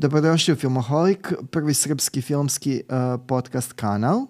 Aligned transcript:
Dobrodošli 0.00 0.54
u 0.54 0.56
Filmoholik, 0.56 1.32
prvi 1.50 1.74
srpski 1.74 2.22
filmski 2.22 2.82
uh, 2.88 3.20
podcast 3.26 3.72
kanal 3.72 4.26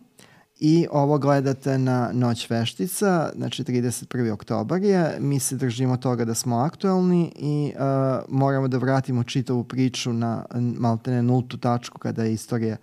i 0.61 0.87
ovo 0.91 1.19
gledate 1.19 1.79
na 1.79 2.11
Noć 2.12 2.50
veštica, 2.50 3.30
znači 3.37 3.64
31. 3.64 4.33
oktobar 4.33 4.83
je. 4.83 5.16
Mi 5.20 5.41
se 5.41 5.56
držimo 5.56 5.96
toga 5.96 6.25
da 6.25 6.34
smo 6.34 6.59
aktualni 6.59 7.33
i 7.37 7.73
uh, 7.75 7.80
moramo 8.29 8.69
da 8.69 8.79
vratimo 8.79 9.25
čitavu 9.25 9.64
priču 9.64 10.12
na 10.12 10.45
maltene 10.55 11.23
nultu 11.23 11.59
tačku 11.59 11.98
kada 11.98 12.25
je 12.25 12.32
istorija 12.32 12.77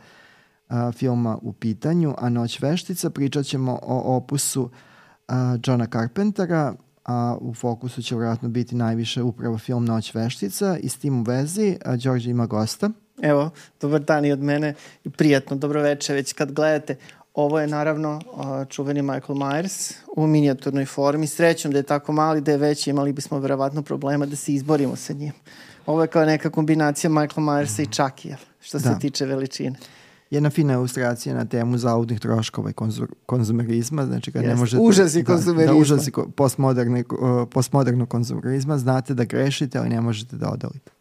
uh, 0.70 0.76
filma 0.94 1.38
u 1.42 1.54
pitanju, 1.54 2.16
a 2.18 2.30
Noć 2.30 2.62
veštica 2.62 3.10
pričat 3.10 3.46
ćemo 3.46 3.80
o 3.84 4.18
opusu 4.18 4.64
uh, 4.64 5.36
Johna 5.64 5.88
Carpentera, 5.94 6.76
a 7.08 7.38
u 7.42 7.54
fokusu 7.54 8.02
će 8.02 8.16
vjerojatno 8.16 8.50
biti 8.50 8.76
najviše 8.76 9.24
upravo 9.24 9.58
film 9.58 9.86
Noć 9.86 10.14
veštica 10.14 10.78
i 10.82 10.90
s 10.90 10.98
tim 10.98 11.20
u 11.20 11.24
vezi 11.24 11.78
a, 11.86 11.96
Đorđe 11.96 12.30
ima 12.30 12.46
gosta. 12.46 12.90
Evo, 13.22 13.50
dobar 13.82 14.02
dan 14.02 14.26
i 14.26 14.32
od 14.32 14.40
mene 14.40 14.74
i 15.04 15.10
prijatno, 15.10 15.58
dobro 15.58 15.82
večer 15.82 16.16
već 16.16 16.34
kad 16.34 16.52
gledate. 16.52 16.96
Ovo 17.34 17.60
je 17.60 17.68
naravno 17.68 18.22
čuveni 18.70 19.02
Michael 19.02 19.36
Myers 19.36 19.94
u 20.16 20.28
minijaturnoj 20.28 20.86
formi. 20.86 21.28
Srećom 21.28 21.72
da 21.72 21.78
je 21.78 21.84
tako 21.84 22.12
mali, 22.12 22.42
da 22.42 22.52
je 22.52 22.58
veći, 22.58 22.90
imali 22.90 23.14
bismo 23.14 23.40
verovatno 23.40 23.82
problema 23.82 24.26
da 24.26 24.36
se 24.36 24.54
izborimo 24.54 24.96
sa 24.96 25.14
njim. 25.14 25.34
Ovo 25.86 26.02
je 26.02 26.08
kao 26.08 26.26
neka 26.26 26.50
kombinacija 26.50 27.10
Michael 27.10 27.44
Myersa 27.44 27.82
i 27.84 27.86
Chucky, 27.86 28.36
što 28.60 28.80
da. 28.80 28.94
se 28.94 29.00
tiče 29.00 29.26
veličine 29.26 29.76
jedna 30.30 30.50
fina 30.50 30.74
ilustracija 30.74 31.36
na 31.36 31.46
temu 31.46 31.78
zaudnih 31.78 32.20
troškova 32.20 32.70
i 32.70 32.74
konzumerizma, 33.26 34.06
znači 34.06 34.32
kad 34.32 34.42
Jeste. 34.42 34.54
ne 34.56 34.60
možete... 34.60 34.82
Užasi 34.82 35.24
da, 35.24 35.34
konzumerizma. 35.34 35.74
Da, 35.74 35.80
užasi 35.80 36.12
postmoderne, 36.36 37.04
postmodernog 37.52 38.10
konzumerizma, 38.10 38.78
znate 38.78 39.14
da 39.14 39.24
grešite, 39.24 39.80
ali 39.80 39.90
ne 39.90 40.02
možete 40.02 40.36
da 40.36 40.50
odolite. 40.50 40.92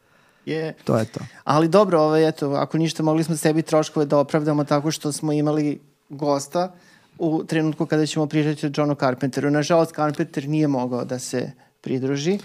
Je. 0.47 0.75
To 0.85 0.99
je 0.99 1.05
to. 1.05 1.21
Ali 1.45 1.69
dobro, 1.69 2.01
ovaj, 2.01 2.29
eto, 2.29 2.51
ako 2.51 2.79
ništa, 2.79 3.03
mogli 3.03 3.25
smo 3.25 3.37
sebi 3.37 3.63
troškove 3.63 4.07
da 4.07 4.19
opravdamo 4.19 4.65
tako 4.65 4.91
što 4.91 5.13
smo 5.13 5.33
imali 5.33 5.81
gosta 6.09 6.75
u 7.19 7.45
trenutku 7.45 7.87
kada 7.87 8.07
ćemo 8.07 8.27
pričati 8.27 8.67
o 8.67 8.71
Johnu 8.77 8.95
Carpenteru. 8.95 9.51
Nažalost, 9.51 9.95
Carpenter 9.95 10.49
nije 10.49 10.69
mogao 10.69 11.05
da 11.05 11.19
se 11.19 11.53
pridruži. 11.81 12.39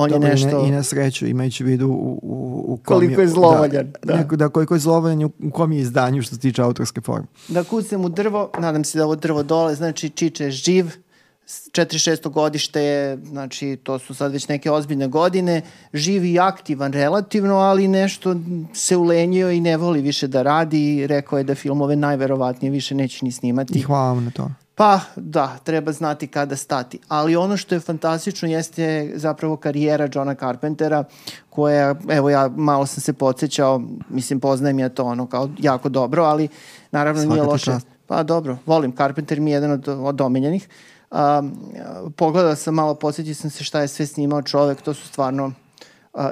On 0.00 0.12
je 0.12 0.18
nešto... 0.18 0.64
I 0.66 0.70
na, 0.70 0.82
sreću, 0.82 1.26
imajući 1.26 1.64
vidu 1.64 1.88
u, 1.88 2.20
u, 2.22 2.64
u 2.68 2.76
kom 2.76 2.84
koliko 2.84 3.20
je, 3.20 3.24
je 3.24 3.28
zlovoljan. 3.28 3.92
Da, 4.02 4.14
da. 4.14 4.36
da, 4.36 4.48
koliko 4.48 4.74
je 4.74 4.80
zlovoljan 4.80 5.24
u, 5.24 5.30
u 5.42 5.50
kom 5.50 5.72
je 5.72 5.80
izdanju 5.80 6.22
što 6.22 6.34
se 6.34 6.40
tiče 6.40 6.62
autorske 6.62 7.00
forme. 7.00 7.26
Da 7.48 7.64
kucnem 7.64 8.04
u 8.04 8.08
drvo, 8.08 8.50
nadam 8.58 8.84
se 8.84 8.98
da 8.98 9.04
ovo 9.04 9.16
drvo 9.16 9.42
dole, 9.42 9.74
znači 9.74 10.10
Čiče 10.10 10.44
je 10.44 10.50
živ, 10.50 10.86
46. 11.48 12.30
godište 12.30 12.82
je, 12.82 13.18
znači 13.24 13.78
to 13.82 13.98
su 13.98 14.14
sad 14.14 14.32
već 14.32 14.48
neke 14.48 14.70
ozbiljne 14.70 15.08
godine, 15.08 15.62
živ 15.92 16.24
i 16.24 16.38
aktivan 16.38 16.92
relativno, 16.92 17.56
ali 17.56 17.88
nešto 17.88 18.36
se 18.74 18.96
ulenjio 18.96 19.50
i 19.50 19.60
ne 19.60 19.76
voli 19.76 20.00
više 20.00 20.26
da 20.26 20.42
radi 20.42 20.96
i 20.96 21.06
rekao 21.06 21.38
je 21.38 21.44
da 21.44 21.54
filmove 21.54 21.96
najverovatnije 21.96 22.70
više 22.70 22.94
neće 22.94 23.24
ni 23.24 23.32
snimati. 23.32 23.78
I 23.78 23.82
hvala 23.82 24.12
vam 24.12 24.24
na 24.24 24.30
to. 24.30 24.50
Pa 24.78 25.00
da, 25.16 25.56
treba 25.64 25.92
znati 25.92 26.26
kada 26.26 26.56
stati. 26.56 26.98
Ali 27.08 27.36
ono 27.36 27.56
što 27.56 27.74
je 27.74 27.80
fantastično 27.80 28.48
jeste 28.48 29.12
zapravo 29.14 29.56
karijera 29.56 30.08
Johna 30.14 30.34
Carpentera 30.34 31.04
koja, 31.50 31.94
evo 32.08 32.30
ja 32.30 32.48
malo 32.56 32.86
sam 32.86 33.00
se 33.00 33.12
podsjećao, 33.12 33.82
mislim 34.08 34.40
poznajem 34.40 34.78
ja 34.78 34.88
to 34.88 35.04
ono 35.04 35.26
kao 35.26 35.48
jako 35.58 35.88
dobro, 35.88 36.22
ali 36.24 36.48
naravno 36.90 37.22
Svaka 37.22 37.34
nije 37.34 37.46
loše. 37.46 37.64
Čast. 37.64 37.86
Pa 38.06 38.22
dobro, 38.22 38.56
volim, 38.66 38.96
Carpenter 38.96 39.40
mi 39.40 39.50
je 39.50 39.54
jedan 39.54 39.70
od, 39.70 39.88
od 39.88 40.20
omenjenih. 40.20 40.68
Um, 41.10 41.56
pogledao 42.16 42.56
sam 42.56 42.74
malo, 42.74 42.94
podsjetio 42.94 43.34
sam 43.34 43.50
se 43.50 43.64
šta 43.64 43.80
je 43.80 43.88
sve 43.88 44.06
snimao 44.06 44.42
čovek, 44.42 44.82
to 44.82 44.94
su 44.94 45.08
stvarno 45.08 45.52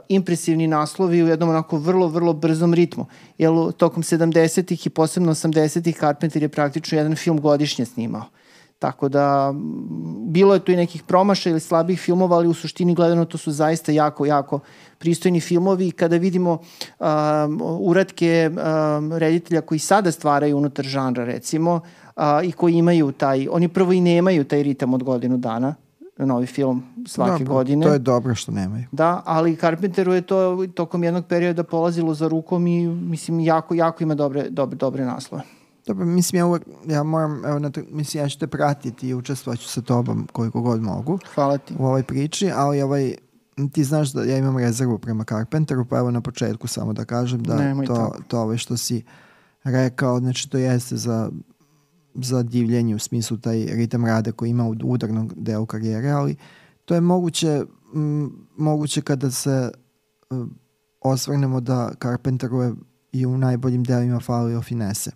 impresivni 0.09 0.67
naslovi 0.67 1.23
u 1.23 1.29
jednom 1.29 1.49
onako 1.49 1.79
vrlo, 1.79 2.09
vrlo 2.09 2.33
brzom 2.33 2.75
ritmu. 2.75 3.07
Jer 3.39 3.51
tokom 3.77 4.03
70-ih 4.03 4.87
i 4.87 4.91
posebno 4.91 5.35
80-ih 5.35 5.97
Carpenter 5.97 6.43
je 6.43 6.49
praktično 6.49 6.99
jedan 6.99 7.17
film 7.17 7.41
godišnje 7.41 7.85
snimao. 7.85 8.25
Tako 8.79 9.09
da, 9.09 9.55
bilo 10.27 10.55
je 10.55 10.61
tu 10.61 10.73
i 10.73 10.77
nekih 10.77 11.03
promaša 11.03 11.51
ili 11.51 11.61
slabih 11.61 12.01
filmova, 12.01 12.37
ali 12.37 12.49
u 12.49 12.55
suštini 12.55 12.95
gledano 12.95 13.25
to 13.25 13.39
su 13.39 13.53
zaista 13.53 13.93
jako, 13.93 14.27
jako 14.27 14.61
pristojni 14.99 15.41
filmovi. 15.41 15.91
Kada 15.91 16.17
vidimo 16.17 16.53
um, 16.99 17.63
uratke 17.63 18.51
um, 18.51 19.13
reditelja 19.13 19.61
koji 19.61 19.79
sada 19.79 20.13
stvaraju 20.13 20.57
unutar 20.57 20.85
žanra, 20.85 21.25
recimo, 21.25 21.81
uh, 22.17 22.23
i 22.45 22.53
koji 22.53 22.75
imaju 22.75 23.13
taj, 23.13 23.49
oni 23.51 23.69
prvo 23.69 23.93
i 23.93 24.01
nemaju 24.01 24.45
taj 24.45 24.63
ritam 24.63 24.95
od 24.95 25.03
godinu 25.03 25.37
dana, 25.37 25.75
novi 26.25 26.47
film 26.47 26.83
svake 27.07 27.45
dobro, 27.45 27.55
godine. 27.55 27.87
To 27.87 27.93
je 27.93 27.99
dobro 27.99 28.35
što 28.35 28.53
nemaju. 28.53 28.85
Da, 28.93 29.23
ali 29.25 29.57
Carpenteru 29.57 30.13
je 30.13 30.23
to 30.23 30.67
tokom 30.75 31.05
jednog 31.05 31.27
perioda 31.27 31.65
polazilo 31.65 32.15
za 32.15 32.29
rukom 32.29 32.67
i 32.67 32.89
mislim 32.89 33.41
jako, 33.41 33.75
jako 33.75 34.03
ima 34.03 34.15
dobre, 34.15 34.51
dobre, 34.51 34.77
dobre 34.77 35.05
naslove. 35.05 35.43
Dobro, 35.87 36.05
mislim, 36.05 36.39
ja, 36.39 36.47
uvek, 36.47 36.63
ja 36.87 37.03
moram, 37.03 37.45
evo, 37.45 37.59
na 37.59 37.71
mislim, 37.91 38.25
ja 38.25 38.29
ću 38.29 38.39
te 38.39 38.47
pratiti 38.47 39.09
i 39.09 39.15
učestvovaću 39.15 39.69
sa 39.69 39.83
tobom 39.83 40.29
koliko 40.33 40.61
god 40.61 40.83
mogu. 40.83 41.19
Hvala 41.35 41.59
ti. 41.59 41.75
U 41.79 41.87
ovoj 41.87 42.03
priči, 42.03 42.51
ali 42.55 42.83
ovaj, 42.83 43.15
ti 43.73 43.85
znaš 43.85 44.13
da 44.13 44.25
ja 44.25 44.39
imam 44.39 44.59
rezervu 44.59 44.99
prema 44.99 45.25
Carpenteru, 45.25 45.85
pa 45.85 45.99
evo 45.99 46.11
na 46.11 46.21
početku 46.21 46.67
samo 46.67 46.93
da 46.93 47.05
kažem 47.05 47.43
da 47.43 47.57
Nemoj 47.57 47.87
to, 47.87 47.95
tako. 47.95 48.23
to 48.29 48.41
ovaj 48.41 48.57
što 48.57 48.77
si 48.77 49.05
rekao, 49.65 50.19
znači 50.19 50.51
to 50.51 50.59
jeste 50.59 50.97
za 50.97 51.31
za 52.23 52.43
divljenje 52.43 52.95
u 52.95 52.99
smislu 52.99 53.37
taj 53.37 53.67
ritam 53.67 54.05
rada 54.05 54.33
koji 54.33 54.51
ima 54.51 54.69
u 54.69 54.75
udarnom 54.85 55.31
delu 55.37 55.67
karijere, 55.67 56.11
ali 56.11 56.37
to 56.85 56.95
je 56.95 57.01
moguće, 57.01 57.65
m, 57.95 58.31
moguće 58.57 59.01
kada 59.01 59.31
se 59.31 59.71
m, 60.31 60.51
osvrnemo 61.01 61.61
da 61.61 61.93
Carpenteru 62.03 62.63
je 62.63 62.75
i 63.13 63.27
u 63.27 63.39
najboljim 63.39 63.85
delima 63.85 64.21
falio 64.21 64.63
finese. 64.63 65.11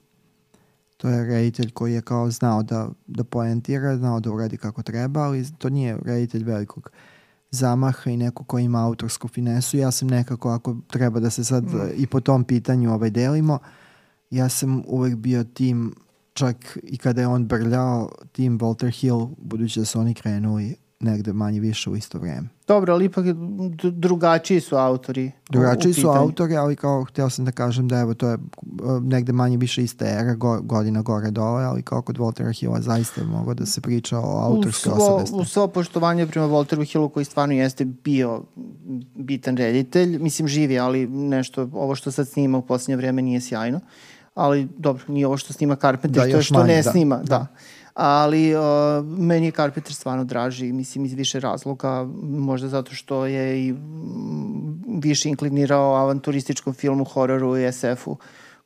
To 0.96 1.08
je 1.08 1.24
reditelj 1.24 1.70
koji 1.70 1.92
je 1.92 2.02
kao 2.02 2.30
znao 2.30 2.62
da, 2.62 2.88
da 3.06 3.24
poentira, 3.24 3.96
znao 3.96 4.20
da 4.20 4.30
uradi 4.30 4.56
kako 4.56 4.82
treba, 4.82 5.20
ali 5.20 5.46
to 5.58 5.68
nije 5.68 5.98
reditelj 6.04 6.44
velikog 6.44 6.90
zamaha 7.50 8.10
i 8.10 8.16
neko 8.16 8.44
ko 8.44 8.58
ima 8.58 8.84
autorsku 8.86 9.28
finesu. 9.28 9.76
Ja 9.76 9.90
sam 9.90 10.08
nekako, 10.08 10.50
ako 10.50 10.76
treba 10.86 11.20
da 11.20 11.30
se 11.30 11.44
sad 11.44 11.64
mm. 11.64 11.78
i 11.96 12.06
po 12.06 12.20
tom 12.20 12.44
pitanju 12.44 12.92
ovaj 12.92 13.10
delimo, 13.10 13.58
ja 14.30 14.48
sam 14.48 14.82
uvek 14.86 15.16
bio 15.16 15.44
tim 15.44 15.94
čak 16.40 16.78
i 16.82 16.96
kada 16.96 17.20
je 17.20 17.26
on 17.26 17.46
brljao 17.46 18.08
tim 18.32 18.58
Walter 18.58 19.00
Hill, 19.00 19.28
budući 19.38 19.80
da 19.80 19.84
su 19.86 20.00
oni 20.00 20.14
krenuli 20.14 20.76
negde 21.00 21.32
manje 21.32 21.60
više 21.60 21.90
u 21.90 21.96
isto 21.96 22.18
vreme. 22.18 22.48
Dobro, 22.66 22.92
ali 22.92 23.04
ipak 23.04 23.24
drugačiji 23.92 24.60
su 24.60 24.76
autori. 24.76 25.32
Drugačiji 25.50 25.94
su 25.94 26.08
autori, 26.08 26.56
ali 26.56 26.76
kao 26.76 27.04
htio 27.04 27.30
sam 27.30 27.44
da 27.44 27.52
kažem 27.52 27.88
da 27.88 27.98
evo 27.98 28.14
to 28.14 28.28
je 28.28 28.34
uh, 28.34 29.02
negde 29.02 29.32
manje 29.32 29.56
više 29.56 29.82
ista 29.82 30.06
era, 30.08 30.34
go, 30.34 30.60
godina 30.60 31.02
gore 31.02 31.30
dole, 31.30 31.64
ali 31.64 31.82
kao 31.82 32.02
kod 32.02 32.18
Waltera 32.18 32.60
Hilla 32.60 32.80
zaista 32.80 33.24
mogo 33.24 33.54
da 33.54 33.66
se 33.66 33.80
priča 33.80 34.18
o 34.18 34.40
autorskoj 34.40 34.92
osavesti. 34.92 35.36
U 35.36 35.44
svo 35.44 35.68
poštovanje 35.68 36.26
prema 36.26 36.46
Walteru 36.48 36.92
Hillu 36.92 37.08
koji 37.08 37.24
stvarno 37.24 37.54
jeste 37.54 37.84
bio 37.84 38.42
bitan 39.14 39.56
reditelj, 39.56 40.18
mislim 40.18 40.48
živi, 40.48 40.78
ali 40.78 41.06
nešto, 41.06 41.68
ovo 41.72 41.94
što 41.94 42.10
sad 42.10 42.28
snima 42.28 42.58
u 42.58 42.62
posljednje 42.62 42.96
vreme 42.96 43.22
nije 43.22 43.40
sjajno 43.40 43.80
ali 44.40 44.68
dobro, 44.78 45.04
nije 45.08 45.26
ovo 45.26 45.36
što 45.36 45.52
snima 45.52 45.76
Carpenter, 45.76 46.24
da, 46.24 46.30
to 46.30 46.36
je 46.36 46.42
što 46.42 46.54
manje, 46.54 46.74
ne 46.74 46.82
da. 46.82 46.90
snima, 46.90 47.16
da. 47.16 47.22
da. 47.24 47.46
Ali 47.94 48.54
uh, 48.56 48.62
meni 49.04 49.46
je 49.46 49.52
Carpenter 49.52 49.94
stvarno 49.94 50.24
draži, 50.24 50.72
mislim, 50.72 51.04
iz 51.04 51.12
više 51.12 51.40
razloga, 51.40 52.08
možda 52.22 52.68
zato 52.68 52.94
što 52.94 53.26
je 53.26 53.66
i 53.66 53.74
više 54.86 55.28
inklinirao 55.28 55.94
avanturističkom 55.94 56.74
filmu, 56.74 57.04
hororu 57.04 57.58
i 57.58 57.72
SF-u, 57.72 58.16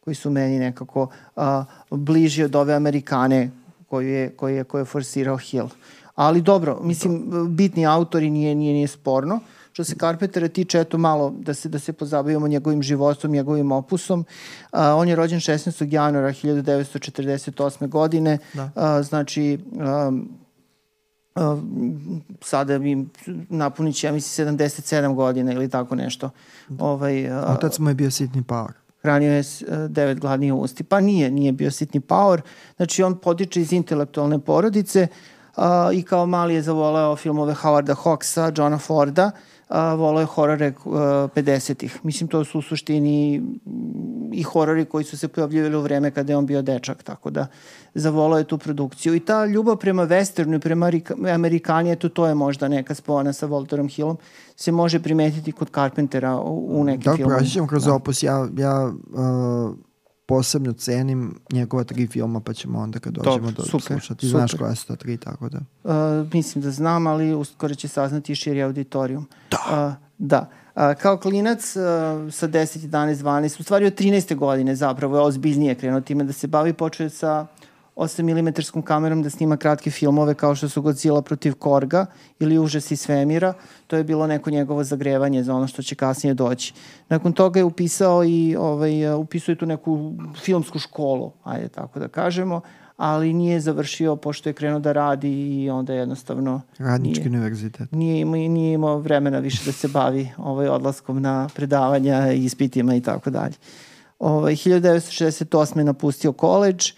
koji 0.01 0.15
su 0.15 0.31
meni 0.31 0.59
nekako 0.59 1.09
uh, 1.37 1.43
bliži 1.91 2.45
od 2.45 2.57
ove 2.57 2.75
Amerikane 2.75 3.51
koju 3.89 4.09
je, 4.09 4.31
koju 4.31 4.57
je, 4.57 4.65
koju 4.65 4.81
je 4.81 4.84
forsirao 4.84 5.37
Hill. 5.37 5.69
Ali 6.15 6.43
dobro, 6.43 6.78
mislim, 6.83 7.25
bitni 7.48 7.87
autori 7.87 8.31
nije, 8.31 8.54
nije, 8.54 8.75
nije 8.75 8.89
sporno. 8.89 9.34
Uh, 9.34 9.43
Što 9.74 9.84
se 9.84 9.94
Carpentera 10.00 10.48
tiče, 10.48 10.80
eto 10.80 10.98
malo 10.98 11.34
da 11.38 11.54
se, 11.54 11.68
da 11.68 11.78
se 11.78 11.92
pozabavimo 11.92 12.48
njegovim 12.48 12.82
životom, 12.82 13.30
njegovim 13.30 13.72
opusom. 13.72 14.21
Uh, 14.21 14.78
on 14.97 15.09
je 15.09 15.16
rođen 15.16 15.41
16. 15.41 15.92
januara 15.92 16.28
1948. 16.28 17.88
godine. 17.88 18.38
Da. 18.53 18.65
Uh, 18.65 19.06
znači, 19.06 19.59
um, 20.09 20.28
uh, 21.34 21.59
sada 22.41 22.78
mi 22.78 23.06
napunit 23.48 23.97
će, 23.97 24.06
ja 24.06 24.12
mislim, 24.12 24.59
77 24.59 25.15
godina 25.15 25.53
ili 25.53 25.68
tako 25.68 25.94
nešto. 25.94 26.30
Da. 26.68 26.84
Ovaj, 26.84 27.38
uh, 27.38 27.50
Otac 27.50 27.78
mu 27.78 27.91
je 27.91 27.94
bio 27.94 28.10
sitni 28.10 28.42
par 28.42 28.72
hranio 29.03 29.32
je 29.32 29.42
devet 29.88 30.21
gladnih 30.21 30.54
usti. 30.54 30.84
Pa 30.84 31.00
nije, 31.00 31.30
nije 31.30 31.53
bio 31.53 31.71
sitni 31.71 32.00
power. 32.00 32.41
Znači, 32.76 33.03
on 33.03 33.18
potiče 33.18 33.60
iz 33.60 33.72
intelektualne 33.72 34.38
porodice 34.38 35.06
uh, 35.56 35.65
i 35.92 36.03
kao 36.03 36.26
mali 36.26 36.54
je 36.54 36.62
zavoleo 36.62 37.16
filmove 37.16 37.54
Howarda 37.54 37.94
Hawksa, 38.04 38.59
Johna 38.59 38.78
Forda, 38.78 39.26
uh, 39.34 39.53
a, 39.69 39.95
volao 39.95 40.21
je 40.21 40.27
horore 40.27 40.72
50-ih. 40.84 41.99
Mislim, 42.03 42.28
to 42.28 42.45
su 42.45 42.59
u 42.59 42.63
suštini 42.63 43.43
i 44.33 44.43
horori 44.43 44.84
koji 44.84 45.05
su 45.05 45.19
se 45.19 45.28
pojavljivali 45.28 45.77
u 45.77 45.81
vreme 45.81 46.11
kada 46.11 46.33
je 46.33 46.37
on 46.37 46.47
bio 46.47 46.63
dečak, 46.63 47.03
tako 47.03 47.31
da 47.31 47.47
zavolao 47.95 48.39
je 48.39 48.45
tu 48.45 48.59
produkciju. 48.59 49.15
I 49.15 49.21
ta 49.21 49.47
ljubav 49.47 49.77
prema 49.77 50.07
westernu 50.07 50.57
i 50.57 50.61
prema 50.61 50.91
Amerikanijetu, 51.34 52.09
to 52.09 52.27
je 52.27 52.34
možda 52.34 52.69
neka 52.69 52.95
spona 52.95 53.33
sa 53.33 53.47
Walterom 53.47 53.95
Hillom, 53.95 54.16
se 54.57 54.72
može 54.72 55.03
primetiti 55.03 55.53
kod 55.53 55.71
Carpentera 55.75 56.37
u, 56.37 56.81
u 56.81 56.84
nekim 56.84 57.13
da, 57.13 57.17
filmama. 57.17 57.39
Da, 57.39 57.45
praćam 57.45 57.67
kroz 57.67 57.84
da. 57.84 57.95
opus. 57.95 58.22
Ja, 58.22 58.49
ja 58.57 58.93
uh, 59.13 59.75
posebno 60.26 60.72
cenim 60.72 61.41
njegova 61.53 61.84
tri 61.84 62.06
filma, 62.06 62.41
pa 62.41 62.53
ćemo 62.53 62.78
onda 62.78 62.98
kad 62.98 63.12
dođemo 63.12 63.36
Dobro, 63.36 63.50
do 63.50 63.62
super, 63.62 63.80
slušati. 63.80 64.26
Super. 64.26 64.41
Znaš 64.41 64.54
koja 64.54 64.74
su 64.74 64.86
ta 64.86 64.97
tri, 64.97 65.16
tako 65.16 65.48
da... 65.48 65.59
Uh, 65.84 66.32
mislim 66.32 66.62
da 66.65 66.71
znam, 66.71 67.06
ali 67.06 67.34
uskoro 67.34 67.74
će 67.74 67.88
saznati 67.88 68.34
širi 68.34 68.62
auditorijum. 68.62 69.28
Da. 69.50 69.88
Uh, 69.88 70.04
da. 70.18 70.50
Uh, 70.74 70.82
kao 71.03 71.18
klinac 71.18 71.76
uh, 71.76 71.82
sa 72.32 72.48
10, 72.48 72.88
11, 72.88 73.15
12, 73.15 73.60
u 73.60 73.62
stvari 73.62 73.86
od 73.86 74.00
13. 74.00 74.34
godine 74.36 74.76
zapravo 74.76 75.16
je 75.16 75.22
ozbiljnije 75.22 75.74
krenuo 75.74 76.00
time 76.00 76.24
da 76.24 76.32
se 76.32 76.47
bavi, 76.47 76.72
počeo 76.72 77.10
sa 77.10 77.47
8 77.97 78.23
mm 78.23 78.81
kamerom 78.81 79.23
da 79.23 79.31
snima 79.31 79.57
kratke 79.57 79.91
filmove 79.91 80.35
kao 80.35 80.55
što 80.55 80.69
su 80.69 80.83
Godzilla 80.83 81.23
protiv 81.23 81.55
Korga 81.55 82.07
ili 82.39 82.59
Užas 82.59 82.91
iz 82.91 83.01
svemira. 83.01 83.53
To 83.87 83.97
je 83.97 84.05
bilo 84.05 84.27
neko 84.27 84.51
njegovo 84.51 84.85
zagrevanje 84.85 85.43
za 85.43 85.55
ono 85.55 85.67
što 85.67 85.83
će 85.83 85.95
kasnije 85.95 86.35
doći. 86.35 86.75
Nakon 87.09 87.33
toga 87.33 87.61
je 87.61 87.65
upisao 87.65 88.25
i 88.25 88.57
ovaj, 88.57 89.15
upisuje 89.15 89.59
tu 89.59 89.67
neku 89.67 90.13
filmsku 90.45 90.79
školu, 90.79 91.33
ajde 91.45 91.69
tako 91.69 91.99
da 91.99 92.09
kažemo, 92.09 92.61
ali 92.97 93.33
nije 93.33 93.61
završio 93.61 94.17
pošto 94.17 94.49
je 94.49 94.53
krenuo 94.53 94.81
da 94.81 94.93
radi 94.93 95.63
i 95.63 95.71
onda 95.71 95.95
jednostavno 95.95 96.61
Radnički 96.79 97.25
nije, 97.25 97.31
univerzitet. 97.31 97.93
Nije 97.93 98.21
imao, 98.21 98.35
nije 98.35 98.73
imao 98.73 98.99
vremena 98.99 99.39
više 99.39 99.65
da 99.67 99.73
se 99.73 99.89
bavi 99.89 100.31
ovaj 100.37 100.69
odlaskom 100.69 101.23
na 101.23 101.49
predavanja, 101.55 102.33
ispitima 102.33 102.95
i 102.95 103.01
tako 103.01 103.31
dalje. 103.31 103.55
Ovaj, 104.19 104.57
1968. 104.57 105.83
napustio 105.83 106.33
koleđ, 106.33 106.93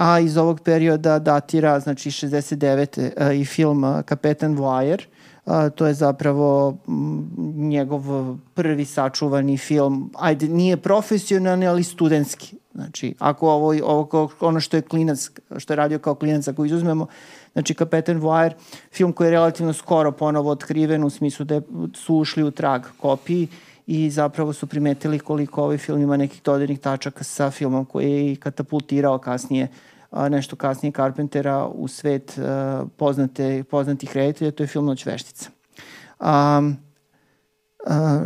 a 0.00 0.20
iz 0.20 0.36
ovog 0.36 0.60
perioda 0.60 1.18
datira, 1.18 1.80
znači 1.80 2.10
69. 2.10 3.00
Uh, 3.00 3.40
i 3.40 3.44
film 3.44 3.84
uh, 3.84 4.02
Kapetan 4.02 4.54
Voajer, 4.54 5.06
uh, 5.46 5.52
to 5.74 5.86
je 5.86 5.94
zapravo 5.94 6.76
njegov 7.56 8.02
prvi 8.54 8.84
sačuvani 8.84 9.58
film, 9.58 10.12
ajde, 10.18 10.48
nije 10.48 10.76
profesionalni, 10.76 11.66
ali 11.66 11.82
studentski. 11.82 12.56
Znači, 12.74 13.14
ako 13.18 13.48
ovo, 13.48 13.74
ovo 13.84 14.30
ono 14.40 14.60
što 14.60 14.76
je 14.76 14.82
klinac, 14.82 15.30
što 15.58 15.72
je 15.72 15.76
radio 15.76 15.98
kao 15.98 16.14
klinac, 16.14 16.48
ako 16.48 16.64
izuzmemo, 16.64 17.06
znači 17.52 17.74
Kapetan 17.74 18.18
Voajer, 18.18 18.54
film 18.92 19.12
koji 19.12 19.26
je 19.26 19.32
relativno 19.32 19.72
skoro 19.72 20.12
ponovo 20.12 20.50
otkriven 20.50 21.04
u 21.04 21.10
smislu 21.10 21.44
da 21.44 21.60
su 21.94 22.14
ušli 22.14 22.42
u 22.42 22.50
trag 22.50 22.82
kopiji, 23.00 23.48
i 23.86 24.10
zapravo 24.10 24.52
su 24.52 24.66
primetili 24.66 25.18
koliko 25.18 25.62
ovaj 25.62 25.78
film 25.78 26.02
ima 26.02 26.16
nekih 26.16 26.42
dodirnih 26.44 26.78
tačaka 26.78 27.24
sa 27.24 27.50
filmom 27.50 27.84
koji 27.84 28.28
je 28.28 28.36
katapultirao 28.36 29.18
kasnije 29.18 29.68
a, 30.10 30.28
nešto 30.28 30.56
kasnije 30.56 30.92
Carpentera 30.92 31.66
u 31.66 31.88
svet 31.88 32.38
a, 32.38 32.84
poznate, 32.96 33.64
poznatih 33.70 34.16
reditelja, 34.16 34.50
to 34.50 34.62
je 34.62 34.66
film 34.66 34.86
Noć 34.86 35.06
veštica. 35.06 35.50
A, 36.18 36.62
a, 37.86 38.24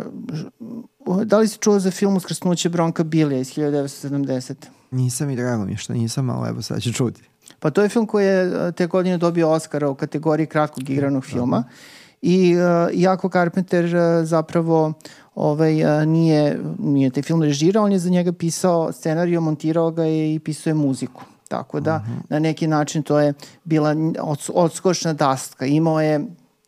da 1.25 1.39
li 1.39 1.49
si 1.49 1.59
čuo 1.59 1.79
za 1.79 1.91
film 1.91 2.17
Uskrsnuće 2.17 2.69
Bronka 2.69 3.05
Bilija 3.05 3.41
iz 3.41 3.49
1970. 3.49 4.55
Nisam 4.91 5.31
i 5.31 5.37
drago 5.37 5.65
mi 5.65 5.77
što 5.77 5.93
nisam, 5.93 6.31
ali 6.31 6.49
evo 6.49 6.63
sad 6.63 6.83
ću 6.83 6.93
čuti. 6.93 7.23
Pa 7.59 7.71
to 7.71 7.83
je 7.83 7.89
film 7.89 8.07
koji 8.07 8.27
je 8.27 8.73
te 8.73 8.87
godine 8.87 9.19
dobio 9.19 9.51
Oscara 9.51 9.89
u 9.89 9.95
kategoriji 9.95 10.47
kratkog 10.47 10.91
igranog 10.91 11.25
filma. 11.25 11.65
I 12.23 12.55
uh, 12.57 12.95
iako 12.95 13.29
Carpenter 13.29 13.85
uh, 13.85 14.27
zapravo 14.27 14.93
ovaj, 15.35 15.85
uh, 15.85 16.07
nije, 16.07 16.61
nije 16.79 17.11
taj 17.11 17.23
film 17.23 17.43
režirao, 17.43 17.85
on 17.85 17.93
je 17.93 17.99
za 17.99 18.11
njega 18.11 18.33
pisao 18.33 18.93
scenariju, 18.93 19.41
montirao 19.41 19.91
ga 19.91 20.05
je 20.05 20.35
i 20.35 20.39
pisao 20.39 20.71
je 20.71 20.75
muziku. 20.75 21.23
Tako 21.49 21.81
da, 21.81 21.97
uh 21.97 22.03
mhm. 22.03 22.13
-huh. 22.13 22.23
na 22.29 22.39
neki 22.39 22.67
način 22.67 23.03
to 23.03 23.19
je 23.21 23.33
bila 23.65 23.97
odskočna 24.55 25.13
dastka. 25.13 25.67
Imao 25.67 26.01
je, 26.01 26.21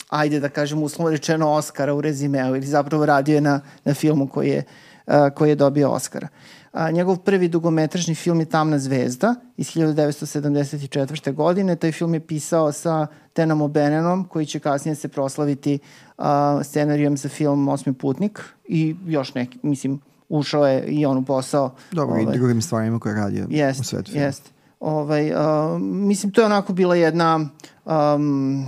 ajde 0.08 0.40
da 0.40 0.48
kažem, 0.48 0.82
uslovno 0.82 1.10
rečeno 1.10 1.50
Oscara 1.50 1.94
u 1.94 2.00
rezimeu, 2.00 2.56
ili 2.56 2.66
zapravo 2.66 3.06
radio 3.06 3.34
je 3.34 3.40
na, 3.40 3.60
na 3.84 3.94
filmu 3.94 4.28
koji 4.28 4.48
je, 4.48 4.64
uh, 5.06 5.14
koji 5.34 5.48
je 5.48 5.54
dobio 5.54 5.90
Oscara. 5.90 6.28
A, 6.76 6.90
njegov 6.90 7.16
prvi 7.16 7.48
dugometražni 7.48 8.14
film 8.14 8.40
je 8.40 8.46
Tamna 8.46 8.78
zvezda 8.78 9.34
iz 9.56 9.66
1974. 9.66 11.34
godine. 11.34 11.76
Taj 11.76 11.92
film 11.92 12.14
je 12.14 12.20
pisao 12.20 12.72
sa 12.72 13.06
Tenom 13.32 13.62
Obenenom, 13.62 14.24
koji 14.24 14.46
će 14.46 14.58
kasnije 14.58 14.94
se 14.94 15.08
proslaviti 15.08 15.78
a, 16.18 16.60
scenarijom 16.64 17.16
za 17.16 17.28
film 17.28 17.68
Osmi 17.68 17.92
putnik 17.92 18.40
i 18.68 18.96
još 19.06 19.34
neki, 19.34 19.58
mislim, 19.62 20.00
ušao 20.28 20.66
je 20.66 20.84
i 20.86 21.06
on 21.06 21.18
u 21.18 21.24
posao. 21.24 21.74
Dobro, 21.92 22.16
ovaj, 22.20 22.34
i 22.34 22.38
drugim 22.38 22.62
stvarima 22.62 22.98
koje 22.98 23.14
radio 23.14 23.46
jest, 23.50 23.80
u 23.80 23.84
svetu. 23.84 24.12
Jeste. 24.14 24.50
Ovaj, 24.86 25.32
uh, 25.32 25.80
mislim, 25.80 26.32
to 26.32 26.40
je 26.40 26.46
onako 26.46 26.72
bila 26.72 26.96
jedna... 26.96 27.48
Um, 27.84 28.66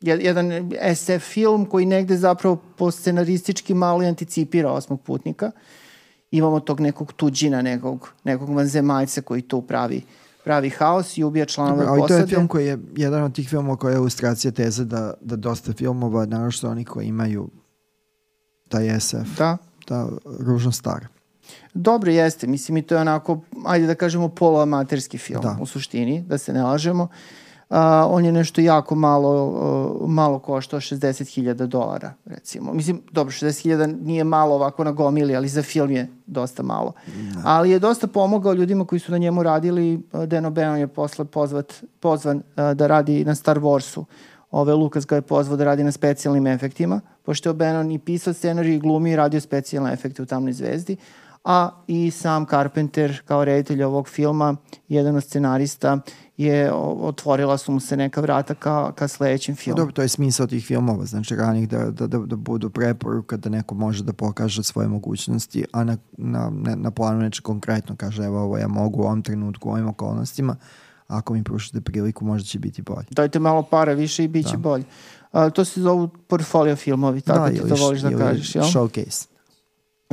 jedan 0.00 0.70
SF 0.94 1.32
film 1.32 1.66
koji 1.66 1.86
negde 1.86 2.16
zapravo 2.16 2.56
po 2.76 2.90
scenaristički 2.90 3.74
malo 3.74 4.04
anticipira 4.04 4.70
osmog 4.70 5.00
putnika. 5.02 5.50
Imamo 6.30 6.60
tog 6.60 6.80
nekog 6.80 7.12
tuđina, 7.12 7.62
nekog, 7.62 8.08
nekog 8.24 8.50
vanzemaljca 8.50 9.22
koji 9.22 9.42
tu 9.42 9.62
pravi 9.62 10.02
pravi 10.44 10.70
haos 10.70 11.18
i 11.18 11.24
ubija 11.24 11.44
članove 11.44 11.86
posade. 11.86 12.00
Ali 12.00 12.08
to 12.08 12.14
je 12.14 12.26
film 12.26 12.48
koji 12.48 12.66
je 12.66 12.78
jedan 12.96 13.22
od 13.22 13.34
tih 13.34 13.48
filmova 13.48 13.76
koja 13.76 13.92
je 13.92 13.96
ilustracija 13.96 14.50
teze 14.50 14.84
da, 14.84 15.14
da 15.20 15.36
dosta 15.36 15.72
filmova, 15.72 16.26
naravno 16.26 16.50
što 16.50 16.70
oni 16.70 16.84
koji 16.84 17.06
imaju 17.06 17.48
taj 18.68 19.00
SF, 19.00 19.38
da. 19.38 19.56
da 19.88 20.08
ružno 20.40 20.72
stara. 20.72 21.13
Dobro 21.74 22.10
jeste, 22.10 22.46
mislim 22.46 22.76
i 22.76 22.82
to 22.82 22.94
je 22.94 23.00
onako, 23.00 23.40
ajde 23.66 23.86
da 23.86 23.94
kažemo 23.94 24.28
poloamaterski 24.28 25.18
film 25.18 25.42
da. 25.42 25.56
u 25.60 25.66
suštini, 25.66 26.22
da 26.22 26.38
se 26.38 26.52
ne 26.52 26.62
lažemo. 26.62 27.08
Uh, 27.70 27.76
on 28.08 28.24
je 28.24 28.32
nešto 28.32 28.60
jako 28.60 28.94
malo, 28.94 29.46
uh, 30.00 30.10
malo 30.10 30.38
koštao 30.38 30.80
60.000 30.80 31.66
dolara, 31.66 32.12
recimo. 32.26 32.72
Mislim, 32.72 33.02
dobro, 33.12 33.32
60.000 33.32 34.02
nije 34.02 34.24
malo 34.24 34.54
ovako 34.54 34.84
na 34.84 34.92
gomili, 34.92 35.36
ali 35.36 35.48
za 35.48 35.62
film 35.62 35.90
je 35.90 36.08
dosta 36.26 36.62
malo. 36.62 36.92
Da. 37.06 37.40
Ali 37.44 37.70
je 37.70 37.78
dosta 37.78 38.06
pomogao 38.06 38.52
ljudima 38.52 38.84
koji 38.84 38.98
su 38.98 39.12
na 39.12 39.18
njemu 39.18 39.42
radili. 39.42 40.00
Dan 40.26 40.44
O'Bannon 40.44 40.76
je 40.76 40.86
posle 40.86 41.24
pozvat, 41.24 41.72
pozvan 42.00 42.36
uh, 42.36 42.72
da 42.72 42.86
radi 42.86 43.24
na 43.24 43.34
Star 43.34 43.58
Warsu. 43.58 44.04
Ove, 44.50 44.74
Lukas 44.74 45.06
ga 45.06 45.16
je 45.16 45.22
pozvao 45.22 45.56
da 45.56 45.64
radi 45.64 45.84
na 45.84 45.92
specijalnim 45.92 46.46
efektima, 46.46 47.00
pošto 47.22 47.48
je 47.48 47.54
O'Bannon 47.54 47.94
i 47.94 47.98
pisao 47.98 48.32
scenarij 48.32 48.74
i 48.74 48.78
glumi 48.78 49.10
i 49.10 49.16
radio 49.16 49.40
specijalne 49.40 49.92
efekte 49.92 50.22
u 50.22 50.26
Tamnoj 50.26 50.52
zvezdi 50.52 50.96
a 51.44 51.70
i 51.86 52.10
sam 52.10 52.46
Carpenter 52.46 53.22
kao 53.24 53.44
reditelj 53.44 53.82
ovog 53.82 54.08
filma, 54.08 54.56
jedan 54.88 55.16
od 55.16 55.24
scenarista, 55.24 55.98
je 56.36 56.72
otvorila 57.00 57.58
su 57.58 57.72
mu 57.72 57.80
se 57.80 57.96
neka 57.96 58.20
vrata 58.20 58.54
ka, 58.54 58.92
ka 58.92 59.08
sledećem 59.08 59.56
filmu. 59.56 59.76
Dobro, 59.76 59.92
to 59.92 60.02
je 60.02 60.08
smisao 60.08 60.46
tih 60.46 60.66
filmova, 60.66 61.04
znači 61.04 61.36
ranih 61.36 61.68
da, 61.68 61.90
da, 61.90 62.06
da, 62.06 62.18
da 62.18 62.36
budu 62.36 62.70
preporuka 62.70 63.36
da 63.36 63.50
neko 63.50 63.74
može 63.74 64.04
da 64.04 64.12
pokaže 64.12 64.62
svoje 64.62 64.88
mogućnosti, 64.88 65.64
a 65.72 65.84
na, 65.84 65.96
na, 66.16 66.50
na, 66.52 66.74
na 66.76 66.90
planu 66.90 67.20
neče 67.20 67.42
konkretno 67.42 67.96
kaže 67.96 68.24
evo 68.24 68.42
ovo 68.42 68.58
ja 68.58 68.68
mogu 68.68 69.02
u 69.02 69.04
ovom 69.04 69.22
trenutku, 69.22 69.68
u 69.68 69.72
ovim 69.72 69.88
okolnostima, 69.88 70.56
ako 71.06 71.34
mi 71.34 71.44
prušite 71.44 71.80
priliku 71.80 72.24
možda 72.24 72.46
će 72.46 72.58
biti 72.58 72.82
bolje. 72.82 73.06
Dajte 73.10 73.38
malo 73.38 73.62
para 73.62 73.92
više 73.92 74.24
i 74.24 74.28
bit 74.28 74.46
će 74.46 74.56
da. 74.56 74.58
bolje. 74.58 74.84
A, 75.32 75.50
to 75.50 75.64
se 75.64 75.80
zovu 75.80 76.08
portfolio 76.08 76.76
filmovi, 76.76 77.20
tako 77.20 77.48
da, 77.48 77.50
ti 77.50 77.68
to 77.68 77.74
voliš 77.74 78.00
da 78.00 78.18
kažeš, 78.18 78.54
jel? 78.54 78.64
Showcase. 78.64 79.33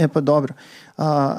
E 0.01 0.08
pa 0.08 0.22
dobro. 0.22 0.53
A, 0.98 1.36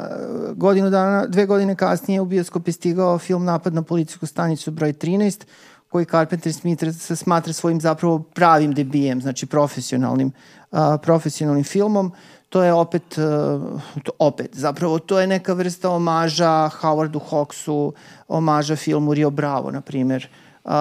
godinu 0.55 0.91
dana, 0.91 1.27
dve 1.27 1.47
godine 1.47 1.75
kasnije 1.75 2.21
u 2.21 2.25
bioskop 2.25 2.67
je 2.67 2.73
stigao 2.73 3.19
film 3.19 3.45
Napad 3.45 3.75
na 3.75 3.83
policijsku 3.83 4.27
stanicu 4.27 4.71
broj 4.71 4.93
13, 4.93 5.45
koji 5.89 6.05
Carpenter 6.05 6.53
smatra, 6.53 6.93
se 6.93 7.17
smatra 7.17 7.53
svojim 7.53 7.81
zapravo 7.81 8.19
pravim 8.19 8.75
debijem, 8.75 9.21
znači 9.23 9.47
profesionalnim, 9.47 10.33
a, 10.71 10.99
profesionalnim 11.03 11.65
filmom. 11.65 12.13
To 12.49 12.63
je 12.63 12.73
opet, 12.73 13.19
a, 13.19 13.59
to, 14.03 14.13
opet, 14.19 14.51
zapravo 14.53 14.99
to 14.99 15.21
je 15.21 15.27
neka 15.27 15.53
vrsta 15.53 15.91
omaža 15.91 16.71
Howardu 16.81 17.21
Hawksu, 17.31 17.93
omaža 18.29 18.77
filmu 18.77 19.15
Rio 19.15 19.31
Bravo, 19.31 19.71
na 19.71 19.81
primjer, 19.81 20.29
Uh, 20.65 20.73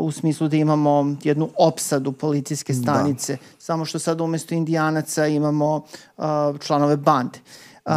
u 0.00 0.12
smislu 0.12 0.48
da 0.48 0.56
imamo 0.56 1.16
jednu 1.22 1.48
opsadu 1.58 2.12
policijske 2.12 2.72
da. 2.72 2.82
stanice, 2.82 3.32
da. 3.32 3.42
samo 3.58 3.84
što 3.84 3.98
sad 3.98 4.20
umesto 4.20 4.54
indijanaca 4.54 5.26
imamo 5.26 5.76
uh, 6.16 6.24
članove 6.60 6.96
bande. 6.96 7.38
Uh, 7.84 7.92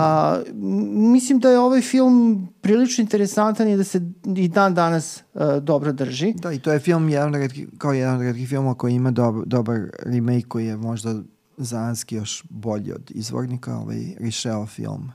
mislim 1.13 1.39
da 1.39 1.49
je 1.49 1.59
ovaj 1.59 1.81
film 1.81 2.47
prilično 2.61 3.01
interesantan 3.01 3.67
i 3.67 3.77
da 3.77 3.83
se 3.83 4.01
i 4.35 4.47
dan 4.47 4.73
danas 4.73 5.23
uh, 5.33 5.41
dobro 5.61 5.91
drži. 5.91 6.33
Da, 6.33 6.51
i 6.51 6.59
to 6.59 6.71
je 6.71 6.79
film 6.79 7.09
jedan 7.09 7.33
redki, 7.33 7.67
kao 7.77 7.93
jedan 7.93 8.15
od 8.15 8.21
redkih 8.21 8.49
filmova 8.49 8.75
koji 8.75 8.93
ima 8.93 9.11
dob, 9.11 9.35
dobar 9.45 9.77
remake 9.99 10.47
koji 10.47 10.65
je 10.65 10.77
možda 10.77 11.15
zanski 11.57 12.15
još 12.15 12.43
bolji 12.49 12.91
od 12.91 13.11
izvornika, 13.15 13.77
ovaj 13.77 14.15
Richelle 14.19 14.67
film 14.67 15.11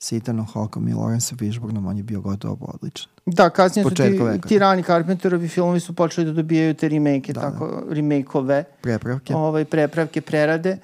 sa 0.00 0.16
Ethanom 0.16 0.46
Hawkom 0.46 0.88
i 0.88 0.94
Lawrence 0.94 1.38
Fishburnom, 1.38 1.86
on 1.86 1.96
je 1.96 2.02
bio 2.02 2.20
gotovo 2.20 2.72
odličan. 2.74 3.10
Da, 3.26 3.50
kasnije 3.50 3.84
su 3.84 3.94
ti, 3.94 4.18
ti 4.48 4.58
rani 4.58 4.82
Carpenterovi 4.82 5.48
filmovi 5.48 5.80
su 5.80 5.94
počeli 5.94 6.26
da 6.26 6.32
dobijaju 6.32 6.74
te 6.74 6.88
remake, 6.88 7.32
da, 7.32 7.40
tako, 7.40 7.66
da. 7.66 7.94
remake-ove. 7.94 8.64
Prepravke. 8.82 9.34
Ovaj, 9.34 9.64
prepravke, 9.64 10.20
prerade. 10.20 10.78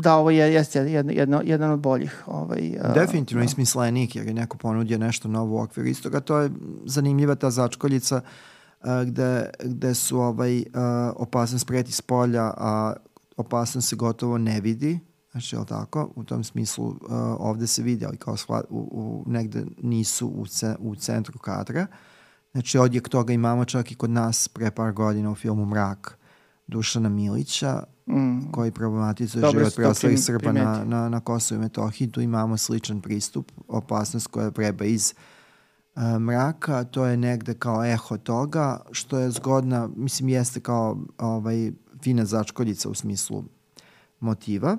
da 0.00 0.14
ovo 0.16 0.30
je, 0.30 0.52
jeste 0.52 0.78
jedno, 0.78 1.12
jedno, 1.12 1.42
jedan 1.44 1.70
od 1.70 1.80
boljih. 1.80 2.22
Ovaj, 2.26 2.76
uh, 2.84 2.94
Definitivno 2.94 3.40
da. 3.40 3.44
ismislenik, 3.44 4.16
jer 4.16 4.26
je 4.26 4.34
neko 4.34 4.58
ponudio 4.58 4.98
nešto 4.98 5.28
novo 5.28 5.56
u 5.56 5.62
okviru 5.62 5.88
istoga. 5.88 6.20
To 6.20 6.38
je 6.38 6.50
zanimljiva 6.84 7.34
ta 7.34 7.50
začkoljica 7.50 8.20
uh, 8.80 8.88
gde, 9.06 9.50
gde 9.64 9.94
su 9.94 10.18
ovaj, 10.18 10.58
uh, 10.58 10.64
opasnost 11.16 11.66
preti 11.66 11.92
s 11.92 12.00
polja, 12.00 12.52
a 12.56 12.92
opasnost 13.36 13.88
se 13.88 13.96
gotovo 13.96 14.38
ne 14.38 14.60
vidi. 14.60 14.98
Znači, 15.32 15.56
je 15.56 15.64
tako? 15.66 16.12
U 16.16 16.24
tom 16.24 16.44
smislu 16.44 16.86
uh, 16.86 16.96
ovde 17.38 17.66
se 17.66 17.82
vidi, 17.82 18.06
ali 18.06 18.16
kao 18.16 18.36
sva, 18.36 18.62
u, 18.70 18.78
u, 18.92 19.30
negde 19.30 19.64
nisu 19.82 20.28
u, 20.28 20.46
ce, 20.46 20.76
u 20.78 20.94
centru 20.94 21.38
kadra. 21.38 21.86
Znači, 22.52 22.78
odjek 22.78 23.08
toga 23.08 23.32
imamo 23.32 23.64
čak 23.64 23.92
i 23.92 23.94
kod 23.94 24.10
nas 24.10 24.48
pre 24.48 24.70
par 24.70 24.92
godina 24.92 25.30
u 25.30 25.34
filmu 25.34 25.66
Mrak 25.66 26.18
Dušana 26.66 27.08
Milića, 27.08 27.82
mm. 28.06 28.52
koji 28.52 28.70
problematizuje 28.70 29.50
život 29.50 29.74
preostalih 29.76 30.24
Srba 30.24 30.52
na, 30.52 30.84
na, 30.84 31.08
na 31.08 31.20
Kosovo 31.20 31.58
i 31.58 31.62
Metohiji. 31.62 32.10
Tu 32.10 32.20
imamo 32.20 32.56
sličan 32.56 33.00
pristup, 33.00 33.52
opasnost 33.68 34.26
koja 34.26 34.48
vreba 34.48 34.84
iz 34.84 35.14
uh, 35.94 36.02
mraka, 36.20 36.84
to 36.84 37.06
je 37.06 37.16
negde 37.16 37.54
kao 37.54 37.84
eho 37.84 38.18
toga, 38.18 38.80
što 38.90 39.18
je 39.18 39.30
zgodna, 39.30 39.88
mislim 39.96 40.28
jeste 40.28 40.60
kao 40.60 40.98
ovaj, 41.18 41.72
fina 42.02 42.24
začkoljica 42.24 42.88
u 42.88 42.94
smislu 42.94 43.44
motiva, 44.20 44.76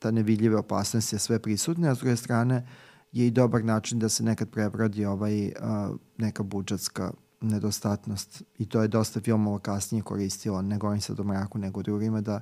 ta 0.00 0.10
nevidljiva 0.10 0.58
opasnost 0.58 1.12
je 1.12 1.18
sve 1.18 1.38
prisutna, 1.38 1.90
a 1.90 1.94
s 1.94 1.98
druge 1.98 2.16
strane 2.16 2.66
je 3.12 3.26
i 3.26 3.30
dobar 3.30 3.64
način 3.64 3.98
da 3.98 4.08
se 4.08 4.24
nekad 4.24 4.50
prebrodi 4.50 5.04
ovaj, 5.04 5.46
uh, 5.46 5.52
neka 6.18 6.42
budžetska 6.42 7.12
nedostatnost 7.40 8.42
i 8.58 8.66
to 8.66 8.82
je 8.82 8.88
dosta 8.88 9.20
filmova 9.20 9.58
kasnije 9.58 10.02
koristilo, 10.02 10.62
ne 10.62 10.78
govorim 10.78 11.00
sad 11.00 11.20
o 11.20 11.24
mraku, 11.24 11.58
nego 11.58 11.82
drugima, 11.82 12.20
da, 12.20 12.40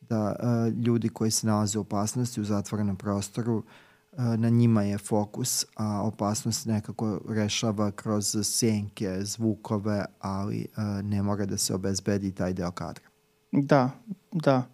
da 0.00 0.36
uh, 0.38 0.84
ljudi 0.84 1.08
koji 1.08 1.30
se 1.30 1.46
nalaze 1.46 1.78
u 1.78 1.80
opasnosti 1.80 2.40
u 2.40 2.44
zatvorenom 2.44 2.96
prostoru, 2.96 3.56
uh, 3.56 3.64
na 4.36 4.48
njima 4.48 4.82
je 4.82 4.98
fokus, 4.98 5.64
a 5.76 6.02
opasnost 6.02 6.66
nekako 6.66 7.20
rešava 7.28 7.90
kroz 7.90 8.36
sjenke, 8.42 9.24
zvukove, 9.24 10.04
ali 10.20 10.66
uh, 10.76 11.04
ne 11.04 11.22
mora 11.22 11.46
da 11.46 11.56
se 11.56 11.74
obezbedi 11.74 12.32
taj 12.32 12.52
deo 12.52 12.70
kadra. 12.70 13.04
Da, 13.52 13.90
da. 14.32 14.71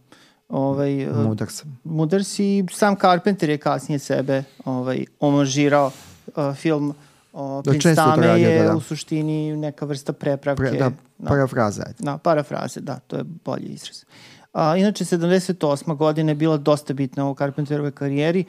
Ovaj, 0.48 1.06
mudar 1.06 1.48
sam. 1.50 1.78
Mudar 1.84 2.24
si, 2.24 2.64
sam 2.72 2.96
Carpenter 2.96 3.50
je 3.50 3.58
kasnije 3.58 3.98
sebe 3.98 4.44
ovaj, 4.64 5.04
omažirao 5.20 5.90
uh, 6.36 6.54
film 6.54 6.94
O, 7.32 7.62
da 7.62 7.70
Prince 7.70 7.94
Tame 7.94 8.26
je 8.26 8.62
da, 8.62 8.68
da. 8.68 8.76
u 8.76 8.80
suštini 8.80 9.56
neka 9.56 9.86
vrsta 9.86 10.12
prepravke. 10.12 10.62
Pre, 10.62 10.78
da, 10.78 10.90
da, 11.18 11.28
parafraza. 11.28 11.84
Da, 11.98 12.18
parafraze, 12.18 12.80
da, 12.80 12.98
to 12.98 13.16
je 13.16 13.24
bolji 13.44 13.66
izraz. 13.66 14.04
A, 14.52 14.76
inače, 14.76 15.04
78. 15.04 15.96
godina 15.96 16.30
je 16.30 16.34
bila 16.34 16.56
dosta 16.56 16.94
bitna 16.94 17.30
u 17.30 17.34
Carpenterovoj 17.34 17.90
karijeri. 17.90 18.44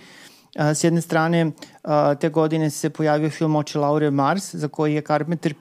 A, 0.56 0.74
s 0.74 0.84
jedne 0.84 1.02
strane, 1.02 1.52
a, 1.84 2.16
te 2.16 2.30
godine 2.30 2.70
se 2.70 2.90
pojavio 2.90 3.30
film 3.30 3.56
Oči 3.56 3.78
Laure 3.78 4.12
Mars, 4.12 4.56
za 4.56 4.68
koji 4.68 4.94
je 4.94 5.02
Carpenter 5.02 5.54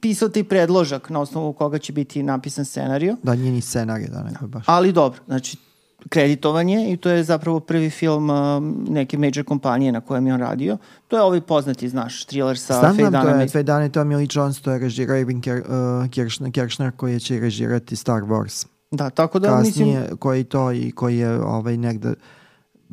pisao 0.00 0.28
taj 0.28 0.44
predložak 0.44 1.10
na 1.10 1.20
osnovu 1.20 1.52
koga 1.52 1.78
će 1.78 1.92
biti 1.92 2.22
napisan 2.22 2.64
scenario. 2.64 3.16
Da, 3.22 3.34
nije 3.34 3.52
ni 3.52 3.62
da, 4.08 4.22
nego 4.22 4.46
baš. 4.46 4.64
Ali 4.66 4.92
dobro, 4.92 5.20
znači, 5.26 5.56
kreditovanje 6.08 6.92
i 6.92 6.96
to 6.96 7.10
je 7.10 7.24
zapravo 7.24 7.60
prvi 7.60 7.90
film 7.90 8.30
uh, 8.30 8.36
neke 8.88 9.18
major 9.18 9.44
kompanije 9.44 9.92
na 9.92 10.00
kojem 10.00 10.26
je 10.26 10.34
on 10.34 10.40
radio. 10.40 10.78
To 11.08 11.16
je 11.16 11.22
ovaj 11.22 11.40
poznati, 11.40 11.88
znaš, 11.88 12.24
thriller 12.24 12.58
sa 12.58 12.74
Znam 12.74 12.96
Faye 12.96 13.10
Dunham. 13.10 13.22
to 13.22 13.28
je 13.28 13.48
Faye 13.48 13.62
Dunham, 13.62 13.90
Tommy 13.90 14.16
Lee 14.16 14.28
Jones, 14.30 14.60
to 14.60 14.70
je 14.70 14.78
režirao 14.78 15.16
Irving 15.16 15.44
Ker, 15.44 15.62
uh, 16.78 16.92
koji 16.96 17.20
će 17.20 17.40
režirati 17.40 17.96
Star 17.96 18.22
Wars. 18.22 18.66
Da, 18.90 19.10
tako 19.10 19.38
da 19.38 19.48
Kasnije, 19.48 20.00
mislim... 20.00 20.16
koji 20.16 20.44
to 20.44 20.72
i 20.72 20.90
koji 20.90 21.18
je 21.18 21.40
ovaj 21.40 21.76
negde 21.76 22.08
uh, 22.08 22.14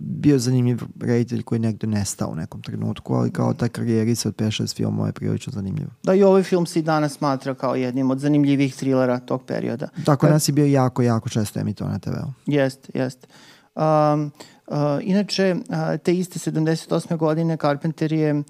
bio 0.02 0.40
zanimljiv 0.40 0.82
reditelj 1.02 1.44
koji 1.44 1.58
je 1.58 1.62
negde 1.62 1.88
nestao 1.88 2.30
u 2.30 2.36
nekom 2.36 2.62
trenutku, 2.62 3.14
ali 3.14 3.32
kao 3.32 3.54
ta 3.54 3.68
karijerica 3.68 4.30
od 4.30 4.36
5-6 4.36 4.76
filmova 4.76 5.08
je 5.08 5.14
prilično 5.14 5.52
zanimljiv. 5.52 5.88
Da, 6.04 6.14
i 6.14 6.24
ovaj 6.24 6.44
film 6.44 6.66
se 6.66 6.80
i 6.80 6.84
danas 6.84 7.14
smatra 7.14 7.54
kao 7.54 7.76
jednim 7.76 8.12
od 8.12 8.20
zanimljivih 8.20 8.76
trilera 8.76 9.20
tog 9.20 9.44
perioda. 9.44 9.88
Tako 10.06 10.22
Kad... 10.22 10.32
nas 10.32 10.50
je 10.50 10.54
bio 10.54 10.66
jako, 10.66 11.02
jako 11.02 11.30
često 11.30 11.60
emitovan 11.60 11.94
na 11.94 12.00
TV-u. 12.00 12.34
Jest, 12.46 12.92
jest. 12.94 13.28
Um, 13.76 14.32
Uh, 14.70 14.76
inače, 15.02 15.56
uh, 15.70 15.76
te 16.04 16.14
iste 16.14 16.52
78. 16.52 17.18
godine 17.18 17.58
Carpenter 17.58 18.14
je 18.14 18.34
uh, 18.34 18.44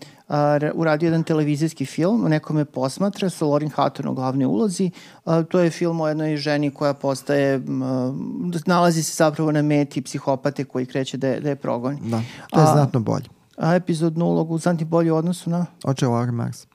uradio 0.73 1.07
jedan 1.07 1.23
televizijski 1.23 1.85
film, 1.85 2.25
neko 2.29 2.53
me 2.53 2.65
posmatra, 2.65 3.29
sa 3.29 3.45
Lorin 3.45 3.69
Hatton 3.69 4.07
u 4.07 4.13
glavnoj 4.13 4.45
ulozi. 4.45 4.91
Uh, 5.25 5.45
to 5.49 5.59
je 5.59 5.69
film 5.69 6.01
o 6.01 6.07
jednoj 6.07 6.37
ženi 6.37 6.71
koja 6.71 6.93
postaje, 6.93 7.57
uh, 7.57 7.63
nalazi 8.65 9.03
se 9.03 9.15
zapravo 9.15 9.51
na 9.51 9.61
meti 9.61 10.01
psihopate 10.01 10.65
koji 10.65 10.85
kreće 10.85 11.17
da 11.17 11.27
je, 11.27 11.39
da 11.39 11.49
je 11.49 11.55
progoni. 11.55 11.99
Da, 12.01 12.21
to 12.49 12.59
je 12.59 12.65
a, 12.65 12.73
znatno 12.73 12.99
bolje. 12.99 13.25
A 13.57 13.75
epizodnu 13.75 14.25
ulogu, 14.25 14.57
znam 14.57 14.77
ti 14.77 14.85
bolje 14.85 15.11
u 15.11 15.15
odnosu 15.15 15.49
na? 15.49 15.65
Oče 15.83 16.07
Lorin 16.07 16.35
Mars 16.35 16.65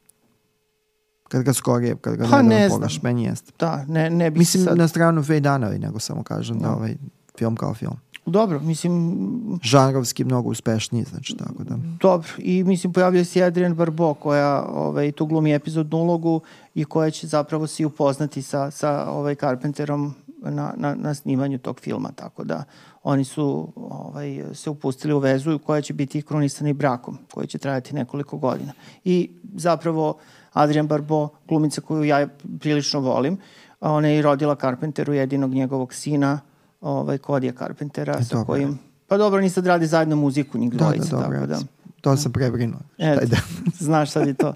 kad 1.28 1.42
ga 1.42 1.52
skorije, 1.52 1.96
kad 1.96 2.16
ga 2.16 2.26
pa 2.30 2.42
ne 2.42 2.68
poglaš, 2.68 3.02
meni 3.02 3.24
jeste. 3.24 3.52
Da, 3.58 3.84
ne, 3.88 4.10
ne 4.10 4.30
bi 4.30 4.38
Mislim 4.38 4.64
sad... 4.64 4.78
na 4.78 4.88
stranu 4.88 5.22
Faye 5.22 5.40
Dunaway, 5.40 5.80
nego 5.80 5.98
samo 5.98 6.22
kažem 6.22 6.58
da, 6.58 6.68
da 6.68 6.74
ovaj 6.74 6.96
film 7.38 7.56
kao 7.56 7.74
film. 7.74 7.96
Dobro, 8.26 8.60
mislim... 8.60 9.18
Žanrovski 9.62 10.24
mnogo 10.24 10.50
uspešniji, 10.50 11.04
znači 11.04 11.36
tako 11.36 11.64
da. 11.64 11.76
Dobro, 12.00 12.28
i 12.38 12.64
mislim 12.64 12.92
pojavljuje 12.92 13.24
se 13.24 13.42
Adrian 13.42 13.74
Barbo 13.74 14.14
koja 14.14 14.66
ovaj, 14.68 15.12
tu 15.12 15.26
glumi 15.26 15.54
epizodnu 15.54 15.98
ulogu 15.98 16.40
i 16.74 16.84
koja 16.84 17.10
će 17.10 17.26
zapravo 17.26 17.66
se 17.66 17.86
upoznati 17.86 18.42
sa, 18.42 18.70
sa 18.70 19.10
ovaj 19.10 19.34
Carpenterom 19.34 20.14
na, 20.50 20.74
na, 20.76 20.94
na 20.94 21.14
snimanju 21.14 21.58
tog 21.58 21.80
filma, 21.80 22.12
tako 22.12 22.44
da 22.44 22.64
oni 23.02 23.24
su 23.24 23.72
ovaj, 23.76 24.44
se 24.54 24.70
upustili 24.70 25.14
u 25.14 25.18
vezu 25.18 25.58
koja 25.58 25.80
će 25.80 25.92
biti 25.92 26.22
kronisani 26.22 26.72
brakom, 26.72 27.18
koji 27.34 27.46
će 27.46 27.58
trajati 27.58 27.94
nekoliko 27.94 28.36
godina. 28.36 28.72
I 29.04 29.30
zapravo 29.54 30.18
Adrian 30.52 30.86
Barbo, 30.86 31.28
glumica 31.48 31.80
koju 31.80 32.04
ja 32.04 32.28
prilično 32.60 33.00
volim, 33.00 33.38
ona 33.80 34.08
je 34.08 34.18
i 34.18 34.22
rodila 34.22 34.54
Carpenteru 34.54 35.14
jedinog 35.14 35.50
njegovog 35.50 35.94
sina, 35.94 36.40
ovaj, 36.84 37.18
Kodija 37.18 37.52
Carpentera, 37.58 38.16
e, 38.20 38.24
sa 38.24 38.44
kojim... 38.46 38.78
Pa 39.06 39.16
dobro, 39.16 39.38
oni 39.38 39.50
sad 39.50 39.66
radi 39.66 39.86
zajedno 39.86 40.16
muziku, 40.16 40.58
njih 40.58 40.70
da, 40.70 40.76
dvojica, 40.76 41.16
da, 41.16 41.22
dobro, 41.22 41.38
tako 41.38 41.46
da... 41.46 41.58
To 42.00 42.16
sam 42.16 42.32
prebrinuo. 42.32 42.80
E, 42.98 43.16
da. 43.26 43.36
znaš 43.86 44.10
sad 44.10 44.28
i 44.28 44.34
to. 44.34 44.54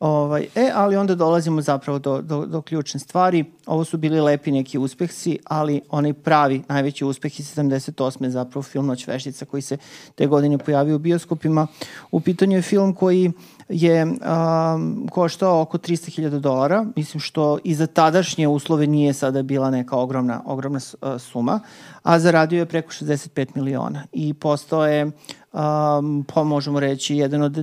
Ovaj, 0.00 0.46
e, 0.54 0.70
ali 0.74 0.96
onda 0.96 1.14
dolazimo 1.14 1.62
zapravo 1.62 1.98
do, 1.98 2.22
do, 2.22 2.46
do 2.46 2.62
ključne 2.62 3.00
stvari. 3.00 3.44
Ovo 3.66 3.84
su 3.84 3.98
bili 3.98 4.20
lepi 4.20 4.50
neki 4.50 4.78
uspehsi, 4.78 5.38
ali 5.44 5.80
onaj 5.90 6.12
pravi, 6.12 6.62
najveći 6.68 7.04
uspeh 7.04 7.40
iz 7.40 7.56
78. 7.56 8.24
je 8.24 8.30
zapravo 8.30 8.62
film 8.62 8.86
Noć 8.86 9.06
veštica 9.06 9.44
koji 9.44 9.62
se 9.62 9.76
te 10.14 10.26
godine 10.26 10.58
pojavio 10.58 10.96
u 10.96 10.98
bioskopima. 10.98 11.66
U 12.10 12.20
pitanju 12.20 12.56
je 12.56 12.62
film 12.62 12.94
koji 12.94 13.32
je 13.70 14.04
um, 14.04 15.08
koštao 15.10 15.60
oko 15.60 15.78
300.000 15.78 16.38
dolara, 16.38 16.86
mislim 16.96 17.20
što 17.20 17.58
i 17.64 17.74
za 17.74 17.86
tadašnje 17.86 18.48
uslove 18.48 18.86
nije 18.86 19.12
sada 19.12 19.42
bila 19.42 19.70
neka 19.70 19.96
ogromna, 19.96 20.42
ogromna 20.46 20.80
uh, 21.02 21.20
suma, 21.20 21.60
a 22.02 22.18
zaradio 22.18 22.58
je 22.58 22.66
preko 22.66 22.90
65 22.90 23.46
miliona 23.54 24.04
i 24.12 24.34
postao 24.34 24.86
je 24.86 25.04
um, 25.04 26.24
pa 26.34 26.44
možemo 26.44 26.80
reći, 26.80 27.16
jedan 27.16 27.42
od 27.42 27.58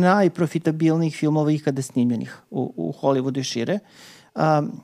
najprofitabilnijih 0.00 1.16
filmova 1.16 1.52
ikada 1.52 1.82
snimljenih 1.82 2.36
u, 2.50 2.72
u 2.76 2.94
Hollywoodu 3.02 3.40
i 3.40 3.44
šire. 3.44 3.78
Um, 4.34 4.80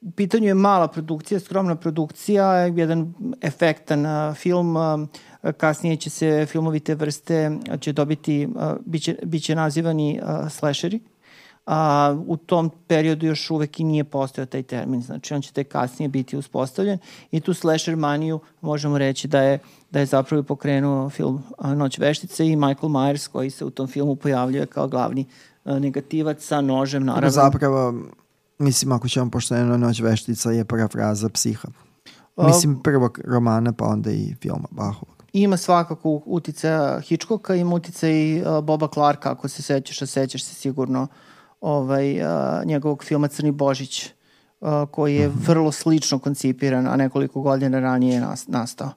u 0.00 0.10
pitanju 0.10 0.46
je 0.46 0.54
mala 0.54 0.88
produkcija, 0.88 1.40
skromna 1.40 1.76
produkcija, 1.76 2.52
jedan 2.52 3.14
efektan 3.42 4.34
film, 4.34 4.76
kasnije 5.56 5.96
će 5.96 6.10
se 6.10 6.46
filmovi 6.46 6.80
te 6.80 6.94
vrste 6.94 7.58
će 7.80 7.92
dobiti, 7.92 8.48
biće, 8.80 9.16
biće 9.22 9.54
nazivani 9.54 10.20
slasheri, 10.50 11.00
a 11.66 12.16
u 12.26 12.36
tom 12.36 12.70
periodu 12.86 13.26
još 13.26 13.50
uvek 13.50 13.80
i 13.80 13.84
nije 13.84 14.04
postojao 14.04 14.46
taj 14.46 14.62
termin, 14.62 15.02
znači 15.02 15.34
on 15.34 15.42
će 15.42 15.52
tek 15.52 15.68
kasnije 15.68 16.08
biti 16.08 16.36
uspostavljen 16.36 16.98
i 17.30 17.40
tu 17.40 17.54
slasher 17.54 17.96
maniju 17.96 18.40
možemo 18.60 18.98
reći 18.98 19.28
da 19.28 19.42
je, 19.42 19.58
da 19.90 20.00
je 20.00 20.06
zapravo 20.06 20.42
pokrenuo 20.42 21.10
film 21.10 21.42
Noć 21.74 21.98
veštice 21.98 22.46
i 22.46 22.56
Michael 22.56 22.88
Myers 22.88 23.28
koji 23.28 23.50
se 23.50 23.64
u 23.64 23.70
tom 23.70 23.86
filmu 23.86 24.16
pojavljuje 24.16 24.66
kao 24.66 24.88
glavni 24.88 25.26
negativac 25.64 26.44
sa 26.44 26.60
nožem 26.60 27.04
naravno. 27.04 27.30
Zapravo, 27.30 27.94
mislim 28.58 28.92
ako 28.92 29.08
ćemo 29.08 29.30
pošteno 29.30 29.76
Noć 29.76 30.00
veštica 30.00 30.50
je 30.50 30.64
parafraza 30.64 31.28
psiha. 31.28 31.68
Mislim 32.36 32.82
prvog 32.82 33.20
romana 33.24 33.72
pa 33.72 33.84
onda 33.84 34.10
i 34.10 34.34
filma 34.40 34.68
Bahovog. 34.70 35.24
Ima 35.32 35.56
svakako 35.56 36.22
uticaja 36.26 37.00
Hitchcocka, 37.00 37.54
ima 37.54 37.74
uticaj 37.74 38.42
Boba 38.62 38.88
Clarka, 38.94 39.30
ako 39.30 39.48
se 39.48 39.62
sećaš, 39.62 40.02
a 40.02 40.06
sećaš 40.06 40.44
se 40.44 40.54
sigurno 40.54 41.06
ovaj, 41.60 42.16
njegovog 42.64 43.04
filma 43.04 43.28
Crni 43.28 43.50
Božić, 43.50 44.10
koji 44.90 45.16
je 45.16 45.28
mhm. 45.28 45.38
vrlo 45.46 45.72
slično 45.72 46.18
koncipiran, 46.18 46.86
a 46.86 46.96
nekoliko 46.96 47.40
godina 47.40 47.80
ranije 47.80 48.14
je 48.14 48.20
nas, 48.20 48.48
nastao. 48.48 48.90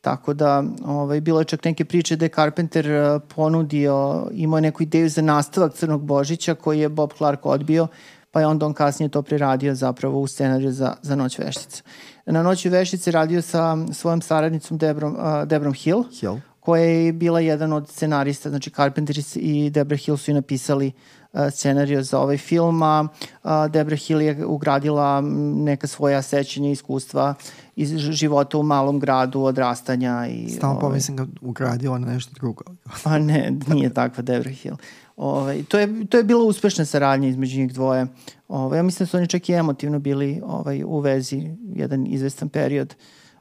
Tako 0.00 0.34
da, 0.34 0.64
ovaj, 0.84 1.20
bilo 1.20 1.38
je 1.40 1.44
čak 1.44 1.64
neke 1.64 1.84
priče 1.84 2.16
da 2.16 2.24
je 2.24 2.28
Carpenter 2.28 2.86
ponudio, 3.34 4.28
imao 4.32 4.60
neku 4.60 4.82
ideju 4.82 5.08
za 5.08 5.22
nastavak 5.22 5.74
Crnog 5.74 6.02
Božića 6.02 6.54
koji 6.54 6.80
je 6.80 6.88
Bob 6.88 7.10
Clark 7.18 7.46
odbio, 7.46 7.86
pa 8.30 8.40
je 8.40 8.46
onda 8.46 8.66
on 8.66 8.74
kasnije 8.74 9.08
to 9.08 9.22
preradio 9.22 9.74
zapravo 9.74 10.20
u 10.20 10.26
scenariju 10.26 10.72
za, 10.72 10.94
za 11.02 11.16
Noć 11.16 11.38
veštice. 11.38 11.82
Na 12.26 12.42
Noći 12.42 12.68
veštice 12.68 13.10
radio 13.10 13.42
sa 13.42 13.76
svojom 13.92 14.22
saradnicom 14.22 14.78
Debrom, 14.78 15.16
uh, 15.16 15.48
Debrom 15.48 15.74
Hill, 15.74 16.04
Hill, 16.20 16.36
koja 16.60 16.82
je 16.82 17.12
bila 17.12 17.40
jedan 17.40 17.72
od 17.72 17.88
scenarista, 17.88 18.48
znači 18.48 18.70
Carpenter 18.70 19.16
i 19.34 19.70
Debra 19.70 19.96
Hill 19.96 20.16
su 20.16 20.30
i 20.30 20.34
napisali 20.34 20.92
uh, 21.32 21.40
scenariju 21.50 22.02
za 22.02 22.20
ovaj 22.20 22.36
film, 22.36 22.82
a 22.82 23.00
uh, 23.44 23.50
Debra 23.70 23.96
Hill 23.96 24.22
je 24.22 24.46
ugradila 24.46 25.20
neka 25.54 25.86
svoja 25.86 26.22
sećanja 26.22 26.68
i 26.68 26.72
iskustva 26.72 27.34
iz 27.76 27.96
života 27.98 28.58
u 28.58 28.62
malom 28.62 29.00
gradu, 29.00 29.40
odrastanja. 29.40 30.26
I, 30.26 30.48
Stavno 30.48 30.76
ovaj, 30.76 30.80
pomislim 30.80 31.16
ga 31.16 31.26
ugradila 31.40 31.98
na 31.98 32.12
nešto 32.12 32.32
drugo. 32.34 32.64
a 33.04 33.18
ne, 33.18 33.52
nije 33.66 33.94
takva 33.94 34.22
Debra 34.22 34.50
Hill. 34.50 34.76
Ovaj, 35.16 35.62
to, 35.68 35.78
je, 35.78 36.06
to 36.06 36.16
je 36.16 36.24
bila 36.24 36.44
uspešna 36.44 36.84
saradnja 36.84 37.28
između 37.28 37.60
njih 37.60 37.72
dvoje. 37.72 38.06
Ovaj, 38.48 38.78
ja 38.78 38.82
mislim 38.82 39.04
da 39.04 39.10
su 39.10 39.16
oni 39.16 39.26
čak 39.26 39.48
i 39.48 39.52
emotivno 39.52 39.98
bili 39.98 40.40
ovaj, 40.44 40.84
u 40.84 40.98
vezi 40.98 41.50
jedan 41.74 42.06
izvestan 42.06 42.48
period. 42.48 42.94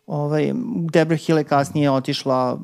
Ovaj, 0.07 0.53
Debra 0.91 1.17
Hill 1.17 1.37
je 1.37 1.43
kasnije 1.43 1.91
otišla, 1.91 2.59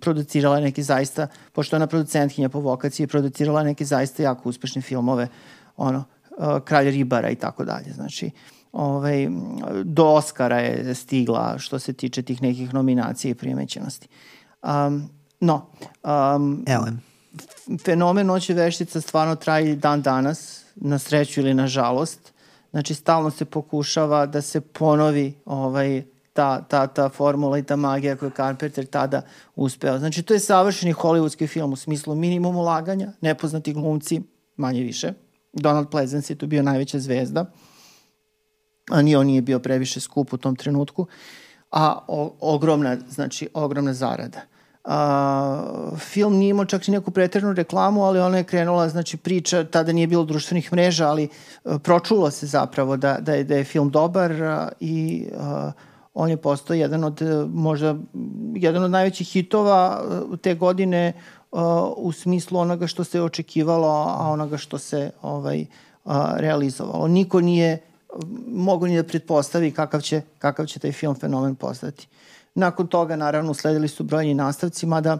producirala 0.00 0.60
neki 0.60 0.82
zaista, 0.82 1.26
pošto 1.52 1.76
ona 1.76 1.86
producentkinja 1.86 2.48
po 2.48 2.60
vokaciji, 2.60 3.06
producirala 3.06 3.62
neke 3.62 3.84
zaista 3.84 4.22
jako 4.22 4.48
uspešne 4.48 4.82
filmove, 4.82 5.28
ono, 5.76 6.04
Kralj 6.64 6.90
ribara 6.90 7.30
i 7.30 7.34
tako 7.34 7.64
dalje. 7.64 7.92
Znači, 7.92 8.30
ovaj, 8.72 9.28
do 9.84 10.04
Oscara 10.04 10.58
je 10.58 10.94
stigla 10.94 11.58
što 11.58 11.78
se 11.78 11.92
tiče 11.92 12.22
tih 12.22 12.42
nekih 12.42 12.74
nominacija 12.74 13.30
i 13.30 13.34
primećenosti. 13.34 14.08
Um, 14.62 15.08
no. 15.40 15.66
Um, 16.04 16.64
Ellen 16.66 17.11
fenomen 17.84 18.26
noće 18.26 18.54
veštica 18.54 19.00
stvarno 19.00 19.36
traje 19.36 19.76
dan 19.76 20.02
danas, 20.02 20.64
na 20.74 20.98
sreću 20.98 21.40
ili 21.40 21.54
na 21.54 21.66
žalost. 21.66 22.32
Znači, 22.70 22.94
stalno 22.94 23.30
se 23.30 23.44
pokušava 23.44 24.26
da 24.26 24.42
se 24.42 24.60
ponovi 24.60 25.34
ovaj, 25.44 26.02
ta, 26.32 26.62
ta, 26.62 26.86
ta 26.86 27.08
formula 27.08 27.58
i 27.58 27.62
ta 27.62 27.76
magija 27.76 28.16
koju 28.16 28.30
Carpenter 28.30 28.86
tada 28.86 29.22
uspeo. 29.56 29.98
Znači, 29.98 30.22
to 30.22 30.34
je 30.34 30.40
savršeni 30.40 30.94
hollywoodski 30.94 31.48
film 31.48 31.72
u 31.72 31.76
smislu 31.76 32.14
minimum 32.14 32.56
ulaganja, 32.56 33.12
nepoznati 33.20 33.72
glumci, 33.72 34.22
manje 34.56 34.82
više. 34.82 35.12
Donald 35.52 35.90
Pleasence 35.90 36.32
je 36.32 36.38
tu 36.38 36.46
bio 36.46 36.62
najveća 36.62 36.98
zvezda, 36.98 37.44
a 38.90 39.02
ni 39.02 39.16
on 39.16 39.26
nije 39.26 39.42
bio 39.42 39.58
previše 39.58 40.00
skup 40.00 40.32
u 40.32 40.36
tom 40.36 40.56
trenutku, 40.56 41.06
a 41.70 41.98
o, 42.08 42.36
ogromna, 42.40 42.96
znači, 43.08 43.48
ogromna 43.54 43.94
zarada. 43.94 44.40
A, 44.84 45.92
film 45.98 46.34
nije 46.36 46.50
imao 46.50 46.64
čak 46.64 46.88
i 46.88 46.90
neku 46.90 47.10
pretrenu 47.10 47.52
reklamu, 47.52 48.04
ali 48.04 48.20
ona 48.20 48.38
je 48.38 48.44
krenula, 48.44 48.88
znači 48.88 49.16
priča, 49.16 49.64
tada 49.64 49.92
nije 49.92 50.06
bilo 50.06 50.24
društvenih 50.24 50.72
mreža, 50.72 51.08
ali 51.08 51.28
a, 51.64 51.74
e, 51.74 51.78
pročulo 51.78 52.30
se 52.30 52.46
zapravo 52.46 52.96
da, 52.96 53.18
da, 53.20 53.34
je, 53.34 53.44
da 53.44 53.56
je 53.56 53.64
film 53.64 53.90
dobar 53.90 54.32
a, 54.42 54.68
i 54.80 55.26
a, 55.38 55.72
on 56.14 56.30
je 56.30 56.36
postao 56.36 56.74
jedan 56.74 57.04
od, 57.04 57.22
e, 57.22 57.44
možda, 57.48 57.96
jedan 58.54 58.84
od 58.84 58.90
najvećih 58.90 59.28
hitova 59.28 60.02
e, 60.32 60.36
te 60.36 60.54
godine 60.54 61.12
a, 61.52 61.84
u 61.96 62.12
smislu 62.12 62.58
onoga 62.58 62.86
što 62.86 63.04
se 63.04 63.22
očekivalo, 63.22 63.88
a 64.18 64.28
onoga 64.30 64.56
što 64.56 64.78
se 64.78 65.10
ovaj, 65.22 65.66
a, 66.04 66.34
realizovalo. 66.36 67.08
Niko 67.08 67.40
nije 67.40 67.78
mogu 68.46 68.86
ni 68.86 68.96
da 68.96 69.02
pretpostavi 69.02 69.70
kakav 69.70 70.00
će, 70.00 70.22
kakav 70.38 70.66
će 70.66 70.78
taj 70.78 70.92
film 70.92 71.14
fenomen 71.14 71.54
postati. 71.54 72.08
Nakon 72.54 72.86
toga, 72.86 73.16
naravno, 73.16 73.50
usledili 73.50 73.88
su 73.88 74.04
brojni 74.04 74.34
nastavci, 74.34 74.86
mada 74.86 75.18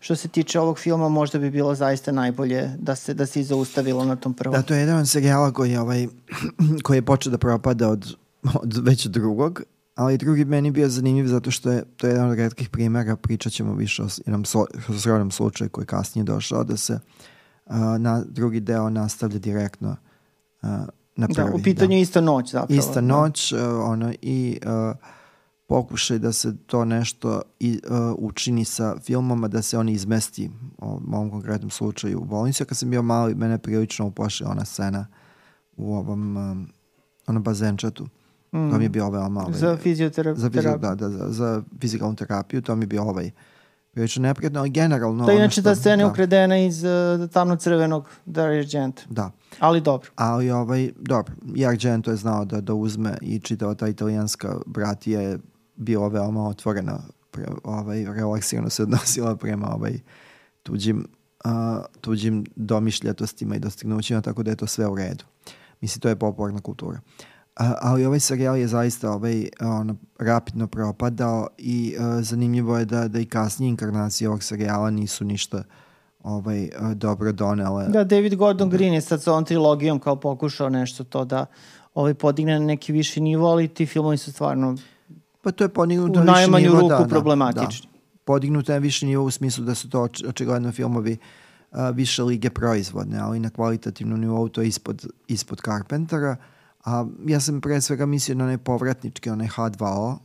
što 0.00 0.16
se 0.16 0.28
tiče 0.28 0.60
ovog 0.60 0.78
filma 0.78 1.08
možda 1.08 1.38
bi 1.38 1.50
bilo 1.50 1.74
zaista 1.74 2.12
najbolje 2.12 2.70
da 2.78 2.94
se 2.94 3.14
da 3.14 3.26
se 3.26 3.42
zaustavilo 3.42 4.04
na 4.04 4.16
tom 4.16 4.34
prvom. 4.34 4.56
Da, 4.56 4.62
to 4.62 4.74
je 4.74 4.80
jedan 4.80 4.98
od 4.98 5.08
serijala 5.08 5.52
koji 5.52 5.70
je, 5.70 5.80
ovaj, 5.80 6.06
koji 6.84 6.96
je 6.96 7.02
počeo 7.02 7.30
da 7.30 7.38
propada 7.38 7.88
od, 7.88 8.14
od 8.54 8.76
već 8.76 9.06
drugog, 9.06 9.62
ali 9.94 10.18
drugi 10.18 10.44
meni 10.44 10.70
bio 10.70 10.88
zanimljiv 10.88 11.26
zato 11.26 11.50
što 11.50 11.70
je 11.70 11.84
to 11.96 12.06
je 12.06 12.10
jedan 12.10 12.30
od 12.30 12.38
redkih 12.38 12.68
primera, 12.68 13.16
pričat 13.16 13.52
ćemo 13.52 13.74
više 13.74 14.02
o 14.02 14.06
jednom 14.26 14.44
srodnom 14.98 15.30
slučaju 15.30 15.70
koji 15.70 15.82
je 15.82 15.86
kasnije 15.86 16.24
došao, 16.24 16.64
da 16.64 16.76
se 16.76 16.98
uh, 17.66 17.76
na 17.98 18.22
drugi 18.28 18.60
deo 18.60 18.90
nastavlja 18.90 19.38
direktno 19.38 19.96
uh, 20.62 20.68
na 21.16 21.28
prvi. 21.28 21.50
Da, 21.50 21.54
u 21.54 21.62
pitanju 21.62 21.96
da. 21.96 22.00
ista 22.00 22.20
noć 22.20 22.52
zapravo. 22.52 22.78
Ista 22.78 22.94
da. 22.94 23.00
noć, 23.00 23.52
uh, 23.52 23.60
ono, 23.82 24.12
i 24.22 24.58
uh, 24.66 24.96
pokušaj 25.74 26.18
da 26.18 26.32
se 26.32 26.56
to 26.66 26.84
nešto 26.84 27.42
i, 27.60 27.80
uh, 27.90 28.14
učini 28.18 28.64
sa 28.64 28.96
filmoma, 29.00 29.48
da 29.48 29.62
se 29.62 29.78
oni 29.78 29.92
izmesti 29.92 30.50
u 30.78 30.86
ovom 30.86 31.30
konkretnom 31.30 31.70
slučaju 31.70 32.18
u 32.20 32.24
bolnici. 32.24 32.64
Kad 32.64 32.78
sam 32.78 32.90
bio 32.90 33.02
mali, 33.02 33.34
mene 33.34 33.58
prilično 33.58 34.06
uplašila 34.06 34.50
ona 34.50 34.64
scena 34.64 35.06
u 35.76 35.94
ovom 35.94 36.36
um, 36.36 36.68
onom 37.26 37.42
bazenčatu. 37.42 38.04
Mm. 38.52 38.70
To 38.70 38.78
mi 38.78 38.84
je 38.84 38.88
bio 38.88 39.06
ovaj 39.06 39.30
malo. 39.30 39.52
Za 39.52 39.76
fizioterapiju. 39.76 40.40
Za, 40.40 40.50
fizio, 40.50 40.78
da, 40.78 40.94
da, 40.94 41.10
za, 41.10 41.26
za 41.28 41.62
fizikalnu 41.80 42.16
terapiju, 42.16 42.62
to 42.62 42.76
mi 42.76 42.82
je 42.82 42.86
bio 42.86 43.02
ovaj 43.02 43.30
prilično 43.92 44.22
neprijatno, 44.22 44.60
ali 44.60 44.70
generalno... 44.70 45.26
Da, 45.26 45.32
inače 45.32 45.62
ta 45.62 45.74
scena 45.74 46.02
je 46.02 46.06
da. 46.06 46.10
ukradena 46.10 46.58
iz 46.58 46.84
uh, 46.84 47.30
tamno-crvenog 47.30 48.04
Dario 48.26 48.60
Argento. 48.60 49.02
Da. 49.10 49.30
Ali 49.58 49.80
dobro. 49.80 50.10
Ali 50.16 50.50
ovaj, 50.50 50.90
dobro, 50.96 51.34
i 51.54 51.66
Argento 51.66 52.10
je 52.10 52.16
znao 52.16 52.44
da, 52.44 52.60
da 52.60 52.74
uzme 52.74 53.18
i 53.22 53.40
čitava 53.40 53.74
ta 53.74 53.88
italijanska 53.88 54.56
bratija 54.66 55.20
je 55.20 55.38
bila 55.76 56.08
veoma 56.08 56.48
otvorena, 56.48 57.00
pre, 57.30 57.46
ovaj, 57.64 58.04
relaksirano 58.04 58.70
se 58.70 58.82
odnosila 58.82 59.36
prema 59.36 59.74
ovaj, 59.74 59.98
tuđim, 60.62 61.06
uh, 61.44 61.50
tuđim 62.00 62.44
domišljatostima 62.56 63.56
i 63.56 63.58
dostignućima, 63.58 64.20
tako 64.20 64.42
da 64.42 64.50
je 64.50 64.56
to 64.56 64.66
sve 64.66 64.86
u 64.86 64.94
redu. 64.94 65.24
Mislim, 65.80 66.00
to 66.00 66.08
je 66.08 66.16
popularna 66.16 66.60
kultura. 66.60 67.00
Uh, 67.60 67.66
ali 67.80 68.04
ovaj 68.04 68.20
serijal 68.20 68.56
je 68.56 68.68
zaista 68.68 69.12
ovaj, 69.12 69.48
on, 69.60 69.98
rapidno 70.18 70.66
propadao 70.66 71.48
i 71.58 71.96
uh, 71.98 72.22
zanimljivo 72.22 72.78
je 72.78 72.84
da, 72.84 73.08
da 73.08 73.20
i 73.20 73.26
kasnije 73.26 73.68
inkarnacije 73.68 74.28
ovog 74.28 74.42
serijala 74.42 74.90
nisu 74.90 75.24
ništa 75.24 75.62
ovaj, 76.22 76.64
uh, 76.64 76.92
dobro 76.92 77.32
donele. 77.32 77.88
Da, 77.88 78.04
David 78.04 78.34
Gordon 78.34 78.70
Green 78.70 78.94
je 78.94 79.00
sad 79.00 79.22
sa 79.22 79.32
ovom 79.32 79.44
trilogijom 79.44 79.98
kao 79.98 80.16
pokušao 80.16 80.68
nešto 80.68 81.04
to 81.04 81.24
da 81.24 81.46
ovaj, 81.94 82.14
podigne 82.14 82.58
na 82.58 82.66
neki 82.66 82.92
viši 82.92 83.20
nivo, 83.20 83.48
ali 83.48 83.68
ti 83.68 83.86
filmovi 83.86 84.16
su 84.16 84.32
stvarno 84.32 84.76
Pa 85.44 85.52
to 85.52 85.64
je 85.64 85.68
podignuto 85.68 86.20
u 86.20 86.24
najmanju 86.24 86.70
ruku 86.72 86.88
da, 86.88 87.06
problematični. 87.08 87.86
Da, 87.86 87.92
da. 87.92 88.22
Podignuto 88.24 88.72
je 88.72 88.80
više 88.80 89.06
nivo 89.06 89.24
u 89.24 89.30
smislu 89.30 89.64
da 89.64 89.74
su 89.74 89.90
to 89.90 90.08
očigledno 90.28 90.72
filmovi 90.72 91.16
uh, 91.70 91.78
više 91.94 92.22
lige 92.22 92.50
proizvodne, 92.50 93.18
ali 93.18 93.40
na 93.40 93.50
kvalitativnom 93.50 94.20
nivou 94.20 94.48
to 94.48 94.60
je 94.60 94.68
ispod, 94.68 95.06
ispod 95.28 95.60
Carpentera. 95.64 96.36
A 96.84 97.06
ja 97.26 97.40
sam 97.40 97.60
pre 97.60 97.80
svega 97.80 98.06
mislio 98.06 98.34
na 98.34 98.44
onaj 98.44 98.58
povratnički, 98.58 99.30
onaj 99.30 99.48
H2O, 99.48 100.16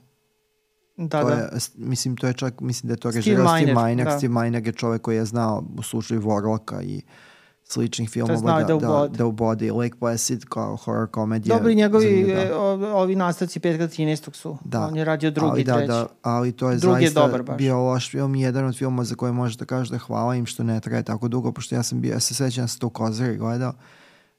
Da, 0.97 1.21
to 1.21 1.29
da. 1.29 1.35
Je, 1.35 1.49
mislim, 1.77 2.17
to 2.17 2.27
je 2.27 2.33
čak, 2.33 2.61
mislim 2.61 2.87
da 2.87 2.93
je 2.93 2.97
to 2.97 3.11
režirao 3.11 3.47
Steve 3.47 3.73
Miner. 3.83 4.05
Da. 4.05 4.17
Steve 4.17 4.33
Miner 4.41 4.67
je 4.67 4.73
čovek 4.73 5.01
koji 5.01 5.15
je 5.15 5.25
znao 5.25 5.63
u 5.77 5.83
slučaju 5.83 6.21
Warlocka 6.21 6.83
i 6.83 6.95
uh, 6.97 7.28
sličnih 7.71 8.09
filmova 8.09 8.63
da, 8.63 8.73
da, 8.73 8.87
da, 8.87 9.07
da 9.07 9.25
ubode. 9.25 9.71
Lake 9.71 9.95
Placid 9.99 10.45
kao 10.45 10.75
horror 10.75 11.07
komedija. 11.07 11.57
Dobri 11.57 11.75
njegovi 11.75 12.33
da. 12.33 12.57
ovi 12.95 13.15
nastavci 13.15 13.59
petka 13.59 13.87
13. 13.87 14.35
su. 14.35 14.57
Da. 14.63 14.87
On 14.87 14.95
je 14.95 15.05
radio 15.05 15.31
drugi, 15.31 15.51
ali, 15.51 15.63
da, 15.63 15.73
treći. 15.73 15.87
Da, 15.87 16.07
ali 16.21 16.51
to 16.51 16.69
je 16.69 16.77
drugi 16.77 17.01
zaista 17.01 17.21
je 17.21 17.25
dobar 17.25 17.43
baš. 17.43 17.57
bio 17.57 17.79
loš 17.79 18.11
film 18.11 18.35
i 18.35 18.41
jedan 18.41 18.65
od 18.65 18.77
filmova 18.77 19.03
za 19.03 19.15
koje 19.15 19.31
možete 19.31 19.61
da 19.61 19.65
kažete 19.65 19.97
hvala 19.97 20.35
im 20.35 20.45
što 20.45 20.63
ne 20.63 20.79
traje 20.79 21.03
tako 21.03 21.27
dugo, 21.27 21.51
pošto 21.51 21.75
ja 21.75 21.83
sam 21.83 22.01
bio, 22.01 22.13
ja 22.13 22.19
se 22.19 22.33
sećam 22.33 22.63
da 22.63 22.67
sam 22.67 22.79
to 22.79 22.87
u 22.87 22.89
Kozari 22.89 23.37
gledao, 23.37 23.73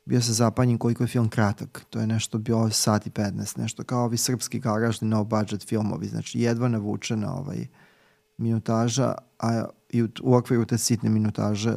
bio 0.05 0.21
se 0.21 0.33
zapanjen 0.33 0.79
koliko 0.79 1.03
je 1.03 1.09
film 1.09 1.29
kratak. 1.29 1.85
To 1.91 2.01
je 2.01 2.07
nešto 2.07 2.39
bio 2.39 2.71
sat 2.71 3.07
i 3.07 3.11
15, 3.11 3.59
nešto 3.59 3.85
kao 3.85 4.05
ovi 4.05 4.17
srpski 4.17 4.59
garažni 4.59 5.09
no 5.09 5.25
budget 5.25 5.69
filmovi, 5.69 6.07
znači 6.07 6.41
jedva 6.41 6.69
navučena 6.69 7.35
ovaj 7.35 7.67
minutaža, 8.37 9.15
a 9.39 9.65
i 9.89 10.03
u, 10.03 10.09
u 10.23 10.35
okviru 10.35 10.65
te 10.65 10.79
sitne 10.79 11.11
minutaže 11.11 11.77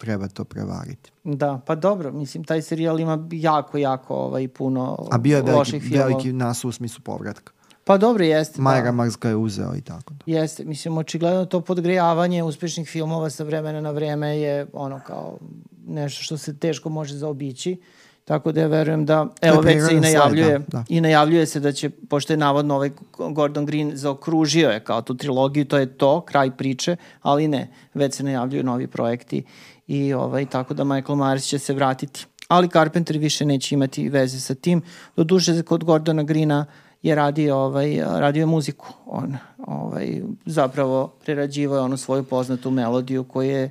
treba 0.00 0.28
to 0.28 0.44
prevariti. 0.44 1.10
Da, 1.24 1.60
pa 1.66 1.74
dobro, 1.74 2.12
mislim, 2.12 2.44
taj 2.44 2.62
serijal 2.62 3.00
ima 3.00 3.28
jako, 3.32 3.78
jako 3.78 4.14
ovaj, 4.14 4.48
puno 4.48 5.08
A 5.10 5.18
bio 5.18 5.36
je 5.36 5.42
veliki, 5.42 5.78
veliki 5.78 6.32
nas 6.32 6.64
u 6.64 6.72
smislu 6.72 7.00
povratka. 7.04 7.52
Pa 7.84 7.98
dobro, 7.98 8.24
jeste. 8.24 8.62
Majra 8.62 8.84
da. 8.84 8.92
Marks 8.92 9.18
ga 9.18 9.28
je 9.28 9.36
uzeo 9.36 9.74
i 9.76 9.80
tako. 9.80 10.14
Da. 10.14 10.24
Jeste, 10.26 10.64
mislim, 10.64 10.98
očigledno 10.98 11.44
to 11.44 11.60
podgrejavanje 11.60 12.42
uspešnih 12.42 12.88
filmova 12.88 13.30
sa 13.30 13.44
vremena 13.44 13.80
na 13.80 13.90
vreme 13.90 14.38
je 14.38 14.66
ono 14.72 15.00
kao 15.06 15.38
nešto 15.86 16.22
što 16.22 16.38
se 16.38 16.58
teško 16.58 16.88
može 16.88 17.14
zaobići. 17.14 17.80
Tako 18.24 18.52
da 18.52 18.60
ja 18.60 18.66
verujem 18.66 19.06
da, 19.06 19.26
evo 19.42 19.60
već 19.60 19.86
se 19.88 19.96
i 19.96 20.00
najavljuje, 20.00 20.58
da, 20.58 20.64
da. 20.68 20.84
i 20.88 21.00
najavljuje 21.00 21.46
se 21.46 21.60
da 21.60 21.72
će, 21.72 21.90
pošto 21.90 22.32
je 22.32 22.36
navodno 22.36 22.74
ovaj 22.74 22.90
Gordon 23.30 23.66
Green 23.66 23.90
zaokružio 23.94 24.70
je 24.70 24.80
kao 24.80 25.02
tu 25.02 25.16
trilogiju, 25.16 25.64
to 25.64 25.78
je 25.78 25.86
to, 25.86 26.20
kraj 26.20 26.50
priče, 26.56 26.96
ali 27.22 27.48
ne, 27.48 27.70
već 27.94 28.14
se 28.14 28.22
najavljuju 28.22 28.64
novi 28.64 28.86
projekti 28.86 29.44
i 29.90 30.14
ovaj, 30.14 30.46
tako 30.46 30.74
da 30.74 30.84
Michael 30.84 31.16
Myers 31.18 31.48
će 31.48 31.58
se 31.58 31.74
vratiti. 31.74 32.26
Ali 32.48 32.68
Carpenter 32.68 33.18
više 33.18 33.44
neće 33.44 33.74
imati 33.74 34.08
veze 34.08 34.40
sa 34.40 34.54
tim. 34.54 34.82
Do 35.16 35.24
duše 35.24 35.62
kod 35.62 35.84
Gordona 35.84 36.22
Greena 36.22 36.66
je 37.02 37.14
radio, 37.14 37.56
ovaj, 37.56 37.96
radio 38.04 38.40
je 38.40 38.46
muziku. 38.46 38.86
On 39.06 39.36
ovaj, 39.58 40.22
zapravo 40.46 41.12
prerađivao 41.24 41.76
je 41.76 41.82
onu 41.82 41.96
svoju 41.96 42.24
poznatu 42.24 42.70
melodiju 42.70 43.24
koju 43.24 43.50
je 43.50 43.70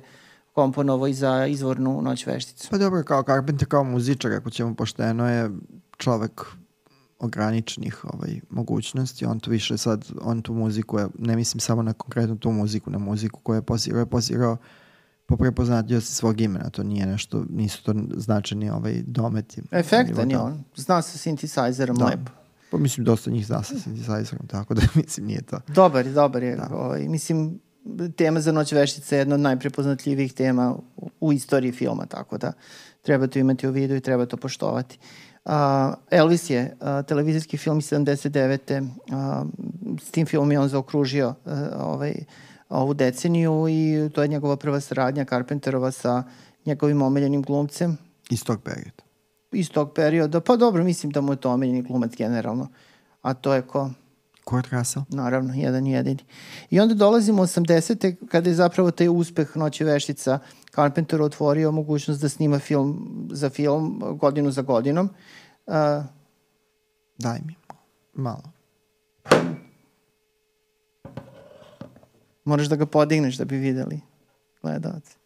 komponovo 0.52 1.06
i 1.06 1.14
za 1.14 1.46
izvornu 1.46 2.02
Noć 2.02 2.26
vešticu. 2.26 2.68
Pa 2.70 2.78
dobro, 2.78 3.02
kao 3.04 3.22
Carpenter, 3.22 3.68
kao 3.68 3.84
muzičar, 3.84 4.32
ako 4.32 4.50
ćemo 4.50 4.74
pošteno, 4.74 5.28
je 5.28 5.50
čovek 5.96 6.44
ograničenih 7.18 8.04
ovaj, 8.04 8.40
mogućnosti. 8.50 9.24
On 9.24 9.40
tu 9.40 9.50
više 9.50 9.78
sad, 9.78 10.08
on 10.22 10.42
tu 10.42 10.54
muziku, 10.54 10.98
ne 11.18 11.36
mislim 11.36 11.60
samo 11.60 11.82
na 11.82 11.92
konkretno 11.92 12.36
tu 12.36 12.50
muziku, 12.50 12.90
na 12.90 12.98
muziku 12.98 13.40
koju 13.40 13.56
je 13.56 13.62
posirao, 13.62 14.00
je 14.00 14.06
posirao 14.06 14.56
po 15.30 15.36
prepoznatljivosti 15.36 16.14
svog 16.14 16.40
imena. 16.40 16.70
To 16.70 16.82
nije 16.82 17.06
nešto, 17.06 17.44
nisu 17.50 17.82
to 17.82 17.94
značajni 18.16 18.70
ovaj, 18.70 19.02
dometi. 19.06 19.62
Efektan 19.70 20.30
je 20.30 20.38
on. 20.38 20.64
Zna 20.76 21.02
se 21.02 21.30
synthesizerom 21.30 21.98
da. 21.98 22.04
lepo. 22.04 22.30
Pa 22.70 22.78
mislim, 22.78 23.04
dosta 23.04 23.30
njih 23.30 23.46
zna 23.46 23.62
sa 23.62 23.74
synthesizerom, 23.74 24.46
tako 24.46 24.74
da 24.74 24.82
mislim 25.02 25.26
nije 25.26 25.42
to. 25.42 25.60
Dobar, 25.68 26.12
dobar 26.12 26.42
je. 26.42 26.56
Da. 26.56 26.68
Ovaj, 26.72 27.08
mislim, 27.08 27.60
tema 28.16 28.40
za 28.40 28.52
noć 28.52 28.72
veštice 28.72 29.16
je 29.16 29.18
jedna 29.18 29.34
od 29.34 29.40
najprepoznatljivijih 29.40 30.32
tema 30.32 30.76
u, 31.20 31.32
istoriji 31.32 31.72
filma, 31.72 32.06
tako 32.06 32.38
da 32.38 32.52
treba 33.02 33.26
to 33.26 33.38
imati 33.38 33.68
u 33.68 33.70
vidu 33.70 33.94
i 33.94 34.00
treba 34.00 34.26
to 34.26 34.36
poštovati. 34.36 34.98
Uh, 35.44 35.52
Elvis 36.10 36.50
je 36.50 36.76
uh, 36.80 37.06
televizijski 37.06 37.56
film 37.56 37.78
iz 37.78 37.90
79. 37.90 38.80
Uh, 38.80 39.98
s 40.02 40.10
tim 40.10 40.26
filmom 40.26 40.52
je 40.52 40.60
on 40.60 40.68
zaokružio 40.68 41.28
uh, 41.28 41.52
ovaj, 41.76 42.14
ovu 42.70 42.94
deceniju 42.94 43.66
i 43.68 44.10
to 44.14 44.22
je 44.22 44.28
njegova 44.28 44.56
prva 44.56 44.80
saradnja 44.80 45.24
Carpenterova 45.24 45.90
sa 45.90 46.22
njegovim 46.66 47.02
omiljenim 47.02 47.42
glumcem. 47.42 47.98
Iz 48.30 48.44
tog 48.44 48.62
perioda. 48.62 49.02
Iz 49.52 49.70
tog 49.70 49.92
perioda. 49.94 50.40
Pa 50.40 50.56
dobro, 50.56 50.84
mislim 50.84 51.12
da 51.12 51.20
mu 51.20 51.32
je 51.32 51.36
to 51.36 51.50
omiljeni 51.50 51.82
glumac 51.82 52.16
generalno. 52.16 52.68
A 53.22 53.34
to 53.34 53.54
je 53.54 53.62
ko? 53.62 53.90
Kurt 54.44 54.66
Russell. 54.72 55.04
Naravno, 55.08 55.54
jedan 55.54 55.86
jedini. 55.86 56.24
I 56.70 56.80
onda 56.80 56.94
dolazimo 56.94 57.42
u 57.42 57.46
80. 57.46 58.14
kada 58.28 58.50
je 58.50 58.54
zapravo 58.54 58.90
taj 58.90 59.08
uspeh 59.08 59.56
Noći 59.56 59.84
veštica 59.84 60.38
Carpenter 60.74 61.22
otvorio 61.22 61.72
mogućnost 61.72 62.20
da 62.20 62.28
snima 62.28 62.58
film 62.58 63.28
za 63.32 63.50
film 63.50 64.02
godinu 64.20 64.50
za 64.50 64.62
godinom. 64.62 65.10
Uh, 65.66 65.74
Daj 67.18 67.38
mi 67.46 67.54
malo. 68.12 68.59
Moraš 72.44 72.66
da 72.66 72.76
ga 72.76 72.86
podigneš 72.86 73.36
da 73.36 73.44
bi 73.44 73.56
videli 73.56 74.00
gledalci. 74.62 75.16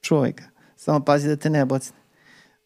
Čuvaj 0.00 0.32
ga. 0.32 0.44
Samo 0.76 1.04
pazi 1.04 1.28
da 1.28 1.36
te 1.36 1.50
ne 1.50 1.64
bocne. 1.64 1.96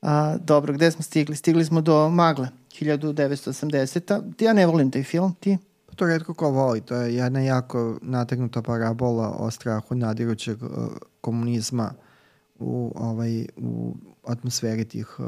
A, 0.02 0.36
dobro, 0.40 0.72
gde 0.72 0.90
smo 0.90 1.02
stigli? 1.02 1.36
Stigli 1.36 1.64
smo 1.64 1.80
do 1.80 2.10
Magle, 2.10 2.48
1980. 2.70 4.44
Ja 4.44 4.52
ne 4.52 4.66
volim 4.66 4.90
taj 4.90 5.02
film, 5.02 5.34
ti? 5.40 5.58
Pa 5.86 5.94
to 5.94 6.06
redko 6.06 6.34
ko 6.34 6.50
voli. 6.50 6.80
To 6.80 6.94
je 6.94 7.14
jedna 7.14 7.40
jako 7.40 7.98
nategnuta 8.02 8.62
parabola 8.62 9.36
o 9.38 9.50
strahu 9.50 9.94
nadirućeg 9.94 10.62
uh, 10.62 10.70
komunizma 11.20 11.92
u, 12.58 12.92
ovaj, 12.96 13.46
u 13.56 13.94
atmosferi 14.24 14.84
tih 14.84 15.18
uh, 15.18 15.26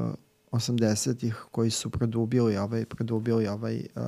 80-ih 0.52 1.44
koji 1.50 1.70
su 1.70 1.90
produbili 1.90 2.56
ovaj, 2.56 2.84
produbili 2.84 3.48
ovaj, 3.48 3.86
uh, 3.96 4.02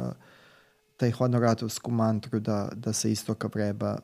taj 0.97 1.11
honoratovsku 1.11 1.91
mantru 1.91 2.41
da, 2.41 2.69
da 2.75 2.93
se 2.93 3.13
istoka 3.13 3.49
vreba 3.55 3.99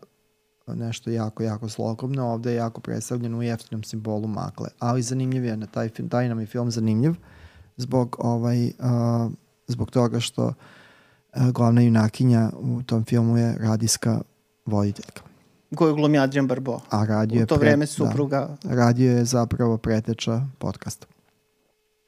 nešto 0.74 1.10
jako, 1.10 1.42
jako 1.42 1.68
zlokobno. 1.68 2.26
Ovde 2.26 2.50
je 2.50 2.56
jako 2.56 2.80
predstavljeno 2.80 3.38
u 3.38 3.42
jeftinom 3.42 3.82
simbolu 3.82 4.28
makle. 4.28 4.68
Ali 4.78 5.02
zanimljiv 5.02 5.44
je, 5.44 5.56
na 5.56 5.66
taj, 5.66 5.88
film, 5.88 6.08
taj 6.08 6.28
nam 6.28 6.40
je 6.40 6.46
film 6.46 6.70
zanimljiv 6.70 7.14
zbog, 7.76 8.16
ovaj, 8.18 8.66
uh, 8.66 9.32
zbog 9.66 9.90
toga 9.90 10.20
što 10.20 10.44
uh, 10.44 11.50
glavna 11.50 11.80
junakinja 11.80 12.50
u 12.58 12.82
tom 12.82 13.04
filmu 13.04 13.36
je 13.36 13.56
radijska 13.60 14.20
voditeljka. 14.66 15.22
Koju 15.74 15.94
glumi 15.94 16.18
Adrian 16.18 16.46
Barbo. 16.46 16.80
A 16.90 17.04
radio. 17.04 17.42
U 17.42 17.46
to 17.46 17.56
pre, 17.56 17.68
vreme 17.68 17.82
da. 17.82 17.86
supruga. 17.86 18.56
Da, 18.62 18.74
radio 18.74 19.12
je 19.12 19.24
zapravo 19.24 19.76
preteča 19.76 20.46
podcasta. 20.58 21.06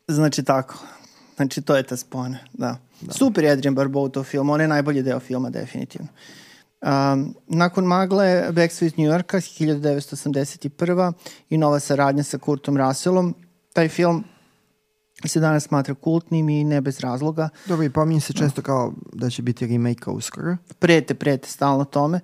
Znači 0.09 0.43
tako. 0.43 0.79
Znači 1.37 1.63
to 1.63 1.77
je 1.77 1.83
ta 1.83 1.97
spona, 1.97 2.39
da. 2.53 2.77
da. 3.01 3.13
Super 3.13 3.45
je 3.45 3.51
Adrian 3.51 3.75
Barbeau 3.75 4.05
u 4.05 4.09
to 4.09 4.25
film, 4.25 4.51
on 4.51 4.61
je 4.61 4.69
najbolji 4.69 5.03
deo 5.03 5.21
filma 5.21 5.51
definitivno. 5.51 6.09
Um, 6.81 7.35
nakon 7.47 7.85
Magle, 7.85 8.53
Backstreet 8.53 8.97
New 8.97 9.07
Yorka 9.07 9.37
1981. 9.37 11.13
i 11.51 11.59
nova 11.59 11.81
saradnja 11.81 12.23
sa 12.23 12.39
Kurtom 12.39 12.77
Russellom. 12.77 13.35
Taj 13.73 13.89
film 13.89 14.25
se 15.25 15.41
danas 15.41 15.65
smatra 15.65 15.95
kultnim 15.95 16.49
i 16.49 16.65
ne 16.65 16.81
bez 16.81 17.01
razloga. 17.01 17.49
Dobro, 17.67 17.85
i 17.85 17.91
pominje 17.91 18.21
se 18.21 18.33
često 18.33 18.63
kao 18.63 18.93
da 19.13 19.31
će 19.31 19.43
biti 19.43 19.67
remake 19.67 20.11
uskoro. 20.11 20.57
Prete, 20.79 21.15
prete, 21.15 21.49
stalno 21.49 21.85
tome. 21.85 22.21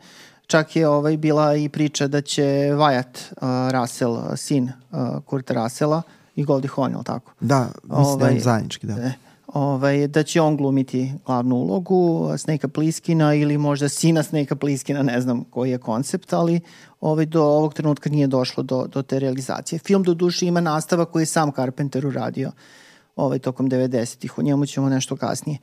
Čak 0.46 0.76
je 0.76 0.88
ovaj 0.88 1.16
bila 1.16 1.56
i 1.56 1.68
priča 1.68 2.06
da 2.06 2.20
će 2.20 2.42
Wyatt 2.72 3.18
uh, 3.30 3.72
Russell, 3.72 4.36
sin 4.36 4.64
uh, 4.90 5.24
Kurta 5.24 5.54
Russella, 5.54 6.02
i 6.34 6.44
Goldie 6.44 6.70
Hawn, 6.70 7.04
tako? 7.04 7.32
Da, 7.40 7.68
mislim 7.82 8.04
ovaj, 8.06 8.18
da 8.18 8.24
je 8.24 8.30
ovaj, 8.30 8.40
zajednički, 8.40 8.86
da. 8.86 8.94
E, 8.94 9.12
ovaj, 9.54 10.06
da 10.06 10.22
će 10.22 10.40
on 10.40 10.56
glumiti 10.56 11.12
glavnu 11.26 11.56
ulogu 11.56 12.30
Snake 12.38 12.68
Pliskina 12.68 13.34
ili 13.34 13.58
možda 13.58 13.88
sina 13.88 14.22
Snake 14.22 14.56
Pliskina, 14.56 15.02
ne 15.02 15.20
znam 15.20 15.44
koji 15.44 15.70
je 15.70 15.78
koncept, 15.78 16.32
ali 16.32 16.60
ovaj, 17.00 17.26
do 17.26 17.42
ovog 17.42 17.74
trenutka 17.74 18.10
nije 18.10 18.26
došlo 18.26 18.62
do, 18.62 18.86
do 18.86 19.02
te 19.02 19.18
realizacije. 19.18 19.78
Film 19.78 20.02
do 20.02 20.14
duše 20.14 20.46
ima 20.46 20.60
nastava 20.60 21.04
koji 21.04 21.22
je 21.22 21.26
sam 21.26 21.52
Carpenter 21.52 22.06
uradio 22.06 22.52
ovaj, 23.16 23.38
tokom 23.38 23.70
90-ih, 23.70 24.38
o 24.38 24.42
njemu 24.42 24.66
ćemo 24.66 24.88
nešto 24.88 25.16
kasnije. 25.16 25.58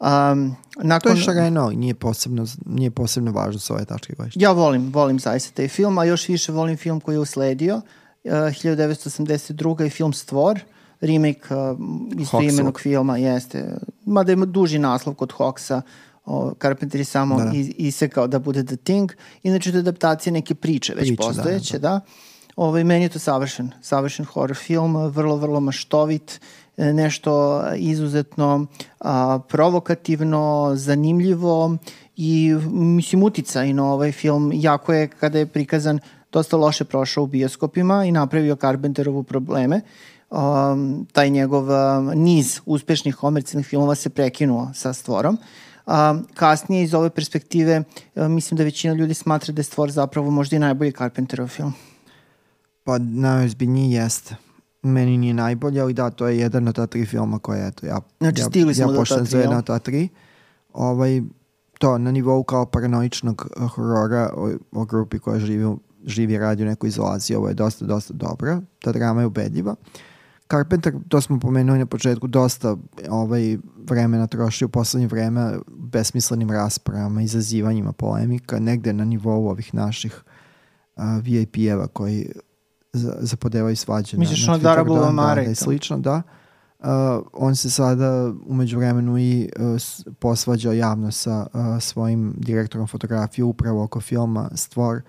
Um, 0.00 0.56
nakon... 0.76 1.12
To 1.12 1.18
je 1.18 1.24
šareno, 1.24 1.70
nije 1.70 1.94
posebno, 1.94 2.46
nije 2.66 2.90
posebno 2.90 3.32
važno 3.32 3.60
sa 3.60 3.74
ove 3.74 3.84
tačke 3.84 4.14
gledaš. 4.16 4.34
Ja 4.36 4.52
volim, 4.52 4.92
volim 4.92 5.18
zaista 5.18 5.54
taj 5.54 5.68
film, 5.68 5.98
a 5.98 6.04
još 6.04 6.28
više 6.28 6.52
volim 6.52 6.76
film 6.76 7.00
koji 7.00 7.14
je 7.14 7.18
usledio, 7.18 7.76
uh, 7.76 8.30
1982. 8.30 9.82
je 9.82 9.90
film 9.90 10.12
Stvor, 10.12 10.60
remake 11.04 11.54
uh, 11.54 11.78
istoimenog 12.20 12.80
filma, 12.80 13.16
jeste. 13.16 13.76
Mada 14.04 14.32
ima 14.32 14.46
duži 14.46 14.78
naslov 14.78 15.14
kod 15.14 15.32
Hawksa, 15.32 15.82
o, 16.26 16.54
Carpenter 16.62 17.00
je 17.00 17.04
samo 17.04 17.38
da, 17.38 17.44
da. 17.44 17.50
isekao 17.76 18.26
da 18.26 18.38
bude 18.38 18.64
The 18.64 18.76
Thing. 18.76 19.12
Inače, 19.42 19.70
to 19.70 19.76
je 19.76 19.80
adaptacija 19.80 20.32
neke 20.32 20.54
priče, 20.54 20.94
već 20.94 21.08
priče, 21.08 21.22
da, 21.22 21.26
postojeće, 21.26 21.78
da. 21.78 21.88
da. 21.88 21.94
da. 21.94 22.00
Ovaj, 22.56 22.84
meni 22.84 23.04
je 23.04 23.08
to 23.08 23.18
savršen, 23.18 23.70
savršen 23.82 24.24
horror 24.24 24.56
film, 24.56 24.96
vrlo, 24.96 25.36
vrlo 25.36 25.60
maštovit, 25.60 26.40
e, 26.76 26.92
nešto 26.92 27.62
izuzetno 27.76 28.66
a, 29.00 29.38
provokativno, 29.48 30.72
zanimljivo 30.74 31.76
i 32.16 32.54
mislim 32.70 33.22
uticajno 33.22 33.92
ovaj 33.92 34.12
film 34.12 34.52
jako 34.54 34.92
je 34.92 35.08
kada 35.08 35.38
je 35.38 35.46
prikazan 35.46 35.98
dosta 36.32 36.56
loše 36.56 36.84
prošao 36.84 37.24
u 37.24 37.26
bioskopima 37.26 38.04
i 38.04 38.12
napravio 38.12 38.56
Carpenterovu 38.56 39.22
probleme. 39.22 39.80
Um, 40.34 41.06
taj 41.12 41.30
njegov 41.30 41.68
um, 41.70 42.10
niz 42.14 42.60
uspešnih 42.66 43.16
komercijalnih 43.16 43.66
filmova 43.66 43.94
se 43.94 44.10
prekinuo 44.10 44.70
sa 44.74 44.92
stvorom. 44.92 45.38
Um, 45.86 46.26
kasnije 46.34 46.84
iz 46.84 46.94
ove 46.94 47.10
perspektive 47.10 47.82
um, 48.14 48.32
mislim 48.32 48.58
da 48.58 48.64
većina 48.64 48.94
ljudi 48.94 49.14
smatra 49.14 49.52
da 49.52 49.60
je 49.60 49.64
stvor 49.64 49.90
zapravo 49.90 50.30
možda 50.30 50.56
i 50.56 50.58
najbolji 50.58 50.92
Carpenterov 50.92 51.48
film. 51.48 51.72
Pa 52.84 52.98
najozbiljniji 52.98 53.90
jeste. 53.90 54.36
Meni 54.82 55.18
nije 55.18 55.34
najbolje, 55.34 55.80
ali 55.80 55.92
da, 55.92 56.10
to 56.10 56.28
je 56.28 56.38
jedan 56.38 56.68
od 56.68 56.74
ta 56.74 56.86
tri 56.86 57.06
filma 57.06 57.38
koje, 57.38 57.68
eto, 57.68 57.86
ja, 57.86 58.00
znači, 58.18 58.40
ja, 58.40 58.44
stigli 58.44 58.74
smo 58.74 58.92
ja 58.92 58.92
do 58.92 59.04
ta 59.04 59.24
tri, 59.24 59.40
ja? 59.40 59.62
ta 59.62 59.78
tri. 59.78 60.08
Ovaj, 60.72 61.22
to, 61.78 61.98
na 61.98 62.10
nivou 62.10 62.42
kao 62.42 62.66
paranoičnog 62.66 63.48
horora 63.74 64.30
o, 64.36 64.50
o 64.72 64.84
grupi 64.84 65.18
koja 65.18 65.38
živi 65.38 65.76
živi 66.06 66.38
radi 66.38 66.62
u 66.62 66.66
nekoj 66.66 66.88
izolaciji, 66.88 67.36
ovo 67.36 67.48
je 67.48 67.54
dosta, 67.54 67.84
dosta 67.84 68.14
dobro, 68.14 68.60
ta 68.78 68.92
drama 68.92 69.20
je 69.20 69.26
ubedljiva. 69.26 69.74
Carpenter, 70.50 70.92
to 71.08 71.20
smo 71.20 71.40
pomenuli 71.40 71.78
na 71.78 71.86
početku, 71.86 72.26
dosta 72.26 72.76
ovaj, 73.10 73.58
vremena 73.88 74.26
troši 74.26 74.64
u 74.64 74.68
poslednje 74.68 75.06
vreme 75.06 75.58
besmislenim 75.68 76.50
raspravama, 76.50 77.22
izazivanjima 77.22 77.92
polemika, 77.92 78.58
negde 78.58 78.92
na 78.92 79.04
nivou 79.04 79.48
ovih 79.48 79.74
naših 79.74 80.22
uh, 80.96 81.04
VIP-eva 81.22 81.86
koji 81.86 82.32
zapodevaju 83.20 83.76
svađe. 83.76 84.16
Misliš 84.16 84.46
na, 84.46 84.52
na 84.52 84.58
Darabova 84.58 85.12
Mara 85.12 85.40
da, 85.40 85.44
da, 85.46 85.50
i 85.50 85.54
slično, 85.54 85.98
da. 85.98 86.22
Uh, 86.78 86.86
on 87.32 87.56
se 87.56 87.70
sada 87.70 88.32
umeđu 88.46 88.78
vremenu 88.78 89.18
i 89.18 89.48
uh, 89.58 89.80
posvađao 90.18 90.72
javno 90.72 91.10
sa 91.10 91.46
uh, 91.52 91.82
svojim 91.82 92.34
direktorom 92.36 92.86
fotografije 92.86 93.44
upravo 93.44 93.82
oko 93.82 94.00
filma 94.00 94.50
Stvor, 94.54 94.96
uh, 94.96 95.02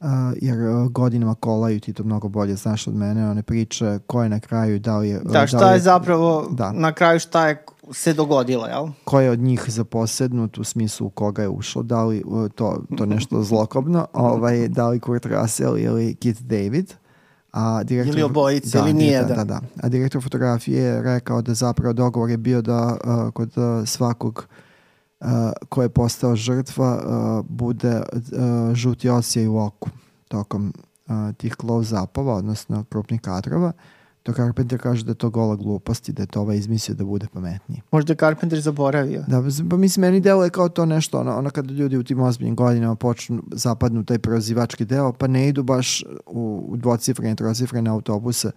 Uh, 0.00 0.08
jer 0.42 0.58
uh, 0.68 0.88
godinama 0.88 1.34
kolaju 1.34 1.80
ti 1.80 1.92
to 1.92 2.04
mnogo 2.04 2.28
bolje 2.28 2.56
znaš 2.56 2.86
od 2.86 2.94
mene, 2.94 3.30
one 3.30 3.42
priče 3.42 3.98
ko 4.06 4.22
je 4.22 4.28
na 4.28 4.40
kraju, 4.40 4.78
da 4.78 4.98
li 4.98 5.08
je... 5.08 5.18
Da, 5.18 5.30
da 5.30 5.46
šta 5.46 5.58
da 5.58 5.70
je, 5.70 5.74
je 5.74 5.80
zapravo 5.80 6.48
da. 6.50 6.72
na 6.72 6.92
kraju 6.92 7.20
šta 7.20 7.48
je 7.48 7.64
se 7.92 8.12
dogodilo, 8.12 8.66
jel? 8.66 8.88
Ko 9.04 9.20
je 9.20 9.30
od 9.30 9.38
njih 9.38 9.64
zaposednut 9.66 10.58
u 10.58 10.64
smislu 10.64 11.10
koga 11.10 11.42
je 11.42 11.48
ušlo, 11.48 11.82
da 11.82 12.04
li 12.04 12.22
uh, 12.26 12.50
to, 12.54 12.82
to 12.96 13.06
nešto 13.06 13.42
zlokobno, 13.42 14.06
ovaj, 14.12 14.68
da 14.68 14.88
li 14.88 15.00
Kurt 15.00 15.26
Russell 15.26 15.78
ili 15.78 16.14
Keith 16.14 16.42
David. 16.42 16.92
A 17.52 17.82
direktor, 17.82 18.14
ili 18.14 18.22
obojice, 18.22 18.78
da, 18.78 18.84
ili 18.84 18.92
nije. 18.92 19.24
Da, 19.24 19.34
da, 19.34 19.44
da. 19.44 19.60
A 19.82 19.88
direktor 19.88 20.22
fotografije 20.22 20.82
je 20.82 21.02
rekao 21.02 21.42
da 21.42 21.54
zapravo 21.54 21.92
dogovor 21.92 22.30
je 22.30 22.36
bio 22.36 22.62
da 22.62 22.96
uh, 23.04 23.32
kod 23.32 23.52
uh, 23.56 23.88
svakog 23.88 24.46
uh, 24.48 24.65
ko 25.68 25.82
je 25.82 25.88
postao 25.88 26.36
žrtva 26.36 27.02
bude 27.48 28.02
žuti 28.72 29.08
osjej 29.08 29.46
u 29.48 29.58
oku 29.58 29.90
tokom 30.28 30.72
tih 31.36 31.56
close-upova, 31.60 32.34
odnosno 32.34 32.84
krupnih 32.84 33.20
kadrova, 33.20 33.72
to 34.22 34.32
Carpenter 34.32 34.80
kaže 34.82 35.04
da 35.04 35.10
je 35.10 35.14
to 35.14 35.30
gola 35.30 35.56
glupost 35.56 36.08
i 36.08 36.12
da 36.12 36.22
je 36.22 36.26
to 36.26 36.40
ovaj 36.40 36.56
izmislio 36.56 36.94
da 36.94 37.04
bude 37.04 37.26
pametniji. 37.32 37.82
Možda 37.90 38.12
je 38.12 38.16
Carpenter 38.16 38.60
zaboravio. 38.60 39.24
Da, 39.26 39.42
pa 39.70 39.76
mislim, 39.76 40.00
meni 40.00 40.20
delo 40.20 40.44
je 40.44 40.50
kao 40.50 40.68
to 40.68 40.86
nešto, 40.86 41.20
ono, 41.20 41.36
ono 41.36 41.50
kada 41.50 41.72
ljudi 41.72 41.96
u 41.96 42.04
tim 42.04 42.20
ozbiljnim 42.20 42.56
godinama 42.56 42.94
počnu, 42.94 43.42
zapadnu 43.52 44.04
taj 44.04 44.18
prozivački 44.18 44.84
deo, 44.84 45.12
pa 45.12 45.26
ne 45.26 45.48
idu 45.48 45.62
baš 45.62 46.04
u, 46.26 46.64
u 46.68 46.76
dvocifrene, 46.76 47.36
trocifrene 47.36 47.90
autobuse 47.90 48.50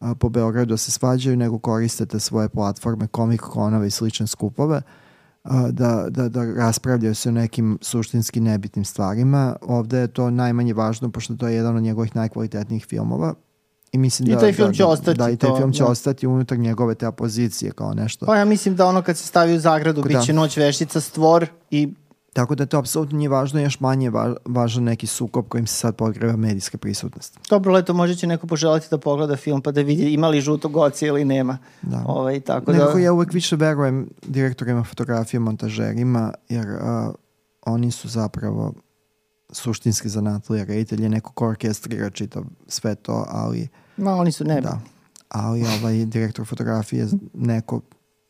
a, 0.00 0.14
po 0.14 0.28
Beogradu 0.28 0.72
da 0.72 0.76
se 0.76 0.90
svađaju, 0.90 1.36
nego 1.36 1.58
koriste 1.58 2.06
te 2.06 2.20
svoje 2.20 2.48
platforme, 2.48 3.06
komik 3.06 3.40
konove 3.40 3.86
i 3.86 3.90
slične 3.90 4.26
skupove, 4.26 4.76
a, 4.76 5.07
da, 5.70 6.06
da, 6.10 6.28
da 6.28 6.44
raspravljaju 6.54 7.14
se 7.14 7.28
o 7.28 7.32
nekim 7.32 7.78
suštinski 7.82 8.40
nebitnim 8.40 8.84
stvarima. 8.84 9.56
Ovde 9.62 9.98
je 9.98 10.08
to 10.08 10.30
najmanje 10.30 10.74
važno, 10.74 11.10
pošto 11.10 11.36
to 11.36 11.48
je 11.48 11.54
jedan 11.54 11.76
od 11.76 11.82
njegovih 11.82 12.16
najkvalitetnijih 12.16 12.86
filmova, 12.86 13.34
I 13.92 13.98
mislim 13.98 14.28
I 14.28 14.32
da, 14.32 14.40
taj 14.40 14.52
film 14.52 14.72
će 14.72 14.82
da, 14.82 14.88
ostati. 14.88 15.18
Da, 15.18 15.30
i 15.30 15.36
taj 15.36 15.50
to, 15.50 15.56
film 15.56 15.72
će 15.72 15.82
da. 15.82 15.88
ostati 15.88 16.26
unutar 16.26 16.58
njegove 16.58 16.94
te 16.94 17.12
pozicije 17.12 17.72
kao 17.72 17.94
nešto. 17.94 18.26
Pa 18.26 18.36
ja 18.36 18.44
mislim 18.44 18.76
da 18.76 18.86
ono 18.86 19.02
kad 19.02 19.18
se 19.18 19.26
stavi 19.26 19.54
u 19.54 19.60
zagradu, 19.60 20.02
Da. 20.02 20.08
bit 20.08 20.26
će 20.26 20.32
noć 20.32 20.56
veštica, 20.56 21.00
stvor 21.00 21.46
i 21.70 21.88
Tako 22.32 22.54
da 22.54 22.66
to 22.66 22.78
apsolutno 22.78 23.18
nije 23.18 23.28
važno, 23.28 23.60
još 23.60 23.80
manje 23.80 24.10
va, 24.10 24.36
važan 24.44 24.84
neki 24.84 25.06
sukob 25.06 25.48
kojim 25.48 25.66
se 25.66 25.74
sad 25.74 25.96
podgreva 25.96 26.36
medijska 26.36 26.78
prisutnost. 26.78 27.38
dobro 27.50 27.72
leto 27.72 27.94
možda 27.94 28.16
će 28.16 28.26
neko 28.26 28.46
poželiti 28.46 28.86
da 28.90 28.98
pogleda 28.98 29.36
film 29.36 29.62
pa 29.62 29.70
da 29.72 29.80
vidi 29.80 30.12
ima 30.12 30.28
li 30.28 30.40
žutog 30.40 30.76
oca 30.76 31.06
ili 31.06 31.24
nema. 31.24 31.58
Da. 31.82 32.04
Ovaj, 32.06 32.40
tako 32.40 32.72
Nekako 32.72 32.92
da, 32.92 33.04
ja 33.04 33.12
uvek 33.12 33.32
više 33.32 33.56
verujem 33.56 34.08
direktorima 34.22 34.84
fotografije, 34.84 35.40
montažerima, 35.40 36.32
jer 36.48 36.66
a, 36.80 37.12
oni 37.66 37.90
su 37.90 38.08
zapravo 38.08 38.74
suštinski 39.52 40.08
zanatlija 40.08 40.64
reditelj, 40.64 41.08
neko 41.08 41.32
ko 41.32 41.48
orkestrira 41.48 42.10
čitav 42.10 42.42
sve 42.66 42.94
to, 42.94 43.24
ali 43.28 43.68
ma 43.96 44.14
oni 44.14 44.32
su 44.32 44.44
ne. 44.44 44.60
da, 44.60 44.80
ali 45.28 45.64
ovaj 45.80 46.04
direktor 46.04 46.46
fotografije 46.46 47.00
je 47.00 47.08
neko 47.34 47.80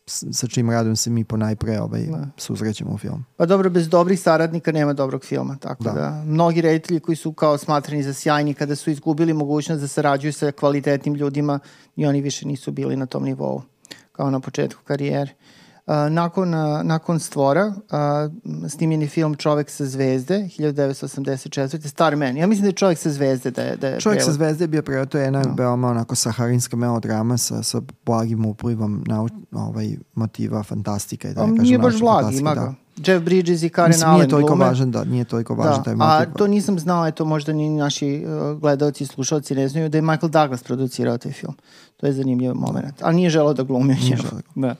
sa 0.08 0.46
čim 0.46 0.70
radom 0.70 0.96
se 0.96 1.10
mi 1.10 1.24
ponajpre 1.24 1.80
ovaj, 1.80 2.02
Da. 2.02 2.26
susrećemo 2.36 2.94
u 2.94 2.98
film. 2.98 3.24
Pa 3.36 3.46
dobro, 3.46 3.70
bez 3.70 3.88
dobrih 3.88 4.20
saradnika 4.20 4.72
nema 4.72 4.92
dobrog 4.92 5.24
filma, 5.24 5.56
tako 5.56 5.84
da. 5.84 5.92
Da. 5.92 6.22
mnogi 6.26 6.60
reditelji 6.60 7.00
koji 7.00 7.16
su 7.16 7.32
kao 7.32 7.58
smatrani 7.58 8.02
za 8.02 8.12
sjajni 8.12 8.54
kada 8.54 8.76
su 8.76 8.90
izgubili 8.90 9.32
mogućnost 9.32 9.80
da 9.80 9.88
sarađuju 9.88 10.32
sa 10.32 10.52
kvalitetnim 10.52 11.14
ljudima 11.14 11.58
i 11.96 12.06
oni 12.06 12.20
više 12.20 12.46
nisu 12.46 12.72
bili 12.72 12.96
na 12.96 13.06
tom 13.06 13.24
nivou 13.24 13.62
kao 14.12 14.30
na 14.30 14.40
početku 14.40 14.82
karijere. 14.84 15.32
Uh, 15.32 15.67
nakon, 16.10 16.54
uh, 16.54 16.60
nakon 16.82 17.20
Stvora 17.20 17.66
uh, 17.66 17.74
snimljen 18.68 19.02
je 19.02 19.08
film 19.08 19.34
Čovek 19.34 19.70
sa 19.70 19.86
zvezde 19.86 20.48
1984. 20.48 21.48
Starman. 21.80 22.36
Ja 22.36 22.46
mislim 22.46 22.62
da 22.62 22.68
je 22.68 22.72
Čovek 22.72 22.98
sa 22.98 23.10
zvezde 23.10 23.50
da 23.50 23.62
je, 23.62 23.76
da 23.76 23.88
je 23.88 24.00
Čovjek 24.00 24.20
sa 24.20 24.24
prevod. 24.24 24.34
zvezde 24.34 24.64
je 24.64 24.68
bio 24.68 24.82
pre, 24.82 25.06
to 25.06 25.18
je 25.18 25.24
jedna 25.24 25.42
Da. 25.42 25.52
veoma 25.54 25.88
onako 25.88 26.14
saharinska 26.14 26.76
melodrama 26.76 27.38
sa, 27.38 27.62
sa 27.62 27.80
blagim 28.06 28.46
uplivom 28.46 29.04
na 29.06 29.26
ovaj, 29.54 29.96
motiva 30.14 30.62
fantastika. 30.62 31.28
I 31.28 31.34
da 31.34 31.40
A 31.40 31.46
ne 31.46 31.50
kažem 31.50 31.62
nije 31.62 31.78
baš 31.78 31.84
naučne 31.84 32.00
blag, 32.00 32.16
fantastike, 32.16 32.40
ima 32.40 32.54
da. 32.54 32.60
ga. 32.60 32.74
Jeff 32.98 33.24
Bridges 33.24 33.62
i 33.62 33.68
Karen 33.68 33.88
Mislim, 33.88 34.06
Allen 34.06 34.18
nije 34.18 34.28
toliko 34.28 34.46
glume. 34.48 34.64
važan, 34.64 34.90
da, 34.90 35.04
nije 35.04 35.24
toliko 35.24 35.54
važan 35.54 35.74
Da, 35.74 35.82
taj 35.82 35.92
a 35.92 35.96
motiv. 36.18 36.34
to 36.34 36.46
nisam 36.46 36.78
znao, 36.78 37.06
eto 37.06 37.24
možda 37.24 37.52
ni 37.52 37.70
naši 37.70 38.24
uh, 38.52 38.60
gledalci 38.60 39.04
i 39.04 39.06
slušalci 39.06 39.54
ne 39.54 39.68
znaju 39.68 39.88
da 39.88 39.98
je 39.98 40.02
Michael 40.02 40.30
Douglas 40.30 40.62
producirao 40.62 41.18
taj 41.18 41.32
film. 41.32 41.54
To 41.96 42.06
je 42.06 42.12
zanimljiv 42.12 42.54
moment. 42.54 43.02
Ali 43.02 43.16
nije 43.16 43.30
želeo 43.30 43.54
da 43.54 43.62
glumi 43.62 43.92
u 43.94 44.04
njemu. 44.04 44.22
da 44.56 44.66
Da. 44.68 44.74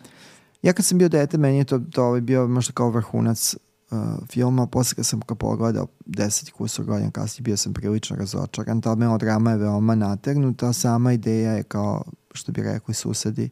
Ja 0.63 0.73
kad 0.73 0.85
sam 0.85 0.99
bio 0.99 1.09
dete, 1.09 1.39
meni 1.39 1.59
je 1.59 1.65
to, 1.65 1.79
to 1.79 2.05
ovaj 2.05 2.21
bio 2.21 2.49
možda 2.49 2.73
kao 2.73 2.91
vrhunac 2.91 3.57
uh, 3.91 3.99
filma, 4.33 4.67
posle 4.67 4.95
kad 4.95 5.07
sam 5.07 5.21
ga 5.29 5.35
pogledao 5.35 5.87
deset 6.07 6.49
i 6.49 6.53
kusur 6.53 6.85
godina 6.85 7.11
kasnije, 7.11 7.43
bio 7.43 7.57
sam 7.57 7.73
prilično 7.73 8.17
razočaran. 8.17 8.81
Ta 8.81 8.95
melodrama 8.95 9.51
je 9.51 9.57
veoma 9.57 9.95
nategnuta, 9.95 10.73
sama 10.73 11.13
ideja 11.13 11.53
je 11.53 11.63
kao, 11.63 12.03
što 12.35 12.53
bi 12.53 12.63
rekli 12.63 12.95
susedi, 12.95 13.51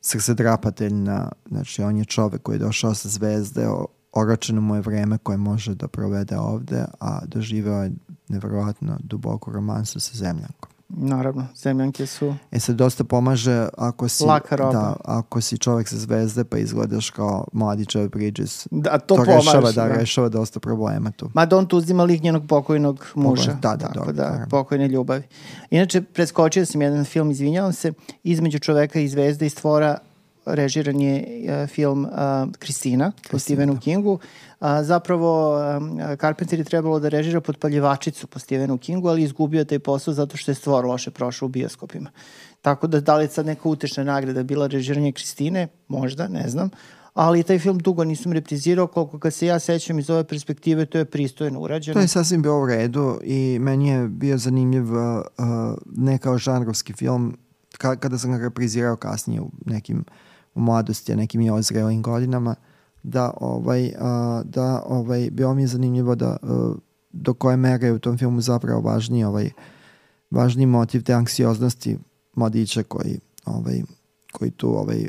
srcedrapateljna, 0.00 1.32
znači 1.48 1.82
on 1.82 1.96
je 1.96 2.04
čovek 2.04 2.42
koji 2.42 2.54
je 2.54 2.58
došao 2.58 2.94
sa 2.94 3.08
zvezde, 3.08 3.68
oročeno 4.12 4.60
mu 4.60 4.74
je 4.74 4.80
vreme 4.80 5.18
koje 5.18 5.38
može 5.38 5.74
da 5.74 5.88
provede 5.88 6.38
ovde, 6.38 6.84
a 7.00 7.20
doživeo 7.26 7.82
je 7.82 7.92
nevjerojatno 8.28 8.98
duboku 9.00 9.52
romansu 9.52 10.00
sa 10.00 10.16
zemljankom. 10.16 10.69
Naravno, 10.96 11.46
zemljanke 11.56 12.06
su... 12.06 12.34
E 12.50 12.60
sad 12.60 12.76
dosta 12.76 13.04
pomaže 13.04 13.68
ako 13.78 14.08
si, 14.08 14.24
Laka 14.24 14.56
roba. 14.56 14.72
da, 14.72 14.96
ako 15.04 15.40
si 15.40 15.58
čovek 15.58 15.88
sa 15.88 15.96
zvezde 15.96 16.44
pa 16.44 16.58
izgledaš 16.58 17.10
kao 17.10 17.44
mladi 17.52 17.86
Jeff 17.94 18.12
Bridges. 18.12 18.66
Da, 18.70 18.98
to, 18.98 19.16
To, 19.16 19.24
pomaže. 19.24 19.36
rešava, 19.36 19.72
da, 19.72 19.88
rešava 19.88 20.28
dosta 20.28 20.60
problema 20.60 21.10
tu. 21.10 21.30
Ma 21.34 21.46
da 21.46 21.56
on 21.56 21.66
tu 21.66 21.76
uzima 21.76 22.04
lik 22.04 22.22
njenog 22.22 22.46
pokojnog 22.48 23.06
muža. 23.14 23.52
Da, 23.62 23.76
da, 23.76 23.76
tako 23.76 23.94
dobro, 23.94 24.12
da, 24.12 24.22
naravno. 24.22 24.46
pokojne 24.50 24.88
ljubavi. 24.88 25.22
Inače, 25.70 26.02
preskočio 26.02 26.66
sam 26.66 26.82
jedan 26.82 27.04
film, 27.04 27.30
izvinjavam 27.30 27.72
se, 27.72 27.92
između 28.22 28.58
čoveka 28.58 29.00
i 29.00 29.08
zvezde 29.08 29.46
i 29.46 29.50
stvora 29.50 29.98
režiran 30.46 31.00
je 31.00 31.24
uh, 31.62 31.68
film 31.68 32.04
uh, 32.04 32.10
Kristina 32.58 33.12
po 33.30 33.38
Stephenu 33.38 33.78
Kingu. 33.80 34.18
A, 34.60 34.84
zapravo 34.84 35.58
Carpenter 36.20 36.58
je 36.58 36.64
trebalo 36.64 37.00
da 37.00 37.08
režira 37.08 37.40
potpaljivačicu 37.40 38.26
po 38.26 38.38
Stephenu 38.38 38.78
Kingu, 38.78 39.08
ali 39.08 39.22
izgubio 39.22 39.64
taj 39.64 39.78
posao 39.78 40.14
zato 40.14 40.36
što 40.36 40.50
je 40.50 40.54
stvor 40.54 40.84
loše 40.84 41.10
prošao 41.10 41.46
u 41.46 41.48
bioskopima. 41.48 42.10
Tako 42.62 42.86
da 42.86 43.00
da 43.00 43.16
li 43.16 43.24
je 43.24 43.28
sad 43.28 43.46
neka 43.46 43.68
utešna 43.68 44.04
nagrada 44.04 44.42
bila 44.42 44.66
režiranje 44.66 45.12
Kristine? 45.12 45.68
Možda, 45.88 46.28
ne 46.28 46.48
znam. 46.48 46.70
Ali 47.14 47.42
taj 47.42 47.58
film 47.58 47.78
dugo 47.78 48.04
nisam 48.04 48.32
reprizirao, 48.32 48.86
koliko 48.86 49.18
kad 49.18 49.34
se 49.34 49.46
ja 49.46 49.58
sećam 49.58 49.98
iz 49.98 50.10
ove 50.10 50.24
perspektive, 50.24 50.86
to 50.86 50.98
je 50.98 51.04
pristojno 51.04 51.60
urađeno. 51.60 51.94
To 51.94 52.00
je 52.00 52.08
sasvim 52.08 52.42
bio 52.42 52.62
u 52.62 52.66
redu 52.66 53.20
i 53.22 53.58
meni 53.60 53.88
je 53.88 54.08
bio 54.08 54.38
zanimljiv 54.38 54.92
uh, 54.92 54.98
uh, 54.98 55.44
ne 55.96 56.18
kao 56.18 56.38
žanrovski 56.38 56.92
film 56.92 57.36
ka, 57.78 57.96
kada 57.96 58.18
sam 58.18 58.32
ga 58.32 58.38
reprizirao 58.38 58.96
kasnije 58.96 59.40
u 59.40 59.50
nekim 59.66 60.04
u 60.54 60.60
mladosti, 60.60 61.12
a 61.12 61.16
nekim 61.16 61.40
i 61.40 61.50
ozrelim 61.50 62.02
godinama 62.02 62.54
da 63.02 63.32
ovaj 63.40 63.84
uh, 63.86 63.92
da 64.44 64.82
ovaj 64.86 65.28
bio 65.32 65.54
mi 65.54 65.62
je 65.62 65.66
zanimljivo 65.66 66.14
da 66.14 66.36
uh, 66.42 66.76
do 67.12 67.34
koje 67.34 67.56
mere 67.56 67.86
je 67.86 67.92
u 67.92 67.98
tom 67.98 68.18
filmu 68.18 68.40
zapravo 68.40 68.80
važniji 68.80 69.24
ovaj 69.24 69.50
važniji 70.30 70.66
motiv 70.66 71.02
te 71.02 71.12
anksioznosti 71.14 71.98
mladića 72.36 72.82
koji 72.82 73.18
ovaj 73.46 73.82
koji 74.32 74.50
tu 74.50 74.78
ovaj 74.78 75.08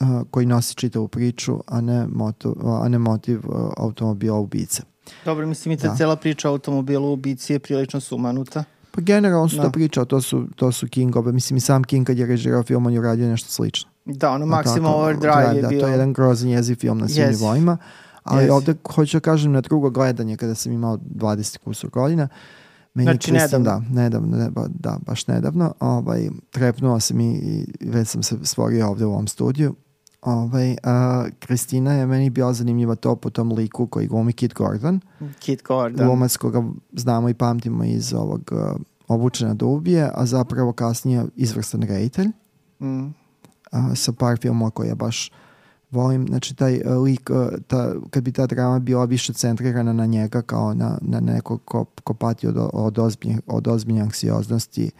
uh, 0.00 0.22
koji 0.30 0.46
nosi 0.46 0.74
čitavu 0.74 1.08
priču, 1.08 1.58
a 1.66 1.80
ne, 1.80 2.06
moto, 2.06 2.54
a 2.82 2.88
ne 2.88 2.98
motiv 2.98 3.38
uh, 3.38 3.72
automobila 3.76 4.38
ubice. 4.38 4.82
Dobro, 5.24 5.46
mislim 5.46 5.72
i 5.72 5.76
ta 5.76 5.88
Da. 5.88 5.96
cela 5.96 6.16
priča 6.16 6.48
o 6.48 6.52
automobilu 6.52 7.12
ubici 7.12 7.52
je 7.52 7.58
prilično 7.58 8.00
sumanuta. 8.00 8.64
Pa 8.90 9.00
generalno 9.00 9.48
su 9.48 9.56
Da. 9.56 9.62
to 9.62 9.70
pričao, 9.70 10.04
to 10.04 10.20
su, 10.20 10.46
to 10.56 10.72
su 10.72 10.88
Kingove. 10.88 11.32
Mislim 11.32 11.56
i 11.56 11.60
sam 11.60 11.84
King 11.84 12.06
kad 12.06 12.18
je 12.18 12.26
režirao 12.26 12.62
film, 12.62 12.86
on 12.86 12.92
je 12.92 12.98
uradio 12.98 13.28
nešto 13.28 13.48
slično. 13.50 13.90
Da, 14.04 14.30
ono 14.30 14.46
Maximum 14.46 14.86
Overdrive 14.86 15.56
je 15.56 15.62
da, 15.62 15.68
bio... 15.68 15.80
To 15.80 15.86
je 15.86 15.92
jedan 15.92 16.12
grozan 16.12 16.48
jeziv 16.48 16.74
film 16.74 16.98
na 16.98 17.08
svim 17.08 17.18
Jeziv. 17.18 17.32
nivoima. 17.38 17.76
Ali 18.24 18.42
Jeziv. 18.42 18.54
ovde 18.54 18.74
hoću 18.86 19.16
da 19.16 19.20
kažem 19.20 19.52
na 19.52 19.60
drugo 19.60 19.90
gledanje 19.90 20.36
kada 20.36 20.54
sam 20.54 20.72
imao 20.72 20.96
20 20.96 21.58
kusur 21.58 21.90
godina. 21.90 22.28
Meni 22.94 23.04
Znači, 23.04 23.30
Kristin- 23.30 23.34
nedavno. 23.34 23.64
Da, 23.64 24.02
nedavno, 24.02 24.36
ne, 24.36 24.50
ba, 24.50 24.66
da, 24.70 24.98
baš 25.06 25.26
nedavno. 25.26 25.74
Ovaj, 25.80 26.28
trepnuo 26.50 27.00
sam 27.00 27.20
i, 27.20 27.32
i 27.80 27.90
već 27.90 28.08
sam 28.08 28.22
se 28.22 28.36
stvorio 28.42 28.88
ovde 28.88 29.04
u 29.04 29.10
ovom 29.12 29.28
studiju. 29.28 29.74
Ovaj, 30.22 30.76
a, 30.82 31.24
Kristina 31.38 31.92
je 31.92 32.06
meni 32.06 32.30
bila 32.30 32.52
zanimljiva 32.52 32.94
to 32.94 33.16
po 33.16 33.30
tom 33.30 33.52
liku 33.52 33.86
koji 33.86 34.06
glumi 34.06 34.32
Kit 34.32 34.54
Gordon. 34.54 35.00
Kit 35.38 35.62
Gordon. 35.62 36.06
Glumac 36.06 36.36
koga 36.36 36.62
znamo 36.92 37.28
i 37.28 37.34
pamtimo 37.34 37.84
iz 37.84 38.14
ovog 38.14 38.50
uh, 38.52 38.80
obučena 39.08 39.54
da 39.54 39.66
ubije, 39.66 40.10
a 40.14 40.26
zapravo 40.26 40.72
kasnije 40.72 41.24
izvrstan 41.36 41.82
reditelj 41.82 42.28
Mm. 42.80 43.14
A, 43.72 43.94
sa 43.94 44.12
par 44.12 44.38
filmova 44.38 44.70
koje 44.70 44.94
baš 44.94 45.30
volim. 45.90 46.26
Znači 46.28 46.54
taj 46.54 46.80
uh, 46.84 47.02
lik, 47.02 47.30
uh, 47.30 47.48
ta, 47.66 47.92
kad 48.10 48.24
bi 48.24 48.32
ta 48.32 48.46
drama 48.46 48.78
bila 48.78 49.04
više 49.04 49.32
centrirana 49.32 49.92
na 49.92 50.06
njega 50.06 50.42
kao 50.42 50.74
na, 50.74 50.98
na 51.00 51.20
nekog 51.20 51.62
ko, 51.64 51.84
ko 52.04 52.14
pati 52.14 52.46
od, 52.46 52.54
od, 52.72 52.98
ozbiljne, 52.98 53.38
od 53.46 53.68
ozbiljne 53.68 54.00
anksioznosti, 54.00 54.90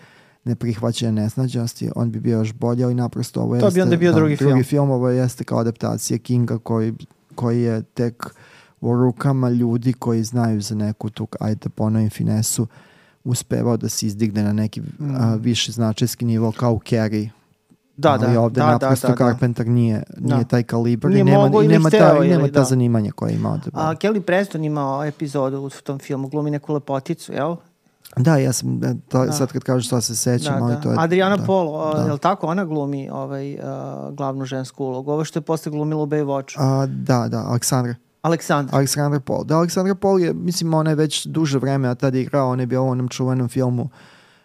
neprihvaćanja 0.44 1.12
nesnađenosti, 1.12 1.90
on 1.96 2.10
bi 2.10 2.20
bio 2.20 2.38
još 2.38 2.52
bolje, 2.52 2.84
ali 2.84 2.94
naprosto 2.94 3.40
ovo 3.40 3.54
To 3.54 3.60
bi 3.60 3.66
jeste, 3.66 3.82
onda 3.82 3.96
bio 3.96 4.12
da, 4.12 4.18
drugi 4.18 4.36
film. 4.36 4.50
drugi 4.50 4.64
film. 4.64 4.90
Ovo 4.90 5.08
jeste 5.08 5.44
kao 5.44 5.58
adaptacija 5.58 6.18
Kinga 6.18 6.58
koji, 6.58 6.94
koji 7.34 7.62
je 7.62 7.82
tek 7.82 8.34
u 8.80 8.96
rukama 8.96 9.50
ljudi 9.50 9.92
koji 9.92 10.24
znaju 10.24 10.60
za 10.60 10.74
neku 10.74 11.10
tu, 11.10 11.28
ajde 11.40 11.68
ponovim 11.68 12.10
finesu, 12.10 12.66
uspevao 13.24 13.76
da 13.76 13.88
se 13.88 14.06
izdigne 14.06 14.42
na 14.42 14.52
neki 14.52 14.80
Mm. 14.80 15.14
a, 15.16 15.34
viši 15.34 15.72
značajski 15.72 16.24
nivo 16.24 16.52
kao 16.52 16.80
Carrie. 16.88 17.30
Da, 17.96 18.12
ali 18.12 18.32
da, 18.32 18.40
ovde 18.40 18.60
da, 18.60 18.66
da, 18.66 18.72
naprosto 18.72 19.08
da, 19.08 19.14
da. 19.14 19.24
Carpenter 19.24 19.66
nije, 19.66 20.02
nije 20.18 20.38
Da. 20.38 20.44
taj 20.44 20.62
kalibar 20.62 21.10
Nije 21.10 21.20
i 21.20 21.24
nema, 21.24 21.50
i 21.64 21.68
nema, 21.68 21.88
hteo 21.88 22.08
ta, 22.08 22.16
ili 22.16 22.28
nema 22.28 22.46
ta 22.46 22.52
da. 22.52 22.64
zanimanja 22.64 23.12
koje 23.12 23.34
ima 23.34 23.50
ovde. 23.50 23.70
A 23.72 23.94
Kelly 23.94 24.20
Preston 24.20 24.64
imao 24.64 25.04
epizodu 25.04 25.60
u 25.60 25.70
tom 25.70 25.98
filmu, 25.98 26.28
glumi 26.28 26.50
neku 26.50 26.74
lepoticu, 26.74 27.32
jel? 27.32 27.56
Da, 28.16 28.36
ja 28.36 28.52
sam, 28.52 28.80
da, 28.80 28.94
to, 29.08 29.24
Da. 29.24 29.32
sad 29.32 29.52
kad 29.52 29.62
kažeš 29.62 29.88
to 29.88 30.00
se 30.00 30.16
sećam, 30.16 30.58
Da, 30.58 30.64
ali 30.64 30.74
da. 30.74 30.80
to 30.80 30.90
je... 30.90 30.96
Adriana 30.98 31.36
da. 31.36 31.44
Polo, 31.44 31.94
da. 31.94 32.02
je 32.02 32.12
li 32.12 32.18
tako? 32.18 32.46
Ona 32.46 32.64
glumi 32.64 33.10
ovaj, 33.10 33.54
uh, 33.54 33.60
glavnu 34.14 34.44
žensku 34.44 34.84
ulogu. 34.84 35.12
Ovo 35.12 35.24
što 35.24 35.38
je 35.38 35.42
posle 35.42 35.72
glumila 35.72 36.02
u 36.02 36.06
Baywatchu. 36.06 36.54
A, 36.58 36.86
da, 36.86 37.28
da, 37.28 37.44
Aleksandra. 37.48 37.94
Aleksandar. 38.22 38.74
Aleksandar 38.74 39.20
Pol. 39.20 39.44
Da, 39.44 39.56
Aleksandar 39.56 39.94
Pol 39.94 40.20
je, 40.20 40.32
mislim, 40.32 40.74
on 40.74 40.86
je 40.86 40.94
već 40.94 41.26
duže 41.26 41.58
vreme, 41.58 41.88
a 41.88 41.94
tada 41.94 42.18
igrao, 42.18 42.48
on 42.50 42.60
je 42.60 42.66
bio 42.66 42.84
u 42.84 42.88
onom 42.88 43.08
čuvenom 43.08 43.48
filmu 43.48 43.88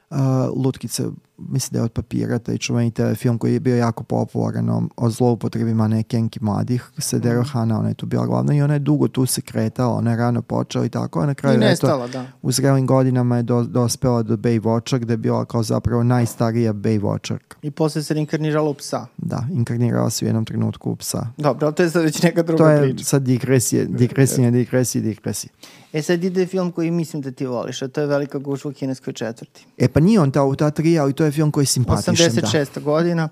uh, 0.10 0.17
Lutkice 0.55 1.03
mislim 1.38 1.73
da 1.73 1.80
je 1.80 1.84
od 1.84 1.91
papirata 1.91 2.54
i 2.54 2.58
čuveni 2.58 2.91
TV 2.91 3.13
film 3.15 3.38
koji 3.38 3.54
je 3.54 3.60
bio 3.60 3.76
jako 3.76 4.04
popularan 4.04 4.69
o, 4.69 4.84
o 4.97 5.10
zloupotrebi 5.10 5.73
manekenki 5.73 6.39
mladih 6.41 6.91
se 6.97 7.17
mm. 7.17 7.43
Hana, 7.43 7.80
ona 7.80 7.89
je 7.89 7.93
tu 7.93 8.06
bila 8.06 8.26
glavna 8.26 8.54
i 8.56 8.62
ona 8.62 8.73
je 8.73 8.80
dugo 8.80 9.08
tu 9.08 9.26
se 9.26 9.41
kretala, 9.41 9.93
ona 9.93 10.12
je 10.12 10.17
rano 10.17 10.41
počela 10.41 10.86
i 10.86 10.89
tako, 10.89 11.19
a 11.19 11.26
na 11.26 11.34
kraju 11.34 11.56
I 11.56 11.60
nestala, 11.60 12.06
eto, 12.06 12.17
da. 12.17 12.26
u 12.41 12.52
zrelim 12.52 12.88
godinama 12.88 13.38
je 13.38 13.43
do, 13.43 13.63
dospela 13.63 14.23
do 14.23 14.38
Baywatcha 14.38 15.00
gde 15.00 15.13
je 15.13 15.17
bila 15.17 15.45
kao 15.45 15.63
zapravo 15.63 16.04
najstarija 16.04 16.73
Baywatcher. 16.73 17.38
I 17.62 17.71
posle 17.71 18.04
se 18.04 18.19
inkarnirala 18.19 18.69
u 18.69 18.73
psa. 18.73 19.06
Da, 19.17 19.47
inkarnirala 19.52 20.10
se 20.10 20.26
u 20.26 20.28
jednom 20.28 20.45
trenutku 20.45 20.91
u 20.91 20.95
psa. 20.95 21.28
Dobro, 21.38 21.67
ali 21.67 21.76
to 21.76 21.84
je 21.84 21.89
sad 21.89 22.04
već 22.04 22.21
neka 22.21 22.43
druga 22.43 22.63
priča. 22.63 22.78
To 22.78 22.84
je 22.84 22.93
priča. 22.93 23.06
sad 23.06 23.23
digresije, 23.23 23.86
digresije, 24.00 24.52
digresije, 24.52 25.02
digresije. 25.02 25.52
E 25.97 26.01
sad 26.01 26.23
ide 26.23 26.45
film 26.45 26.71
koji 26.71 26.91
mislim 26.91 27.21
da 27.21 27.31
ti 27.31 27.45
voliš, 27.45 27.81
a 27.81 27.88
to 27.88 28.01
je 28.01 28.07
Velika 28.07 28.38
gužva 28.38 28.69
u 28.71 28.73
kineskoj 28.73 29.13
četvrti. 29.13 29.65
E 29.77 29.88
pa 29.88 29.99
nije 29.99 30.19
on 30.19 30.31
ta, 30.31 30.55
ta 30.55 30.71
tri, 30.71 30.99
ali 30.99 31.13
to 31.13 31.25
je 31.25 31.31
film 31.31 31.51
koji 31.51 31.62
je 31.62 31.67
simpatičan. 31.67 32.15
86. 32.15 32.67
Da. 32.75 32.81
godina. 32.81 33.29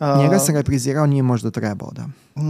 Uh, 0.00 0.18
Njega 0.18 0.38
sam 0.38 0.54
reprizirao, 0.54 1.06
nije 1.06 1.22
možda 1.22 1.50
trebao, 1.50 1.90
da. 1.90 2.08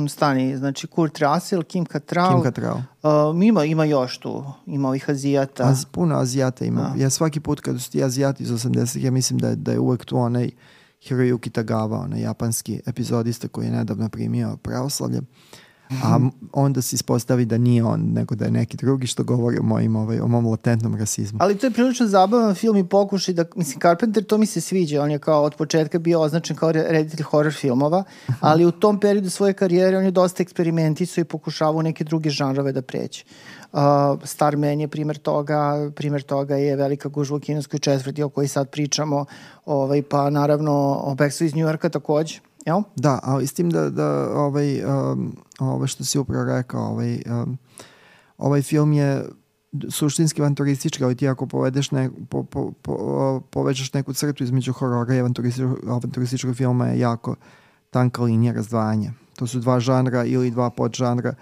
Stani, 0.09 0.57
znači 0.57 0.87
Kurt 0.87 1.19
Russell, 1.19 1.63
Kim 1.63 1.87
Cattrall. 1.87 2.35
Kim 2.35 2.43
Cattrall. 2.43 2.79
Uh, 3.03 3.45
ima, 3.45 3.65
ima 3.65 3.85
još 3.85 4.19
tu, 4.19 4.45
ima 4.67 4.89
ovih 4.89 5.11
Azijata. 5.11 5.65
Az, 5.65 5.85
puno 5.85 6.19
Azijata 6.19 6.65
ima. 6.65 6.93
Da. 6.97 7.03
Ja 7.03 7.11
svaki 7.11 7.41
put 7.41 7.61
kad 7.61 7.81
su 7.81 7.91
ti 7.91 8.05
Azijati 8.05 8.43
iz 8.43 8.51
80 8.51 9.05
ja 9.05 9.11
mislim 9.11 9.39
da, 9.39 9.55
da 9.55 9.73
je 9.73 9.79
uvek 9.79 10.05
tu 10.05 10.19
onaj 10.19 10.51
Hiroyuki 11.09 11.51
Tagawa, 11.51 12.05
onaj 12.05 12.21
japanski 12.21 12.81
epizodista 12.87 13.49
koji 13.49 13.67
je 13.67 13.73
nedavno 13.73 14.09
primio 14.09 14.57
pravoslavlje. 14.57 15.19
Uh, 15.19 15.25
a 16.05 16.19
onda 16.53 16.83
se 16.83 16.95
ispostavi 16.97 17.45
da 17.45 17.59
nije 17.59 17.85
on, 17.85 18.01
nego 18.13 18.35
da 18.35 18.45
je 18.45 18.51
neki 18.51 18.77
drugi 18.77 19.07
što 19.07 19.25
govori 19.25 19.59
o, 19.59 19.63
mojim, 19.63 19.97
ovaj, 19.97 20.21
o 20.21 20.29
mom 20.29 20.47
latentnom 20.47 20.97
rasizmu. 20.97 21.39
Ali 21.43 21.59
to 21.59 21.67
je 21.67 21.71
prilično 21.71 22.07
zabavan 22.07 22.55
film 22.55 22.77
i 22.77 22.89
pokušaj 22.89 23.35
da, 23.35 23.45
mislim, 23.57 23.81
Carpenter 23.81 24.25
to 24.25 24.39
mi 24.39 24.47
se 24.47 24.61
sviđa, 24.61 25.03
on 25.03 25.11
je 25.11 25.19
kao 25.19 25.43
od 25.43 25.55
početka 25.55 25.99
bio 25.99 26.21
označen 26.21 26.57
kao 26.57 26.73
reditelj 26.73 27.23
horror 27.23 27.53
filmova, 27.53 28.05
ali 28.41 28.67
u 28.67 28.71
tom 28.71 29.01
periodu 29.01 29.31
svoje 29.31 29.53
karijere 29.53 29.99
on 29.99 30.05
je 30.05 30.11
dosta 30.11 30.43
eksperimentisao 30.43 31.23
i 31.23 31.25
pokušavao 31.25 31.83
neke 31.83 32.05
druge 32.05 32.31
žanrove 32.31 32.73
da 32.73 32.83
preće. 32.83 33.25
Uh, 33.73 33.81
Starman 34.25 34.81
je 34.81 34.89
primer 34.89 35.19
toga, 35.19 35.91
primer 35.97 36.23
toga 36.23 36.57
je 36.57 36.77
Velika 36.77 37.09
gužva 37.09 37.37
u 37.37 37.41
kineskoj 37.41 37.79
četvrti 37.79 38.23
o 38.23 38.29
kojoj 38.29 38.49
sad 38.49 38.71
pričamo, 38.71 39.25
ovaj, 39.67 40.03
pa 40.03 40.31
naravno 40.31 41.01
o 41.05 41.15
Backstreet 41.15 41.49
iz 41.49 41.55
New 41.55 41.67
Yorka 41.67 41.89
takođe 41.89 42.41
Jel? 42.67 42.83
Da, 42.97 43.19
ali 43.23 43.47
s 43.47 43.53
tim 43.53 43.71
da, 43.71 43.91
da 43.91 44.31
ovaj, 44.35 44.85
um, 44.85 45.37
ovaj 45.59 45.89
što 45.89 46.05
si 46.05 46.19
upravo 46.19 46.45
rekao, 46.45 46.83
ovaj, 46.83 47.23
um, 47.27 47.59
ovaj 48.39 48.63
film 48.63 48.93
je 48.93 49.25
suštinski 49.91 50.43
avanturistički, 50.43 51.05
ali 51.05 51.15
ti 51.15 51.29
ako 51.29 51.47
povedeš 51.47 51.91
ne, 51.91 52.11
po, 52.29 52.43
po, 52.43 52.73
po, 52.83 53.41
povećaš 53.51 53.93
neku 53.93 54.13
crtu 54.13 54.45
između 54.45 54.73
horora 54.73 55.15
i 55.15 55.19
avanturističkog, 55.19 55.79
avanturističkog 55.89 56.57
filma 56.57 56.87
je 56.87 56.99
jako 56.99 57.35
tanka 57.91 58.23
linija 58.23 58.53
razdvajanja. 58.53 59.13
To 59.37 59.47
su 59.47 59.59
dva 59.59 59.81
žanra 59.81 60.25
ili 60.25 60.51
dva 60.51 60.71
podžanra 60.71 61.35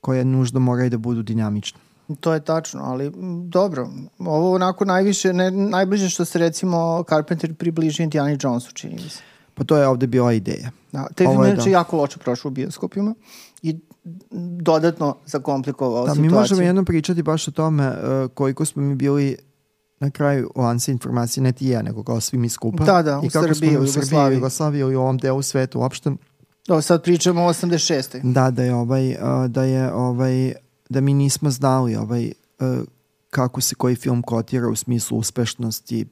koje 0.00 0.24
nužno 0.24 0.60
moraju 0.60 0.90
da 0.90 0.98
budu 0.98 1.22
dinamične. 1.22 1.80
To 2.20 2.34
je 2.34 2.44
tačno, 2.44 2.80
ali 2.84 3.12
dobro. 3.44 3.88
Ovo 4.18 4.54
onako 4.54 4.84
najviše, 4.84 5.32
ne, 5.32 5.50
najbliže 5.50 6.08
što 6.08 6.24
se 6.24 6.38
recimo 6.38 7.04
Carpenter 7.08 7.54
približi 7.54 8.02
Indiana 8.02 8.36
Jonesu, 8.40 8.72
čini 8.72 8.94
mi 8.94 9.08
se. 9.08 9.31
Pa 9.54 9.64
to 9.64 9.76
je 9.76 9.86
ovde 9.88 10.06
bila 10.06 10.32
ideja. 10.32 10.70
Da, 10.92 11.06
te 11.14 11.24
film 11.24 11.44
je 11.44 11.54
da. 11.54 11.70
jako 11.70 11.96
loše 11.96 12.18
prošao 12.18 12.48
u 12.48 12.52
bioskopima 12.52 13.14
i 13.62 13.78
dodatno 14.60 15.16
zakomplikovao 15.26 16.06
da, 16.06 16.10
situaciju. 16.10 16.22
Mi 16.22 16.38
možemo 16.38 16.62
jednom 16.62 16.84
pričati 16.84 17.22
baš 17.22 17.48
o 17.48 17.50
tome 17.50 17.88
uh, 17.88 18.30
koliko 18.34 18.64
smo 18.64 18.82
mi 18.82 18.94
bili 18.94 19.36
na 20.00 20.10
kraju 20.10 20.50
lanca 20.56 20.92
informacije, 20.92 21.42
ne 21.42 21.52
ti 21.52 21.68
ja, 21.68 21.82
nego 21.82 22.02
kao 22.02 22.20
svi 22.20 22.38
mi 22.38 22.48
skupa. 22.48 22.84
Da, 22.84 23.02
da, 23.02 23.20
I 23.24 23.26
u 23.26 23.30
kako 23.30 23.54
Srbiji, 23.54 23.78
u 23.78 23.86
Srbiji, 23.86 24.34
Jugoslaviji 24.34 24.80
i 24.80 24.94
u 24.94 25.00
ovom 25.00 25.18
delu 25.18 25.42
sveta 25.42 25.78
uopšte. 25.78 26.10
Da, 26.68 26.82
sad 26.82 27.02
pričamo 27.02 27.44
o 27.44 27.48
86. 27.48 28.32
Da, 28.32 28.50
da 28.50 28.62
je 28.62 28.74
ovaj, 28.74 29.10
uh, 29.10 29.46
da 29.48 29.62
je 29.62 29.92
ovaj, 29.92 30.52
da 30.88 31.00
mi 31.00 31.14
nismo 31.14 31.50
znali 31.50 31.96
ovaj, 31.96 32.32
uh, 32.60 32.66
kako 33.30 33.60
se 33.60 33.74
koji 33.74 33.96
film 33.96 34.22
kotira 34.22 34.68
u 34.68 34.76
smislu 34.76 35.18
uspešnosti, 35.18 36.06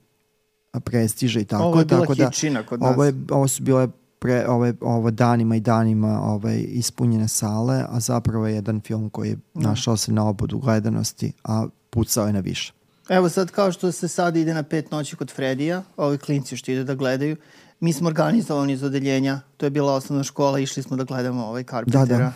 prestiža 0.72 1.40
i 1.40 1.44
tako. 1.44 1.64
Ovo 1.64 1.78
je 1.78 1.84
bila 1.84 2.00
tako 2.00 2.14
da, 2.14 2.30
kod 2.68 2.80
nas. 2.80 2.94
Ovo, 2.94 3.04
je, 3.04 3.14
ovo 3.30 3.48
su 3.48 3.62
bile 3.62 3.88
pre, 4.18 4.46
ove, 4.48 4.74
ovo 4.80 5.10
danima 5.10 5.56
i 5.56 5.60
danima 5.60 6.20
ovaj, 6.22 6.64
ispunjene 6.68 7.28
sale, 7.28 7.84
a 7.88 8.00
zapravo 8.00 8.46
je 8.46 8.54
jedan 8.54 8.80
film 8.80 9.10
koji 9.10 9.28
je 9.28 9.36
da. 9.54 9.68
našao 9.68 9.96
se 9.96 10.12
na 10.12 10.28
obodu 10.28 10.58
gledanosti, 10.58 11.32
a 11.44 11.66
pucao 11.90 12.26
je 12.26 12.32
na 12.32 12.40
više. 12.40 12.72
Evo 13.08 13.28
sad 13.28 13.50
kao 13.50 13.72
što 13.72 13.92
se 13.92 14.08
sad 14.08 14.36
ide 14.36 14.54
na 14.54 14.62
pet 14.62 14.90
noći 14.90 15.16
kod 15.16 15.30
Fredija, 15.30 15.82
ovi 15.96 16.18
klinci 16.18 16.56
što 16.56 16.72
ide 16.72 16.84
da 16.84 16.94
gledaju, 16.94 17.36
mi 17.80 17.92
smo 17.92 18.08
organizovani 18.08 18.72
iz 18.72 18.82
odeljenja, 18.82 19.40
to 19.56 19.66
je 19.66 19.70
bila 19.70 19.94
osnovna 19.94 20.24
škola, 20.24 20.58
išli 20.58 20.82
smo 20.82 20.96
da 20.96 21.04
gledamo 21.04 21.46
ovaj 21.46 21.64
Carpentera. 21.64 22.04
Da, 22.06 22.24
da. 22.24 22.32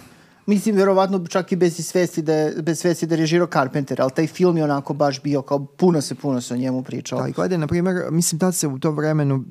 Mislim, 0.46 0.76
verovatno 0.76 1.26
čak 1.26 1.52
i 1.52 1.56
bez 1.56 1.86
svesti 1.86 2.22
da 2.22 2.34
je, 2.34 2.62
bez 2.62 2.80
svesti 2.80 3.06
da 3.06 3.14
je 3.14 3.20
režirao 3.20 3.46
Carpenter, 3.46 4.02
ali 4.02 4.10
taj 4.10 4.26
film 4.26 4.56
je 4.56 4.64
onako 4.64 4.94
baš 4.94 5.22
bio 5.22 5.42
kao 5.42 5.66
puno 5.66 6.00
se, 6.00 6.14
puno 6.14 6.40
se 6.40 6.54
o 6.54 6.56
njemu 6.56 6.82
pričao. 6.82 7.22
Da, 7.22 7.28
i 7.28 7.32
gledaj, 7.32 7.58
na 7.58 7.66
primjer, 7.66 7.96
mislim, 8.10 8.38
tad 8.38 8.54
se 8.54 8.68
u 8.68 8.78
to 8.78 8.90
vremenu, 8.90 9.44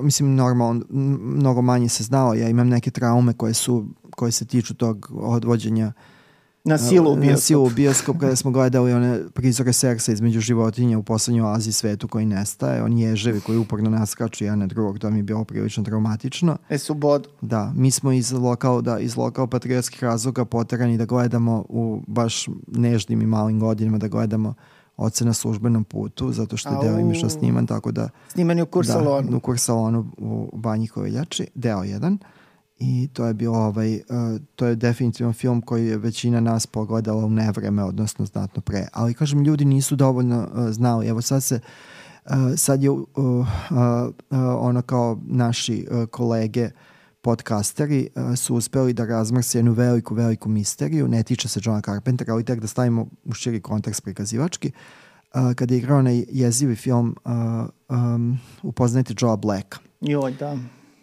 mislim, 0.00 0.34
normalno, 0.34 0.84
mnogo 0.90 1.62
manje 1.62 1.88
se 1.88 2.04
znao, 2.04 2.34
ja 2.34 2.48
imam 2.48 2.68
neke 2.68 2.90
traume 2.90 3.32
koje 3.32 3.54
su, 3.54 3.86
koje 4.10 4.32
se 4.32 4.44
tiču 4.44 4.74
tog 4.74 5.10
odvođenja 5.14 5.86
uh, 5.86 6.11
Na 6.64 6.78
silu 6.78 7.12
u 7.12 7.16
bioskop. 7.16 7.30
Na 7.30 7.36
silu 7.36 7.66
u 7.66 7.70
bioskop 7.70 8.18
kada 8.18 8.36
smo 8.36 8.50
gledali 8.50 8.92
one 8.92 9.20
prizore 9.34 9.72
seksa 9.72 10.12
između 10.12 10.40
životinja 10.40 10.98
u 10.98 11.02
poslednjoj 11.02 11.54
Aziji 11.54 11.72
svetu 11.72 12.08
koji 12.08 12.26
nestaje. 12.26 12.82
Oni 12.82 13.02
ježevi 13.02 13.40
koji 13.40 13.58
uporno 13.58 13.90
naskaču 13.90 14.44
jedan 14.44 14.58
na 14.58 14.66
drugog. 14.66 14.98
To 14.98 15.10
mi 15.10 15.18
je 15.18 15.22
bilo 15.22 15.44
prilično 15.44 15.84
traumatično. 15.84 16.56
E 16.68 16.78
su 16.78 16.94
bod. 16.94 17.28
Da, 17.40 17.72
mi 17.76 17.90
smo 17.90 18.12
iz 18.12 18.32
lokal, 18.32 18.82
da, 18.82 18.98
iz 18.98 19.16
lokal 19.16 19.46
patriotskih 19.46 20.02
razloga 20.02 20.44
poterani 20.44 20.98
da 20.98 21.04
gledamo 21.04 21.64
u 21.68 22.02
baš 22.06 22.46
nežnim 22.66 23.22
i 23.22 23.26
malim 23.26 23.60
godinama 23.60 23.98
da 23.98 24.08
gledamo 24.08 24.54
oce 24.96 25.24
na 25.24 25.32
službenom 25.32 25.84
putu, 25.84 26.32
zato 26.32 26.56
što 26.56 26.70
je 26.70 26.78
deo 26.82 26.98
imišno 26.98 27.28
sniman, 27.28 27.66
tako 27.66 27.92
da... 27.92 28.08
Sniman 28.28 28.56
je 28.56 28.62
u 28.62 28.66
kursalonu. 28.66 29.30
Da, 29.30 29.36
u 29.36 29.40
kursalonu 29.40 30.10
u 30.18 30.56
Banji 30.56 30.88
Koviljači, 30.88 31.46
deo 31.54 31.82
jedan. 31.82 32.12
Uh, 32.12 32.41
i 32.78 33.08
to 33.12 33.26
je 33.26 33.34
bilo 33.34 33.58
ovaj, 33.58 33.94
uh, 33.94 34.40
to 34.56 34.66
je 34.66 34.76
definitivno 34.76 35.32
film 35.32 35.60
koji 35.60 35.86
je 35.86 35.98
većina 35.98 36.40
nas 36.40 36.66
pogledala 36.66 37.24
u 37.24 37.30
nevreme, 37.30 37.84
odnosno 37.84 38.26
znatno 38.26 38.62
pre. 38.62 38.86
Ali 38.92 39.14
kažem, 39.14 39.44
ljudi 39.44 39.64
nisu 39.64 39.96
dovoljno 39.96 40.48
uh, 40.52 40.70
znali. 40.70 41.08
Evo 41.08 41.22
sad 41.22 41.42
se 41.42 41.60
uh, 42.24 42.32
sad 42.56 42.82
je 42.82 42.90
uh, 42.90 43.06
uh, 43.14 43.44
ono 44.58 44.82
kao 44.82 45.18
naši 45.26 45.86
uh, 45.90 46.06
kolege 46.06 46.70
podcasteri 47.20 48.08
uh, 48.14 48.36
su 48.36 48.54
uspeli 48.54 48.92
da 48.92 49.04
razmrse 49.04 49.58
jednu 49.58 49.72
veliku, 49.72 50.14
veliku 50.14 50.48
misteriju. 50.48 51.08
Ne 51.08 51.22
tiče 51.22 51.48
se 51.48 51.60
Johna 51.62 51.80
Carpentera, 51.80 52.32
ali 52.32 52.44
tek 52.44 52.60
da 52.60 52.66
stavimo 52.66 53.06
u 53.24 53.32
širi 53.32 53.60
kontekst 53.60 54.02
prikazivački. 54.02 54.72
Uh, 55.34 55.54
kada 55.54 55.74
je 55.74 55.78
igrao 55.78 56.02
na 56.02 56.10
jezivi 56.30 56.76
film 56.76 57.16
uh, 57.24 57.32
um, 57.88 58.38
upoznajte 58.62 59.14
Joe 59.20 59.36
Black. 59.36 59.76
Joj, 60.00 60.32
da. 60.32 60.58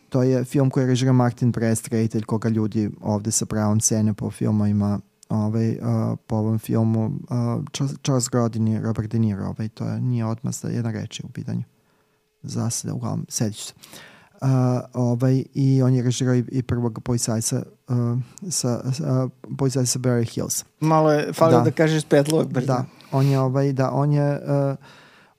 To 0.10 0.24
je 0.24 0.44
film 0.44 0.70
koji 0.70 0.86
režira 0.86 1.12
Martin 1.12 1.52
Prest, 1.52 1.88
reditelj 1.88 2.24
koga 2.24 2.50
ljudi 2.50 2.90
ovde 3.02 3.32
sa 3.32 3.46
pravom 3.46 3.80
cene 3.80 4.14
po 4.14 4.32
filmovima 4.32 5.00
ovaj, 5.30 5.70
uh, 5.72 6.18
po 6.28 6.36
ovom 6.36 6.60
filmu 6.60 7.06
uh, 7.06 7.88
Charles 8.04 8.30
Grodin 8.30 8.68
i 8.68 8.80
Robert 8.80 9.12
De 9.12 9.20
Niro 9.20 9.46
ovaj, 9.46 9.70
to 9.70 9.86
je, 9.86 10.02
nije 10.02 10.26
odmah 10.26 10.54
da 10.64 10.70
jedna 10.70 10.92
reč 10.92 11.20
u 11.20 11.30
pitanju. 11.30 11.64
Zasada, 12.44 12.94
uglavnom, 12.94 13.26
sedić 13.30 13.66
se. 13.66 13.74
Uh, 14.42 14.48
ovaj, 14.94 15.44
i 15.54 15.82
on 15.84 15.94
je 15.94 16.04
režirao 16.04 16.36
i, 16.36 16.44
i 16.52 16.64
prvog 16.64 17.00
policajca 17.04 17.64
uh, 17.88 17.96
sa, 18.50 18.82
uh, 18.86 19.32
policajca 19.58 19.86
sa 19.86 20.00
Barry 20.00 20.34
Hills. 20.34 20.66
Malo 20.80 21.12
je, 21.12 21.34
falio 21.34 21.58
da, 21.58 21.64
da 21.64 21.72
kažeš 21.72 22.04
Petlog 22.06 22.54
da, 22.54 22.86
on 23.12 23.26
je 23.26 23.40
ovaj, 23.40 23.74
da, 23.74 23.92
on 23.92 24.12
je 24.12 24.32
uh, 24.32 24.76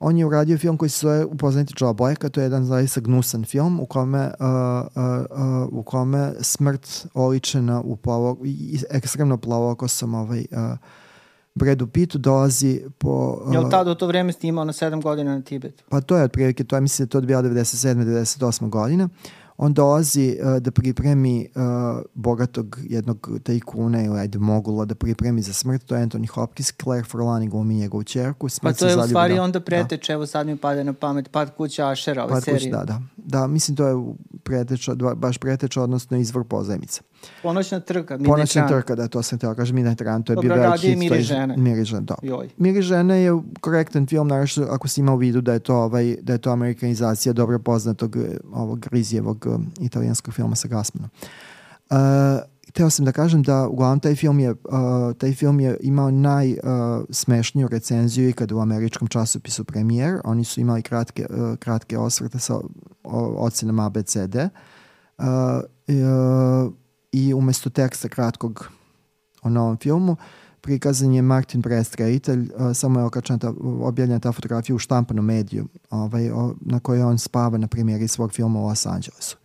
on 0.01 0.17
je 0.17 0.27
uradio 0.27 0.59
film 0.59 0.77
koji 0.77 0.89
se 0.89 1.01
zove 1.01 1.25
Upoznati 1.25 1.75
Joe 1.81 1.95
Blacka, 1.95 2.29
to 2.29 2.41
je 2.41 2.45
jedan 2.45 2.65
zaista 2.65 3.01
gnusan 3.01 3.45
film 3.45 3.81
u 3.81 3.87
kome, 3.87 4.19
uh, 4.41 4.47
uh, 4.97 5.03
uh, 5.31 5.69
u 5.73 5.83
kome 5.83 6.33
smrt 6.41 7.07
oličena 7.15 7.81
u 7.81 7.97
plavo, 7.97 8.39
ekstremno 8.91 9.37
plavokosom 9.37 10.15
ovaj, 10.15 10.45
uh, 10.51 10.79
Bredu 11.55 11.87
Pitu 11.87 12.19
dolazi 12.19 12.81
po... 12.99 13.43
Uh, 13.47 13.53
Jel 13.55 13.71
tada 13.71 13.91
u 13.91 13.95
to 13.95 14.07
vreme 14.07 14.33
snimao 14.33 14.65
na 14.65 14.73
7 14.73 15.03
godina 15.03 15.35
na 15.35 15.43
Tibetu? 15.43 15.85
Pa 15.89 16.01
to 16.01 16.17
je 16.17 16.25
otprilike, 16.25 16.65
to 16.65 16.77
je 16.77 16.81
mislim 16.81 17.07
da 17.07 17.11
to 17.11 17.19
je 17.19 17.25
97. 17.25 17.95
98. 17.95 18.69
godina. 18.69 19.05
Uh, 19.05 19.40
on 19.63 19.75
dolazi 19.75 20.37
uh, 20.41 20.63
da 20.63 20.71
pripremi 20.71 21.49
uh, 21.55 21.63
bogatog 22.15 22.79
jednog 22.83 23.31
tajkuna 23.43 24.05
ili 24.05 24.19
ajde 24.19 24.39
mogula 24.39 24.85
da 24.85 24.95
pripremi 24.95 25.43
za 25.43 25.53
smrt, 25.53 25.85
to 25.85 25.97
je 25.97 26.07
Anthony 26.07 26.29
Hopkins, 26.29 26.73
Claire 26.83 27.05
Forlani 27.05 27.49
glumi 27.49 27.75
njegovu 27.75 28.05
čerku. 28.05 28.49
Pa 28.63 28.73
to 28.73 28.87
je 28.87 28.97
u 28.97 29.03
stvari 29.03 29.35
da. 29.35 29.43
onda 29.43 29.61
preteče, 29.61 30.13
da. 30.13 30.15
evo 30.15 30.27
sad 30.27 30.47
mi 30.47 30.57
pade 30.57 30.85
na 30.85 30.93
pamet, 30.93 31.31
Pad 31.31 31.57
kuća 31.57 31.89
Ašera, 31.89 32.25
ove 32.25 32.33
Pad 32.33 32.45
serije. 32.45 32.71
Kuća, 32.71 32.85
da, 32.85 32.85
da. 32.85 33.01
Da, 33.17 33.47
mislim 33.47 33.77
to 33.77 33.87
je 33.87 33.95
preteča, 34.43 34.95
baš 35.17 35.39
preteča, 35.39 35.83
odnosno 35.83 36.17
izvor 36.17 36.45
pozajmice. 36.45 37.01
Ponoćna 37.43 37.81
trka, 37.81 38.15
Midnight 38.15 38.35
Ponoćna 38.35 38.69
trka, 38.69 38.95
da, 38.95 39.09
to 39.09 39.23
sam 39.23 39.39
teo 39.39 39.55
kažem, 39.55 39.77
Midnight 39.77 40.01
Run, 40.01 40.23
to 40.23 40.33
je 40.33 40.37
bio 40.37 40.55
veliki 40.55 40.89
hit. 40.89 40.99
Miri 40.99 41.23
žene. 41.23 41.57
Miri 41.57 41.85
žene, 41.85 42.03
da. 42.03 42.15
Miri 42.57 42.83
žene 42.83 43.23
je 43.23 43.33
korektan 43.61 44.07
film, 44.07 44.29
naravno 44.29 44.67
ako 44.71 44.89
si 44.89 45.01
imao 45.01 45.15
u 45.15 45.19
vidu 45.19 45.41
da 45.41 45.53
je 45.53 45.59
to, 45.59 45.77
ovaj, 45.77 46.17
da 46.23 46.33
je 46.33 46.39
to 46.39 46.51
amerikanizacija 46.51 47.33
dobro 47.33 47.59
poznatog 47.59 48.17
ovog 48.53 48.87
Rizijevog 48.91 49.47
italijanskog 49.81 50.35
filma 50.35 50.57
sa 50.57 50.69
Gassmanom. 50.69 51.11
Uh, 51.91 51.97
hteo 52.71 52.91
sam 52.91 53.05
da 53.05 53.13
kažem 53.13 53.43
da 53.43 53.69
uglavnom 53.69 54.01
taj 54.01 54.15
film 54.15 54.41
je, 54.41 54.51
uh, 54.51 54.57
taj 55.19 55.33
film 55.33 55.61
je 55.61 55.77
imao 55.81 56.11
najsmešniju 56.11 57.67
uh, 57.67 57.71
recenziju 57.71 58.29
ikada 58.29 58.55
u 58.55 58.61
američkom 58.61 59.09
časopisu 59.09 59.65
Premijer. 59.65 60.21
Oni 60.25 60.45
su 60.45 60.61
imali 60.61 60.83
kratke, 60.83 61.27
uh, 61.31 61.57
kratke 61.57 61.99
osvrte 61.99 62.39
sa 62.39 62.59
ocenama 63.39 63.87
ABCD. 63.87 64.37
Uh, 64.37 65.25
uh, 65.27 66.73
I 67.13 67.35
umesto 67.35 67.71
teksta 67.71 68.09
kratkog 68.09 68.69
o 69.43 69.49
novom 69.49 69.77
filmu, 69.77 70.17
prikazan 70.61 71.13
je 71.13 71.23
Martin 71.23 71.61
Brest, 71.61 71.95
reditelj, 71.95 72.51
uh, 72.57 72.77
samo 72.77 73.01
je 73.01 73.07
okačena 73.07 73.39
ta, 73.39 73.53
objavljena 73.61 74.21
ta 74.21 74.33
fotografija 74.33 74.77
u 74.77 74.79
štampanom 74.79 75.25
mediju, 75.25 75.69
ovaj, 75.91 76.31
o, 76.31 76.55
na 76.61 76.81
kojoj 76.81 77.03
on 77.03 77.19
spava 77.19 77.59
na 77.59 77.67
primjeri 77.67 78.09
svog 78.09 78.33
filma 78.33 78.61
u 78.61 78.67
Los 78.67 78.87
Angelesu 78.87 79.40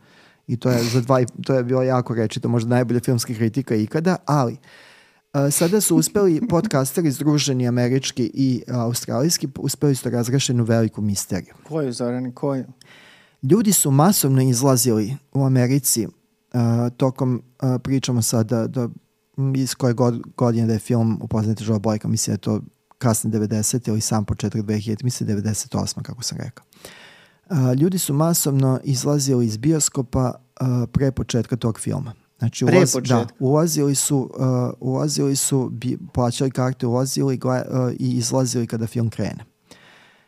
i 0.48 0.58
to 0.58 0.70
je 0.70 0.84
za 0.84 1.02
dva, 1.02 1.26
to 1.46 1.54
je 1.54 1.64
bilo 1.64 1.84
jako 1.84 2.14
rečito, 2.14 2.50
možda 2.50 2.70
najbolja 2.70 3.00
filmska 3.00 3.34
kritika 3.34 3.76
ikada, 3.76 4.16
ali 4.26 4.58
Uh, 5.36 5.52
sada 5.52 5.82
su 5.82 5.96
uspeli 5.96 6.42
podcasteri 6.50 7.12
združeni 7.12 7.68
američki 7.68 8.32
i 8.34 8.64
uh, 8.68 8.76
australijski, 8.76 9.48
uspeli 9.60 9.96
su 9.96 10.10
da 10.10 10.18
razreše 10.18 10.52
jednu 10.52 10.64
veliku 10.64 11.02
misteriju. 11.02 11.54
Koju, 11.68 11.94
Zorani, 11.94 12.34
koju? 12.34 12.66
Ljudi 13.44 13.74
su 13.74 13.92
masovno 13.92 14.42
izlazili 14.42 15.16
u 15.34 15.44
Americi 15.44 16.08
uh, 16.08 16.62
tokom, 16.98 17.42
uh, 17.62 17.82
pričamo 17.84 18.22
sada 18.22 18.68
da, 18.68 18.90
iz 19.56 19.76
koje 19.76 19.94
god, 19.94 20.22
godine 20.38 20.68
da 20.68 20.74
je 20.74 20.80
film 20.80 21.20
upoznati 21.22 21.64
Joe 21.64 21.80
Blake, 21.80 22.08
mislim 22.08 22.32
da 22.32 22.36
je 22.36 22.42
to 22.42 22.62
kasne 22.98 23.32
90. 23.32 23.90
ili 23.90 24.02
sam 24.02 24.26
početak 24.26 24.62
2000, 24.62 25.04
mislim 25.04 25.30
98. 25.30 26.02
kako 26.02 26.24
sam 26.24 26.38
rekao. 26.38 26.66
A, 26.66 27.05
ljudi 27.80 27.98
su 27.98 28.14
masovno 28.14 28.80
izlazili 28.84 29.46
iz 29.46 29.58
bioskopa 29.58 30.34
pre 30.92 31.12
početka 31.12 31.56
tog 31.56 31.80
filma. 31.80 32.14
Znači, 32.40 32.66
ulaz, 32.66 32.96
da, 33.08 33.28
ulazili 33.40 33.96
su, 33.96 34.32
uh, 34.38 34.74
ulazili 34.80 35.36
su, 35.36 35.70
bi, 35.70 35.98
plaćali 36.14 36.52
karte, 36.52 36.88
ulazili 36.88 37.38
gle, 37.38 37.64
uh, 37.70 37.92
i 38.00 38.12
izlazili 38.18 38.68
kada 38.68 38.88
film 38.88 39.10
krene. 39.10 39.46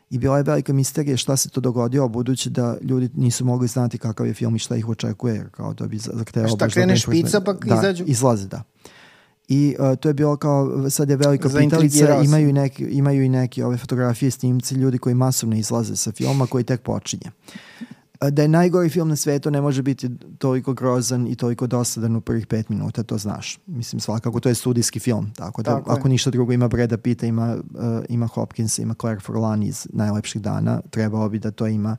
I 0.09 0.17
bila 0.17 0.37
je 0.37 0.43
velika 0.43 0.73
misterija 0.73 1.17
šta 1.17 1.37
se 1.37 1.49
to 1.49 1.61
dogodilo, 1.61 2.07
budući 2.07 2.49
da 2.49 2.77
ljudi 2.81 3.09
nisu 3.15 3.45
mogli 3.45 3.67
znati 3.67 3.97
kakav 3.97 4.27
je 4.27 4.33
film 4.33 4.55
i 4.55 4.59
šta 4.59 4.75
ih 4.75 4.89
očekuje, 4.89 5.49
kao 5.51 5.73
da 5.73 5.87
bi 5.87 5.97
zahtevalo... 5.97 6.55
Šta 6.55 6.69
krene 6.69 6.93
da 6.93 6.99
špica 6.99 7.41
pa 7.41 7.53
da, 7.53 7.75
izađu? 7.75 8.03
izlaze, 8.07 8.47
da 8.47 8.63
i 9.47 9.75
uh, 9.79 9.97
to 9.99 10.09
je 10.09 10.13
bilo 10.13 10.35
kao, 10.37 10.89
sad 10.89 11.09
je 11.09 11.15
velika 11.15 11.49
pitalica, 11.49 12.21
imaju, 12.23 12.53
neki, 12.53 12.83
imaju 12.83 13.23
i 13.23 13.29
neke 13.29 13.65
ove 13.65 13.77
fotografije, 13.77 14.31
snimci, 14.31 14.75
ljudi 14.75 14.97
koji 14.97 15.15
masovno 15.15 15.55
izlaze 15.55 15.95
sa 15.95 16.11
filma 16.11 16.47
koji 16.47 16.63
tek 16.63 16.81
počinje. 16.81 17.31
Da 18.31 18.41
je 18.41 18.47
najgori 18.47 18.89
film 18.89 19.09
na 19.09 19.15
svetu 19.15 19.51
ne 19.51 19.61
može 19.61 19.81
biti 19.81 20.09
toliko 20.37 20.73
grozan 20.73 21.27
i 21.27 21.35
toliko 21.35 21.67
dosadan 21.67 22.15
u 22.15 22.21
prvih 22.21 22.47
pet 22.47 22.69
minuta, 22.69 23.03
to 23.03 23.17
znaš. 23.17 23.59
Mislim, 23.65 23.99
svakako, 23.99 24.39
to 24.39 24.49
je 24.49 24.55
studijski 24.55 24.99
film, 24.99 25.31
tako 25.35 25.63
da 25.63 25.71
tako 25.71 25.91
ako 25.91 26.07
je. 26.07 26.09
ništa 26.09 26.29
drugo 26.29 26.53
ima 26.53 26.67
Breda 26.67 26.97
Pita, 26.97 27.25
ima, 27.25 27.55
uh, 27.55 28.03
ima 28.09 28.27
Hopkins, 28.27 28.79
ima 28.79 28.95
Claire 29.01 29.19
Forlan 29.19 29.63
iz 29.63 29.87
Najlepših 29.93 30.41
dana, 30.41 30.81
trebalo 30.89 31.29
bi 31.29 31.39
da 31.39 31.51
to 31.51 31.67
ima 31.67 31.97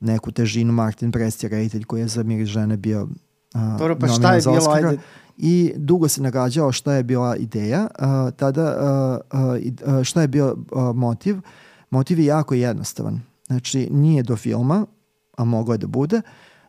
neku 0.00 0.30
težinu. 0.30 0.72
Martin 0.72 1.12
Prest 1.12 1.42
je 1.42 1.48
reditelj 1.48 1.84
koji 1.84 2.00
je 2.00 2.08
za 2.08 2.22
Mir 2.22 2.46
žene 2.46 2.76
bio 2.76 3.02
uh, 3.02 3.78
Dobro, 3.78 3.98
pa 3.98 4.08
šta 4.08 4.34
je 4.34 4.40
bilo, 4.40 4.70
ajde, 4.70 4.98
i 5.36 5.72
dugo 5.76 6.08
se 6.08 6.22
nagađao 6.22 6.72
šta 6.72 6.92
je 6.92 7.02
bila 7.02 7.36
ideja, 7.36 7.86
uh, 7.98 8.34
tada 8.36 8.76
uh, 9.32 9.40
uh, 9.96 10.02
šta 10.02 10.20
je 10.20 10.28
bio 10.28 10.56
motiv. 10.94 11.36
Motiv 11.90 12.18
je 12.18 12.26
jako 12.26 12.54
jednostavan. 12.54 13.20
Znači, 13.46 13.88
nije 13.90 14.22
do 14.22 14.36
filma, 14.36 14.86
a 15.36 15.44
moglo 15.44 15.74
je 15.74 15.78
da 15.78 15.86
bude, 15.86 16.20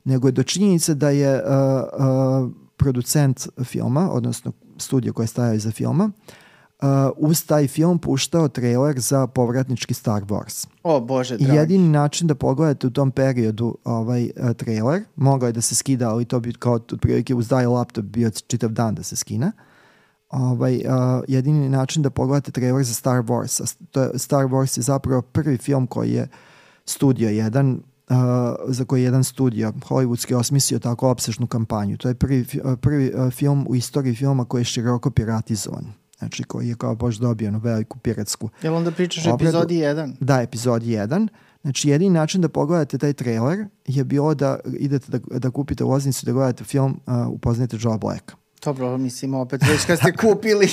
nego 0.04 0.28
je 0.28 0.32
do 0.32 0.44
činjenice 0.44 0.94
da 0.96 1.10
je 1.10 1.36
uh, 1.36 1.44
uh, 1.44 2.52
producent 2.78 3.48
filma, 3.64 4.12
odnosno 4.12 4.52
studija 4.78 5.14
koja 5.14 5.24
je 5.24 5.28
stajao 5.28 5.54
iza 5.54 5.72
filma, 5.72 6.12
uz 7.18 7.46
taj 7.46 7.68
film 7.68 8.00
puštao 8.00 8.48
trailer 8.48 9.00
za 9.00 9.28
povratnički 9.28 9.94
Star 9.94 10.24
Wars. 10.24 10.68
O 10.84 11.00
bože, 11.00 11.38
dragi. 11.38 11.54
I 11.54 11.56
jedini 11.56 11.90
način 11.90 12.28
da 12.28 12.36
pogledate 12.36 12.88
u 12.88 12.90
tom 12.90 13.12
periodu 13.12 13.78
ovaj 13.84 14.24
uh, 14.24 14.54
trailer, 14.54 15.04
mogao 15.16 15.48
je 15.48 15.54
da 15.54 15.62
se 15.62 15.76
skida, 15.76 16.10
ali 16.10 16.26
to 16.26 16.40
bi 16.40 16.54
kao 16.54 16.74
otprilike 16.74 17.36
uz 17.36 17.48
dial 17.48 17.74
laptop 17.74 18.06
bio 18.06 18.30
čitav 18.48 18.70
dan 18.70 18.96
da 18.96 19.04
se 19.04 19.16
skine. 19.16 19.52
Ovaj, 20.30 20.76
uh, 20.76 21.24
jedini 21.28 21.70
način 21.70 22.04
da 22.04 22.10
pogledate 22.10 22.52
trailer 22.52 22.84
za 22.84 22.94
Star 22.94 23.24
Wars. 23.24 23.76
To 23.92 24.02
je, 24.02 24.20
Star 24.20 24.46
Wars 24.46 24.78
je 24.78 24.82
zapravo 24.82 25.22
prvi 25.22 25.58
film 25.58 25.88
koji 25.88 26.12
je 26.12 26.28
studio 26.86 27.30
jedan 27.30 27.72
uh, 28.10 28.16
za 28.68 28.86
koji 28.86 29.02
je 29.02 29.06
jedan 29.06 29.24
studio 29.24 29.74
hollywoodski 29.90 30.36
osmislio 30.36 30.80
tako 30.80 31.10
opsežnu 31.10 31.48
kampanju. 31.48 31.98
To 31.98 32.08
je 32.08 32.14
prvi, 32.16 32.46
prvi 32.82 33.14
uh, 33.14 33.32
film 33.32 33.66
u 33.70 33.76
istoriji 33.76 34.16
filma 34.16 34.46
koji 34.46 34.62
je 34.62 34.66
široko 34.66 35.12
piratizovan 35.12 36.03
znači 36.24 36.44
koji 36.44 36.68
je 36.68 36.76
kao 36.76 36.96
baš 36.96 37.16
dobio 37.16 37.46
jednu 37.46 37.60
veliku 37.60 38.00
piratsku 38.00 38.50
Jel 38.62 38.76
onda 38.76 38.92
pričaš 38.92 39.26
o 39.26 39.36
epizodi 39.36 39.76
1? 39.76 40.14
Da, 40.20 40.42
epizodi 40.42 40.86
1. 40.86 41.28
Znači, 41.64 41.90
jedini 41.90 42.10
način 42.10 42.42
da 42.42 42.50
pogledate 42.50 42.98
taj 42.98 43.14
trailer 43.14 43.66
je 43.86 44.04
bilo 44.04 44.36
da 44.36 44.60
idete 44.80 45.18
da, 45.18 45.40
da 45.40 45.52
kupite 45.52 45.84
ulaznicu 45.84 46.26
da 46.26 46.32
gledate 46.32 46.64
film, 46.64 47.00
uh, 47.06 47.28
upoznate 47.28 47.78
Joe 47.80 47.98
Blacka. 47.98 48.36
Dobro, 48.66 48.98
mislim, 48.98 49.34
opet 49.34 49.62
već 49.70 49.86
kad 49.86 49.98
ste 49.98 50.16
kupili. 50.28 50.68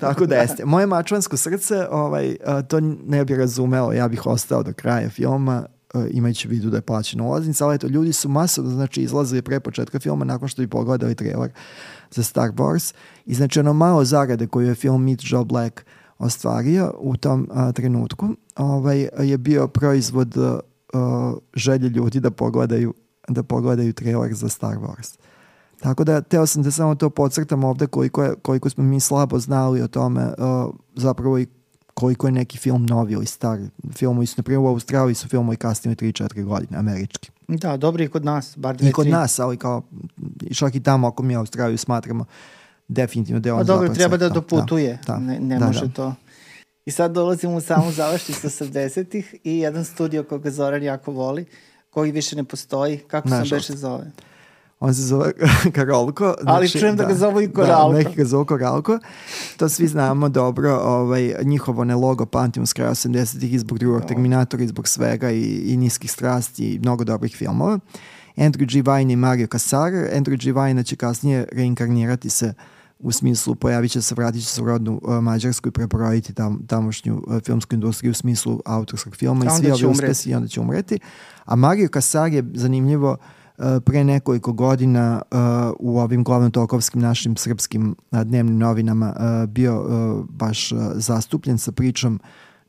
Tako 0.00 0.26
da 0.26 0.36
jeste. 0.36 0.64
Moje 0.64 0.86
mačvansko 0.86 1.36
srce 1.36 1.86
ovaj, 1.90 2.28
uh, 2.28 2.36
to 2.68 2.80
ne 3.06 3.24
bi 3.24 3.36
razumelo, 3.36 3.92
ja 3.92 4.08
bih 4.08 4.26
ostao 4.26 4.62
do 4.62 4.72
kraja 4.72 5.10
filma, 5.10 5.66
uh, 5.94 6.04
imajući 6.10 6.48
vidu 6.48 6.70
da 6.70 6.76
je 6.76 6.82
plaćena 6.82 7.24
ulaznica, 7.24 7.66
ali 7.66 7.74
eto, 7.74 7.86
ljudi 7.86 8.12
su 8.12 8.28
masovno 8.28 8.70
znači, 8.70 9.00
izlazili 9.00 9.42
pre 9.42 9.60
početka 9.60 10.00
filma 10.00 10.24
nakon 10.24 10.48
što 10.48 10.62
bi 10.62 10.68
pogledali 10.68 11.14
trailer 11.14 11.50
za 12.14 12.22
Star 12.22 12.50
Wars 12.50 12.94
i 13.26 13.34
znači 13.34 13.60
ono 13.60 13.72
malo 13.72 14.04
zarade 14.04 14.46
koju 14.46 14.68
je 14.68 14.74
film 14.74 15.04
Meet 15.04 15.20
Joe 15.22 15.44
Black 15.44 15.84
ostvario 16.18 16.94
u 16.98 17.16
tom 17.16 17.48
a, 17.52 17.72
trenutku 17.72 18.28
ovaj, 18.56 19.08
je 19.18 19.38
bio 19.38 19.68
proizvod 19.68 20.36
a, 20.36 21.34
želje 21.54 21.88
ljudi 21.88 22.20
da 22.20 22.30
pogledaju 22.30 22.94
da 23.28 23.42
pogledaju 23.42 23.92
trailer 23.92 24.34
za 24.34 24.48
Star 24.48 24.76
Wars. 24.76 25.18
Tako 25.80 26.04
da, 26.04 26.20
teo 26.20 26.46
sam 26.46 26.62
da 26.62 26.70
samo 26.70 26.94
to 26.94 27.10
podcrtam 27.10 27.64
ovde 27.64 27.86
koliko, 27.86 28.22
je, 28.22 28.34
koliko 28.42 28.70
smo 28.70 28.84
mi 28.84 29.00
slabo 29.00 29.38
znali 29.38 29.82
o 29.82 29.88
tome 29.88 30.24
uh, 30.24 30.74
zapravo 30.94 31.38
i 31.38 31.46
koliko 31.94 32.26
je 32.26 32.32
neki 32.32 32.58
film 32.58 32.86
novi 32.86 33.12
ili 33.12 33.26
star. 33.26 33.58
Filmovi 33.94 34.26
su, 34.26 34.34
na 34.36 34.42
primjer, 34.42 34.60
u 34.60 34.66
Australiji 34.66 35.14
su 35.14 35.28
filmovi 35.28 35.56
kasnije 35.56 35.96
3-4 35.96 36.44
godine, 36.44 36.78
američki. 36.78 37.30
Da, 37.48 37.76
dobri 37.76 38.04
i 38.04 38.08
kod 38.08 38.24
nas, 38.24 38.54
bar 38.56 38.76
dve, 38.76 38.88
I 38.88 38.92
kod 38.92 39.04
tri. 39.04 39.12
nas, 39.12 39.38
ali 39.38 39.56
kao, 39.56 39.82
čak 40.54 40.74
i 40.74 40.82
tamo 40.82 41.08
ako 41.08 41.22
mi 41.22 41.36
Australiju 41.36 41.78
smatramo 41.78 42.24
definitivno 42.88 43.40
da 43.40 43.48
je 43.48 43.52
on 43.52 43.66
dobro, 43.66 43.94
treba 43.94 44.16
da, 44.16 44.28
da 44.28 44.34
doputuje, 44.34 44.98
da, 45.06 45.12
da, 45.12 45.18
ne, 45.18 45.40
ne 45.40 45.58
da, 45.58 45.66
može 45.66 45.86
da. 45.86 45.92
to. 45.92 46.14
I 46.84 46.90
sad 46.90 47.12
dolazimo 47.12 47.54
u 47.54 47.60
samu 47.60 47.92
završnicu 47.92 48.46
80-ih 48.46 49.34
i 49.44 49.58
jedan 49.58 49.84
studio 49.84 50.24
koga 50.24 50.50
Zoran 50.50 50.82
jako 50.82 51.12
voli, 51.12 51.44
koji 51.90 52.12
više 52.12 52.36
ne 52.36 52.44
postoji, 52.44 52.98
kako 52.98 53.28
se 53.28 53.42
beše 53.50 53.72
zove? 53.72 54.10
On 54.82 54.94
se 54.94 55.02
zove 55.02 55.32
Karolko. 55.74 56.34
Znači, 56.40 56.56
Ali 56.56 56.68
čujem 56.68 56.96
da, 56.96 57.02
da 57.02 57.08
ga 57.08 57.14
zovu 57.14 57.40
i 57.40 57.46
da, 57.46 57.52
Koralko. 57.52 57.92
Da, 57.92 57.98
neki 57.98 58.16
ga 58.16 58.24
zovu 58.24 58.44
Koralko. 58.44 58.98
To 59.56 59.68
svi 59.68 59.86
znamo 59.86 60.28
dobro, 60.28 60.76
ovaj, 60.76 61.34
njihovo 61.42 61.84
ne 61.84 61.94
logo 61.94 62.26
pamtimo 62.26 62.66
s 62.66 62.72
kraja 62.72 62.90
80-ih 62.90 63.60
zbog 63.60 63.78
drugog 63.78 64.00
no. 64.00 64.06
Terminatora, 64.06 64.66
zbog 64.66 64.88
svega 64.88 65.30
i, 65.30 65.42
i 65.42 65.76
niskih 65.76 66.12
strasti 66.12 66.74
i 66.74 66.78
mnogo 66.78 67.04
dobrih 67.04 67.36
filmova. 67.36 67.78
Andrew 68.36 68.66
G. 68.72 68.92
Vine 68.92 69.12
i 69.12 69.16
Mario 69.16 69.46
Casar. 69.46 69.92
Andrew 69.92 70.44
G. 70.44 70.60
Vine 70.62 70.84
će 70.84 70.96
kasnije 70.96 71.48
reinkarnirati 71.52 72.30
se 72.30 72.54
u 72.98 73.12
smislu 73.12 73.54
pojavit 73.54 73.90
će 73.90 74.02
se, 74.02 74.14
vratit 74.14 74.42
će 74.42 74.48
se 74.48 74.62
u 74.62 74.64
rodnu 74.64 75.00
uh, 75.02 75.14
Mađarsku 75.14 75.68
i 75.68 75.72
preporojiti 75.72 76.34
tam, 76.34 76.66
tamošnju 76.66 77.22
uh, 77.26 77.40
filmsku 77.44 77.74
industriju 77.74 78.10
u 78.10 78.14
smislu 78.14 78.60
autorskog 78.64 79.16
filma 79.16 79.44
i 79.44 79.48
svi 79.60 79.70
ovi 79.70 79.86
uspesi 79.86 80.30
i 80.30 80.34
onda 80.34 80.48
će 80.48 80.60
umreti. 80.60 80.98
A 81.44 81.56
Mario 81.56 81.88
Casar 81.88 82.32
je 82.32 82.44
zanimljivo 82.54 83.10
uh, 83.10 83.41
pre 83.84 84.04
nekoliko 84.04 84.52
godina 84.52 85.22
uh, 85.30 85.38
u 85.78 85.98
ovim 85.98 86.24
glavnotokovskim 86.24 87.02
našim 87.02 87.36
srpskim 87.36 87.96
uh, 88.10 88.22
dnevnim 88.22 88.58
novinama 88.58 89.14
bio 89.48 89.84
baš 90.28 90.72
zastupljen 90.94 91.58
sa 91.58 91.72
pričom 91.72 92.20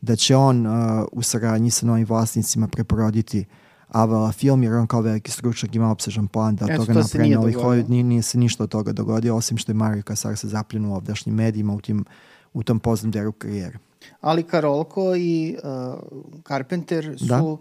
da 0.01 0.15
će 0.15 0.35
on 0.35 0.67
u 1.11 1.21
saradnji 1.21 1.71
sa 1.71 1.85
novim 1.85 2.05
vlasnicima 2.05 2.67
preporoditi 2.67 3.45
Avala 3.93 4.31
film, 4.31 4.63
jer 4.63 4.73
on 4.73 4.87
kao 4.87 5.01
veliki 5.01 5.31
stručak 5.31 5.75
ima 5.75 5.91
obsežan 5.91 6.27
plan 6.27 6.55
da 6.55 6.65
od 6.65 6.75
toga 6.75 6.93
to 6.93 6.99
napravi 6.99 7.29
novi 7.29 7.53
Hollywood. 7.53 7.89
Nije, 7.89 8.03
nije 8.03 8.21
se 8.21 8.37
ništa 8.37 8.63
od 8.63 8.69
toga 8.69 8.91
dogodio, 8.91 9.35
osim 9.35 9.57
što 9.57 9.71
je 9.71 9.75
Mario 9.75 10.03
Kasar 10.03 10.37
se 10.37 10.47
zapljen 10.47 10.85
u 10.85 10.95
ovdašnjim 10.95 11.35
medijima 11.35 11.73
u, 11.73 11.81
tim, 11.81 12.05
u 12.53 12.63
tom 12.63 12.79
poznam 12.79 13.11
deru 13.11 13.31
karijere. 13.31 13.77
Ali 14.21 14.43
Karolko 14.43 15.15
i 15.15 15.57
uh, 15.63 15.99
Carpenter 16.47 17.15
su 17.19 17.25
da? 17.25 17.57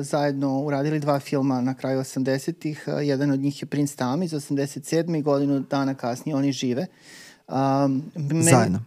Zajedno 0.00 0.60
uradili 0.60 1.00
dva 1.00 1.20
filma 1.20 1.60
na 1.60 1.74
kraju 1.74 2.00
80-ih. 2.00 2.84
Uh, 2.86 3.06
jedan 3.06 3.30
od 3.30 3.40
njih 3.40 3.62
je 3.62 3.66
Prince 3.66 3.96
Tam 3.96 4.22
iz 4.22 4.32
87. 4.32 5.18
i 5.18 5.22
godinu 5.22 5.60
dana 5.60 5.94
kasnije 5.94 6.36
oni 6.36 6.52
žive. 6.52 6.86
Um, 7.48 8.02
meni, 8.14 8.42
zajedno. 8.42 8.84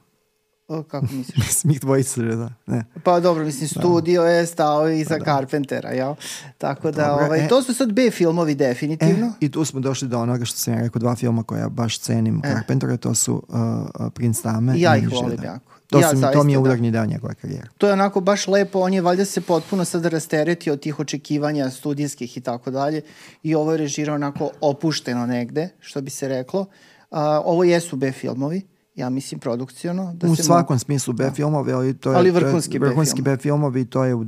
Kako 0.88 1.06
misliš? 1.12 1.38
mislim, 1.48 1.72
ih 1.72 1.82
dvojica, 1.82 2.22
da. 2.22 2.50
Ne. 2.66 2.84
Pa 3.04 3.20
dobro, 3.20 3.46
mislim, 3.46 3.70
da. 3.74 3.80
studio 3.80 4.22
da. 4.22 4.30
je 4.30 4.46
stao 4.46 4.90
iza 4.90 5.18
da. 5.18 5.26
Carpentera, 5.26 5.90
jel? 5.90 6.16
Tako 6.58 6.92
da, 6.92 7.08
dobro, 7.08 7.26
ovaj, 7.26 7.46
e, 7.46 7.48
to 7.48 7.64
su 7.64 7.74
sad 7.74 7.94
B 7.94 8.12
filmovi 8.12 8.56
definitivno. 8.56 9.28
E, 9.28 9.32
I 9.40 9.52
tu 9.52 9.66
smo 9.66 9.80
došli 9.80 10.08
do 10.08 10.20
onoga 10.20 10.46
što 10.46 10.58
sam 10.58 10.74
ja 10.74 10.82
rekao, 10.82 11.00
dva 11.00 11.16
filma 11.16 11.44
koja 11.44 11.70
baš 11.70 12.00
cenim 12.00 12.42
e. 12.44 12.54
Carpentera, 12.54 12.98
to 12.98 13.16
su 13.16 13.44
uh, 13.48 14.12
Prince 14.14 14.42
Dame. 14.44 14.80
Ja 14.80 14.98
ih 14.98 15.12
volim 15.12 15.38
da. 15.38 15.44
jako. 15.44 15.72
To, 15.92 16.00
ja, 16.00 16.10
su, 16.10 16.22
to 16.34 16.44
mi 16.44 16.52
je 16.52 16.56
da. 16.56 16.62
udarni 16.62 16.92
deo 16.92 17.06
njegove 17.06 17.36
karijere. 17.36 17.68
To 17.78 17.88
je 17.88 17.94
onako 17.94 18.22
baš 18.22 18.48
lepo, 18.48 18.80
on 18.80 18.94
je 18.94 19.02
valjda 19.02 19.26
se 19.26 19.42
potpuno 19.42 19.86
sad 19.86 20.06
rasteretio 20.06 20.74
od 20.74 20.80
tih 20.80 21.00
očekivanja 21.00 21.70
studijskih 21.70 22.38
i 22.38 22.42
tako 22.42 22.72
dalje 22.72 23.02
i 23.44 23.56
ovo 23.56 23.72
je 23.72 23.78
režirao 23.78 24.16
onako 24.16 24.50
opušteno 24.62 25.26
negde, 25.26 25.70
što 25.80 26.02
bi 26.02 26.10
se 26.10 26.28
reklo. 26.28 26.60
Uh, 26.62 27.18
ovo 27.46 27.64
jesu 27.64 27.96
B 27.96 28.12
filmovi, 28.12 28.62
ja 28.96 29.10
mislim 29.10 29.40
produkciono. 29.40 30.14
Da 30.14 30.28
u 30.28 30.36
se 30.36 30.44
svakom 30.44 30.76
mo... 30.76 30.80
smislu 30.80 31.14
B 31.14 31.24
da. 31.38 31.76
ali 31.76 31.98
to 31.98 32.12
je, 32.12 32.18
ali 32.18 32.32
vrhunski, 32.32 32.80
to 32.80 32.86
je, 32.86 32.90
vrhunski 32.90 33.22
B, 33.22 33.32
B 33.32 33.38
filmovi, 33.38 33.86
to 33.86 34.04
je 34.04 34.16
uh, 34.16 34.26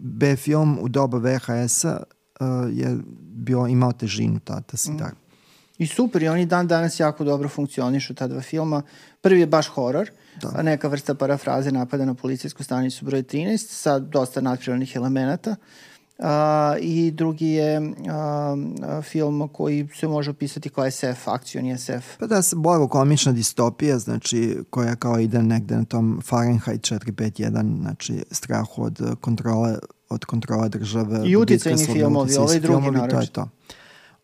B 0.00 0.36
film 0.36 0.78
u 0.80 0.88
doba 0.88 1.18
VHS-a 1.18 2.02
uh, 2.40 2.46
je 2.72 2.98
bio, 3.18 3.66
imao 3.66 3.92
težinu 3.92 4.40
tada, 4.40 4.76
si 4.76 4.90
mm. 4.90 4.98
tako. 4.98 5.16
I 5.78 5.86
super, 5.86 6.22
i 6.22 6.28
oni 6.28 6.46
dan 6.46 6.66
danas 6.66 7.00
jako 7.00 7.24
dobro 7.24 7.48
funkcionišu, 7.48 8.14
ta 8.14 8.26
dva 8.26 8.40
filma. 8.40 8.82
Prvi 9.20 9.40
je 9.40 9.46
baš 9.46 9.68
horor, 9.68 10.10
da. 10.42 10.62
neka 10.62 10.88
vrsta 10.88 11.14
parafraze 11.14 11.72
napada 11.72 12.04
na 12.04 12.14
policijsku 12.14 12.62
stanicu 12.62 13.04
broj 13.04 13.22
13 13.22 13.56
sa 13.56 13.98
dosta 13.98 14.40
nadprirodnih 14.40 14.96
elemenata. 14.96 15.50
Uh, 15.50 15.56
I 16.80 17.10
drugi 17.10 17.48
je 17.48 17.80
uh, 17.80 19.04
film 19.04 19.48
koji 19.48 19.88
se 19.94 20.08
može 20.08 20.30
opisati 20.30 20.68
kao 20.68 20.90
SF, 20.90 21.28
akcioni 21.28 21.78
SF. 21.78 22.18
Pa 22.18 22.26
da 22.26 22.42
blago 22.56 22.88
komična 22.88 23.32
distopija, 23.32 23.98
znači 23.98 24.58
koja 24.70 24.96
kao 24.96 25.18
ide 25.18 25.42
negde 25.42 25.76
na 25.76 25.84
tom 25.84 26.20
Fahrenheit 26.28 26.80
451, 26.80 27.80
znači 27.80 28.24
strahu 28.30 28.82
od 28.82 29.00
kontrole 29.20 29.78
od 30.08 30.24
kontrole 30.24 30.68
države. 30.68 31.20
I 31.28 31.36
uticajni 31.36 31.86
filmovi, 31.86 32.36
ovaj 32.36 32.60
drugi 32.60 32.90
naravno. 32.90 33.08
To 33.08 33.20
je 33.20 33.26
to. 33.26 33.48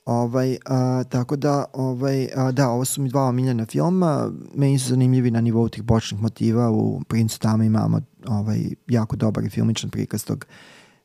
Ovaj, 0.04 0.56
a, 0.66 1.04
tako 1.04 1.36
da, 1.36 1.64
ovaj, 1.72 2.28
a, 2.36 2.52
da, 2.52 2.68
ovo 2.68 2.84
su 2.84 3.02
mi 3.02 3.08
dva 3.08 3.22
omiljena 3.22 3.66
filma. 3.66 4.30
Meni 4.54 4.78
su 4.78 4.88
zanimljivi 4.88 5.30
na 5.30 5.40
nivou 5.40 5.68
tih 5.68 5.82
bočnih 5.82 6.22
motiva. 6.22 6.70
U 6.70 7.00
Princu 7.08 7.38
tamo 7.40 7.62
imamo 7.64 8.00
ovaj, 8.26 8.58
jako 8.86 9.16
dobar 9.16 9.44
i 9.44 9.50
filmičan 9.50 9.90
prikaz 9.90 10.24
tog 10.24 10.46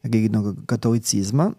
rigidnog 0.04 0.56
katolicizma. 0.66 1.52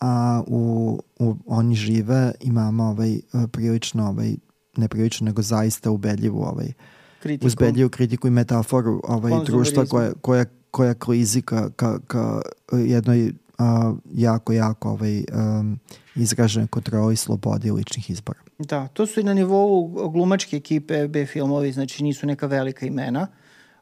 A 0.00 0.42
u, 0.46 0.98
u 1.18 1.34
Oni 1.46 1.74
žive 1.74 2.32
imamo 2.40 2.84
ovaj, 2.84 3.20
prilično, 3.52 4.08
ovaj, 4.08 4.34
ne 4.76 4.88
prilično, 4.88 5.24
nego 5.24 5.42
zaista 5.42 5.90
ubedljivu 5.90 6.42
ovaj, 6.42 6.72
kritiku. 7.20 7.46
uzbedljivu 7.46 7.90
kritiku 7.90 8.28
i 8.28 8.30
metaforu 8.30 9.00
ovaj, 9.04 9.32
društva 9.46 9.86
koja, 9.86 10.12
koja, 10.20 10.44
koja 10.70 10.94
klizi 10.94 11.42
ka, 11.42 11.70
ka, 11.70 11.98
ka 12.06 12.40
jednoj 12.72 13.32
a, 13.58 13.94
jako, 14.14 14.52
jako 14.52 14.90
ovaj, 14.90 15.18
um, 15.18 15.78
izražene 16.14 16.66
kontrole 16.66 17.14
i 17.14 17.16
slobode 17.16 17.72
ličnih 17.72 18.10
izbora. 18.10 18.38
Da, 18.58 18.88
to 18.88 19.06
su 19.06 19.20
i 19.20 19.22
na 19.22 19.34
nivou 19.34 19.88
glumačke 20.08 20.56
ekipe 20.56 21.08
B 21.08 21.26
filmovi, 21.26 21.72
znači 21.72 22.04
nisu 22.04 22.26
neka 22.26 22.46
velika 22.46 22.86
imena. 22.86 23.26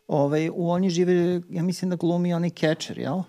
Ovaj, 0.08 0.50
u 0.54 0.70
oni 0.70 0.90
žive, 0.90 1.40
ja 1.50 1.62
mislim 1.62 1.90
da 1.90 1.96
glumi 1.96 2.34
onaj 2.34 2.50
catcher, 2.50 2.98
jel? 2.98 3.22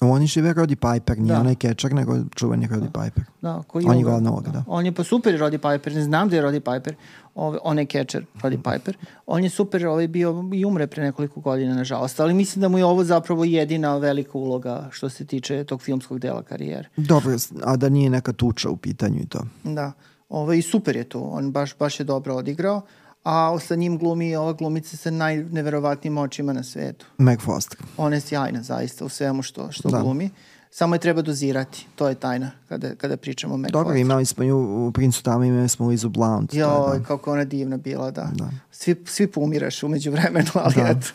Oni 0.00 0.26
žive 0.26 0.52
Rodi 0.52 0.76
Piper, 0.76 1.18
nije 1.18 1.34
da. 1.34 1.40
onaj 1.40 1.54
catcher, 1.54 1.94
nego 1.94 2.16
čuveni 2.34 2.66
Rodi 2.66 2.88
da. 2.92 3.00
Piper. 3.00 3.24
Da, 3.42 3.62
koji 3.66 3.86
on 3.88 3.96
je 3.96 4.04
glavna 4.04 4.30
uloga, 4.30 4.50
da. 4.50 4.58
da. 4.58 4.64
On 4.66 4.86
je 4.86 4.92
pa 4.92 5.04
super 5.04 5.38
Rodi 5.38 5.58
Piper, 5.58 5.94
ne 5.94 6.02
znam 6.02 6.28
da 6.28 6.36
je 6.36 6.42
Rodi 6.42 6.60
Piper, 6.60 6.94
ovaj, 7.34 7.58
on 7.62 7.78
je 7.78 7.86
catcher 7.86 8.24
Rodi 8.42 8.56
Piper. 8.56 8.96
On 9.26 9.44
je 9.44 9.50
super 9.50 9.86
ovaj, 9.86 10.08
bio 10.08 10.44
i 10.54 10.64
umre 10.64 10.86
pre 10.86 11.02
nekoliko 11.02 11.40
godina, 11.40 11.74
nažalost, 11.74 12.20
ali 12.20 12.34
mislim 12.34 12.60
da 12.60 12.68
mu 12.68 12.78
je 12.78 12.84
ovo 12.84 13.04
zapravo 13.04 13.44
jedina 13.44 13.96
velika 13.96 14.38
uloga 14.38 14.88
što 14.90 15.08
se 15.08 15.24
tiče 15.24 15.64
tog 15.64 15.82
filmskog 15.82 16.18
dela 16.18 16.42
karijere. 16.42 16.88
Dobro, 16.96 17.36
a 17.64 17.76
da 17.76 17.88
nije 17.88 18.10
neka 18.10 18.32
tuča 18.32 18.70
u 18.70 18.76
pitanju 18.76 19.20
i 19.20 19.26
to. 19.26 19.40
Da, 19.64 19.92
ovaj, 20.28 20.58
i 20.58 20.62
super 20.62 20.96
je 20.96 21.04
tu, 21.04 21.28
on 21.32 21.52
baš, 21.52 21.76
baš 21.78 22.00
je 22.00 22.04
dobro 22.04 22.34
odigrao 22.34 22.82
a 23.24 23.58
sa 23.58 23.74
njim 23.74 23.98
glumi 23.98 24.36
ova 24.36 24.52
glumica 24.52 24.96
sa 24.96 25.10
najneverovatnijim 25.10 26.18
očima 26.18 26.52
na 26.52 26.62
svetu. 26.62 27.06
Meg 27.18 27.40
Foster. 27.40 27.78
Ona 27.96 28.14
je 28.14 28.20
sjajna 28.20 28.62
zaista 28.62 29.04
u 29.04 29.08
svemu 29.08 29.42
što, 29.42 29.72
što 29.72 29.88
da. 29.88 30.00
glumi. 30.00 30.30
Samo 30.72 30.94
je 30.94 30.98
treba 30.98 31.22
dozirati, 31.22 31.86
to 31.96 32.08
je 32.08 32.14
tajna 32.14 32.50
kada, 32.68 32.94
kada 32.94 33.16
pričamo 33.16 33.54
o 33.54 33.56
Meg 33.56 33.72
Dobro, 33.72 33.88
Foster. 33.88 34.00
imali 34.00 34.24
smo 34.24 34.44
ju 34.44 34.86
u 34.86 34.92
Princu 34.92 35.22
tamo, 35.22 35.44
imali 35.44 35.68
smo 35.68 35.86
Lizu 35.88 36.08
Blount. 36.08 36.54
Jo, 36.54 36.92
da. 36.98 37.04
kako 37.04 37.32
ona 37.32 37.44
divna 37.44 37.76
bila, 37.76 38.10
da. 38.10 38.30
da. 38.34 38.50
Svi, 38.70 38.94
svi 39.06 39.26
pomiraš 39.26 39.82
umeđu 39.82 40.10
vremenu, 40.10 40.50
ali 40.54 40.74
da. 40.74 40.88
eto, 40.88 41.06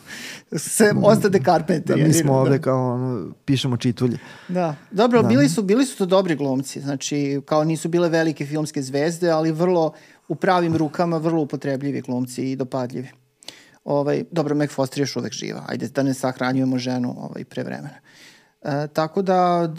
sve 0.58 0.92
da. 0.92 1.00
ostade 1.02 1.40
Carpenter. 1.44 1.98
Da, 1.98 2.06
mi 2.06 2.12
smo 2.12 2.34
ovde 2.34 2.58
da. 2.58 2.62
kao 2.62 2.94
ono, 2.94 3.32
pišemo 3.44 3.76
čitulje. 3.76 4.18
Da, 4.48 4.74
dobro, 4.90 5.22
da. 5.22 5.28
bili 5.28 5.48
su, 5.48 5.62
bili 5.62 5.86
su 5.86 5.98
to 5.98 6.06
dobri 6.06 6.36
glumci, 6.36 6.80
znači 6.80 7.40
kao 7.46 7.64
nisu 7.64 7.88
bile 7.88 8.08
velike 8.08 8.46
filmske 8.46 8.82
zvezde, 8.82 9.30
ali 9.30 9.52
vrlo 9.52 9.92
u 10.28 10.34
pravim 10.34 10.76
rukama 10.76 11.16
vrlo 11.16 11.42
upotrebljivi 11.42 12.00
glumci 12.00 12.50
i 12.50 12.56
dopadljivi. 12.56 13.08
Ovaj, 13.84 14.24
dobro, 14.30 14.54
Meg 14.54 14.70
Foster 14.70 15.00
još 15.00 15.16
uvek 15.16 15.32
živa. 15.32 15.64
Ajde 15.68 15.88
da 15.88 16.02
ne 16.02 16.14
sahranjujemo 16.14 16.78
ženu 16.78 17.14
ovaj, 17.18 17.44
pre 17.44 17.62
vremena. 17.62 17.98
E, 18.62 18.88
tako 18.92 19.22
da 19.22 19.72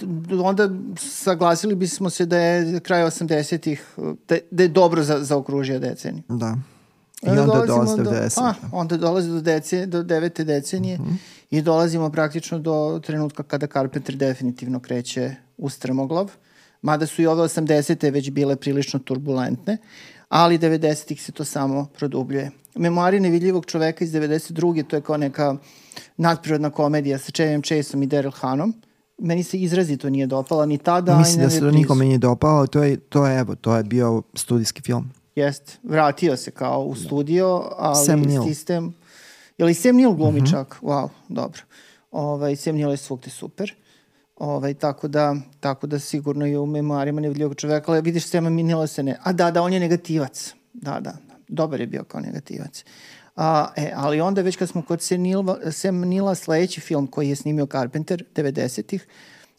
onda 0.43 0.69
saglasili 0.97 1.75
bismo 1.75 2.09
se 2.09 2.25
da 2.25 2.39
je 2.39 2.79
kraj 2.79 3.03
80-ih, 3.03 3.95
da, 4.27 4.37
da 4.51 4.63
je 4.63 4.69
dobro 4.69 5.03
za, 5.03 5.23
za 5.23 5.37
okružje 5.37 5.79
deceniju. 5.79 6.23
Da. 6.29 6.57
I 7.21 7.29
onda, 7.29 7.41
onda 7.41 7.65
dolazi 7.65 8.03
do, 8.03 8.11
deset. 8.11 8.43
A, 8.43 8.53
onda 8.71 8.97
dolazi 8.97 9.29
do, 9.29 9.41
dece, 9.41 9.85
do 9.85 10.03
devete 10.03 10.43
decenije 10.43 10.97
mm 10.97 11.03
-hmm. 11.03 11.17
i 11.49 11.61
dolazimo 11.61 12.09
praktično 12.09 12.59
do 12.59 13.01
trenutka 13.03 13.43
kada 13.43 13.67
Carpenter 13.67 14.15
definitivno 14.15 14.79
kreće 14.79 15.35
u 15.57 15.69
strmoglav. 15.69 16.31
Mada 16.81 17.05
su 17.05 17.21
i 17.21 17.27
ove 17.27 17.43
80. 17.43 18.11
već 18.13 18.31
bile 18.31 18.55
prilično 18.55 18.99
turbulentne, 18.99 19.77
ali 20.29 20.57
90-ih 20.57 21.23
se 21.23 21.31
to 21.31 21.45
samo 21.45 21.87
produbljuje. 21.97 22.51
Memoari 22.75 23.19
nevidljivog 23.19 23.65
čoveka 23.65 24.05
iz 24.05 24.11
92. 24.11 24.87
to 24.87 24.95
je 24.95 25.01
kao 25.01 25.17
neka 25.17 25.55
nadprirodna 26.17 26.69
komedija 26.69 27.17
sa 27.17 27.31
Chevy 27.31 27.65
Chaseom 27.65 28.03
i 28.03 28.07
Daryl 28.07 28.33
Hanom. 28.33 28.73
Meni 29.17 29.43
se 29.43 29.57
izrazito 29.57 30.09
nije 30.09 30.27
dopala 30.27 30.65
ni 30.65 30.77
tada. 30.77 31.17
Mislim 31.17 31.43
da 31.43 31.49
se 31.49 31.59
to 31.59 31.71
nikome 31.71 32.05
nije 32.05 32.17
dopalo, 32.17 32.67
to 32.67 32.83
je, 32.83 32.97
to 32.97 33.27
je, 33.27 33.39
evo, 33.39 33.55
to 33.55 33.75
je 33.75 33.83
bio 33.83 34.21
studijski 34.33 34.81
film. 34.81 35.11
Jest, 35.35 35.79
vratio 35.83 36.37
se 36.37 36.51
kao 36.51 36.83
u 36.83 36.95
studio, 36.95 37.69
ali 37.77 38.05
Sam 38.05 38.21
Neill. 38.21 38.47
sistem... 38.47 38.93
Je 39.57 39.65
li 39.65 39.73
Sam 39.73 39.95
Neill 39.95 40.13
glumi 40.13 40.39
mm 40.39 40.43
-hmm. 40.43 40.51
čak? 40.51 40.77
Wow, 40.81 41.09
dobro. 41.29 41.61
Ovaj, 42.11 42.55
Sam 42.55 42.75
Neill 42.75 42.91
je 42.91 42.97
svugde 42.97 43.29
super. 43.29 43.73
Ovaj, 44.37 44.73
tako, 44.73 45.07
da, 45.07 45.35
tako 45.59 45.87
da 45.87 45.99
sigurno 45.99 46.47
i 46.47 46.57
u 46.57 46.65
memoarima 46.65 47.21
nevidljivog 47.21 47.55
čoveka, 47.55 47.91
ali 47.91 48.01
vidiš 48.01 48.27
Sema 48.27 48.49
ne... 48.49 49.17
A 49.23 49.33
da, 49.33 49.51
da, 49.51 49.61
on 49.61 49.73
je 49.73 49.79
negativac. 49.79 50.53
Da, 50.73 50.99
da, 50.99 51.17
dobar 51.47 51.81
je 51.81 51.87
bio 51.87 52.03
kao 52.03 52.21
negativac. 52.21 52.83
A, 53.35 53.67
e, 53.75 53.91
ali 53.95 54.21
onda 54.21 54.41
već 54.41 54.55
kad 54.55 54.69
smo 54.69 54.81
kod 54.81 55.01
Sam 55.71 55.99
Nila, 55.99 56.35
sledeći 56.35 56.81
film 56.81 57.07
koji 57.07 57.29
je 57.29 57.35
snimio 57.35 57.65
Carpenter 57.65 58.23
90-ih, 58.35 59.07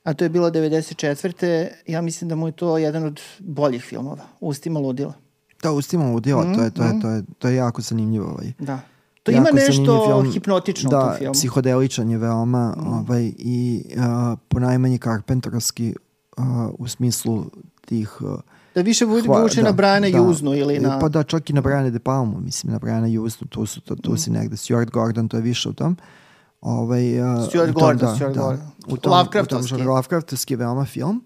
a 0.04 0.14
to 0.14 0.24
je 0.24 0.28
bilo 0.28 0.50
94. 0.50 1.68
Ja 1.86 2.00
mislim 2.02 2.28
da 2.28 2.34
mu 2.34 2.48
je 2.48 2.52
to 2.52 2.78
jedan 2.78 3.04
od 3.04 3.20
boljih 3.38 3.82
filmova, 3.82 4.24
Ustima 4.40 4.80
ludila. 4.80 5.12
Da, 5.62 5.72
Ustima 5.72 6.10
ludila, 6.10 6.44
mm, 6.44 6.54
to, 6.54 6.62
je, 6.62 6.70
to, 6.70 6.82
je, 6.82 6.92
mm. 6.92 7.00
to, 7.00 7.08
je, 7.08 7.22
to 7.38 7.48
je 7.48 7.56
jako 7.56 7.82
zanimljivo. 7.82 8.26
Ovaj. 8.26 8.52
Da. 8.58 8.80
To 9.32 9.38
ima 9.38 9.48
nešto 9.52 10.06
film, 10.06 10.32
hipnotično 10.32 10.90
da, 10.90 10.98
u 10.98 11.00
tom 11.00 11.16
filmu. 11.18 11.32
Da, 11.32 11.32
psihodeličan 11.32 12.10
je 12.10 12.18
veoma 12.18 12.74
mm. 12.76 12.86
ovaj, 12.86 13.32
i 13.38 13.84
uh, 13.96 14.38
ponajmanje 14.48 14.98
Carpenterski 14.98 15.94
uh, 16.36 16.44
u 16.78 16.88
smislu 16.88 17.44
tih... 17.86 18.20
Uh, 18.20 18.40
da 18.74 18.82
više 18.82 19.04
vuče 19.04 19.62
na 19.62 19.72
Briana 19.72 20.10
da, 20.10 20.18
Juznu 20.18 20.54
ili 20.54 20.76
e, 20.76 20.80
na... 20.80 20.98
Pa 20.98 21.08
da, 21.08 21.22
čak 21.22 21.50
i 21.50 21.52
na 21.52 21.60
Briana 21.60 21.90
De 21.90 21.98
Palmu, 21.98 22.40
mislim, 22.40 22.72
na 22.72 22.78
Briana 22.78 23.06
Juznu, 23.06 23.46
tu, 23.46 23.66
su, 23.66 23.80
tu, 23.80 23.96
tu 23.96 24.12
mm. 24.12 24.16
si 24.16 24.30
negde. 24.30 24.56
Stuart 24.56 24.90
Gordon, 24.90 25.28
to 25.28 25.36
je 25.36 25.42
više 25.42 25.68
u 25.68 25.72
tom. 25.72 25.96
Ovaj, 26.60 27.20
uh, 27.20 27.48
Stuart 27.48 27.72
Gordon, 27.72 27.96
da, 27.96 28.14
Stuart 28.14 28.34
da, 28.34 28.40
Gordon. 28.40 28.66
U 28.88 28.96
tom, 28.96 29.12
Lovecraftovski. 29.12 29.74
U 29.74 29.78
tom 29.78 29.86
Lovecraftovski 29.86 30.56
veoma 30.56 30.84
film. 30.84 31.24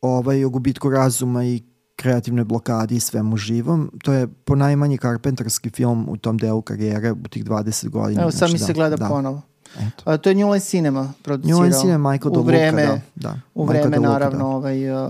Ovaj, 0.00 0.44
o 0.44 0.50
gubitku 0.50 0.90
razuma 0.90 1.44
i 1.44 1.62
kreativnoj 2.00 2.44
blokadi 2.44 2.96
i 2.96 3.00
svemu 3.00 3.36
živom. 3.36 3.90
To 4.02 4.12
je 4.12 4.28
ponajmanje 4.44 4.96
karpentarski 4.96 5.70
film 5.70 6.06
u 6.08 6.16
tom 6.16 6.38
delu 6.38 6.62
karijere 6.62 7.12
u 7.12 7.28
tih 7.30 7.44
20 7.44 7.88
godina. 7.88 8.22
Evo, 8.22 8.30
sad 8.30 8.38
znači, 8.38 8.52
mi 8.52 8.58
se 8.58 8.66
da, 8.66 8.72
gleda 8.72 8.96
da. 8.96 9.08
ponovo. 9.08 9.42
Eto. 9.78 10.10
A, 10.10 10.16
to 10.16 10.28
je 10.28 10.34
New 10.34 10.50
Line 10.50 10.60
Cinema 10.60 11.12
producirao. 11.22 11.58
New 11.58 11.64
Line 11.64 11.76
Cinema, 11.80 12.10
Michael 12.10 12.38
u 12.38 12.42
vreme, 12.42 12.86
da. 12.86 13.00
da. 13.14 13.40
U 13.54 13.64
vreme, 13.64 13.86
Michael 13.86 14.02
naravno, 14.02 14.38
da. 14.38 14.46
ovaj, 14.46 14.90
uh, 14.90 15.08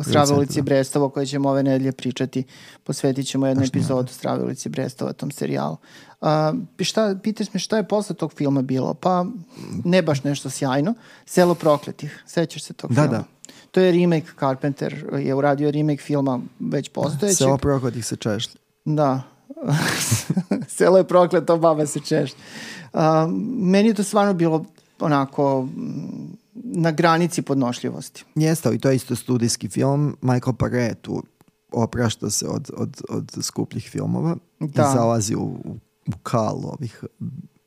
Stravilici 0.00 0.60
da. 0.60 0.64
Brestovo, 0.64 1.08
koje 1.08 1.26
ćemo 1.26 1.48
ove 1.48 1.62
nedelje 1.62 1.92
pričati. 1.92 2.44
Posvetit 2.84 3.26
ćemo 3.26 3.46
jednu 3.46 3.64
epizodu 3.64 4.12
Stravilici 4.12 4.68
Brestova 4.68 5.12
tom 5.12 5.30
serijalu. 5.30 5.76
Uh, 6.20 6.28
šta, 6.78 7.16
pitaš 7.22 7.52
me 7.54 7.60
šta 7.60 7.76
je 7.76 7.88
posle 7.88 8.16
tog 8.16 8.32
filma 8.32 8.62
bilo? 8.62 8.94
Pa 8.94 9.26
ne 9.84 10.02
baš 10.02 10.24
nešto 10.24 10.50
sjajno. 10.50 10.94
Selo 11.26 11.54
prokletih. 11.54 12.22
Sećaš 12.26 12.62
se 12.62 12.72
tog 12.72 12.92
da, 12.92 13.02
filma? 13.02 13.18
Da, 13.18 13.24
To 13.70 13.80
je 13.80 13.92
remake, 13.92 14.26
Carpenter 14.38 15.04
je 15.18 15.34
uradio 15.34 15.70
remake 15.70 16.02
filma 16.02 16.40
već 16.60 16.88
postojećeg. 16.88 17.36
Selo 17.36 17.58
prokletih 17.58 18.06
se 18.06 18.16
češlji. 18.16 18.54
Da. 18.84 19.22
Selo 20.76 20.98
je 20.98 21.04
prokleto, 21.04 21.56
baba 21.56 21.86
se 21.86 22.00
češlji. 22.00 22.38
Uh, 22.92 23.00
meni 23.58 23.88
je 23.88 23.94
to 23.94 24.02
stvarno 24.02 24.34
bilo 24.34 24.64
onako 25.00 25.62
mm, 25.62 26.38
na 26.54 26.90
granici 26.90 27.42
podnošljivosti. 27.42 28.24
Jeste, 28.34 28.74
i 28.74 28.78
to 28.78 28.90
je 28.90 28.96
isto 28.96 29.16
studijski 29.16 29.68
film. 29.68 30.16
Michael 30.22 30.56
Paré 30.56 30.94
tu 30.94 31.22
oprašta 31.72 32.30
se 32.30 32.46
od, 32.48 32.70
od, 32.76 33.02
od 33.08 33.38
skupljih 33.40 33.88
filmova 33.90 34.36
da. 34.60 34.82
i 34.82 34.96
zalazi 34.96 35.34
u, 35.34 35.44
u 36.06 36.18
kal 36.22 36.60
ovih 36.64 37.04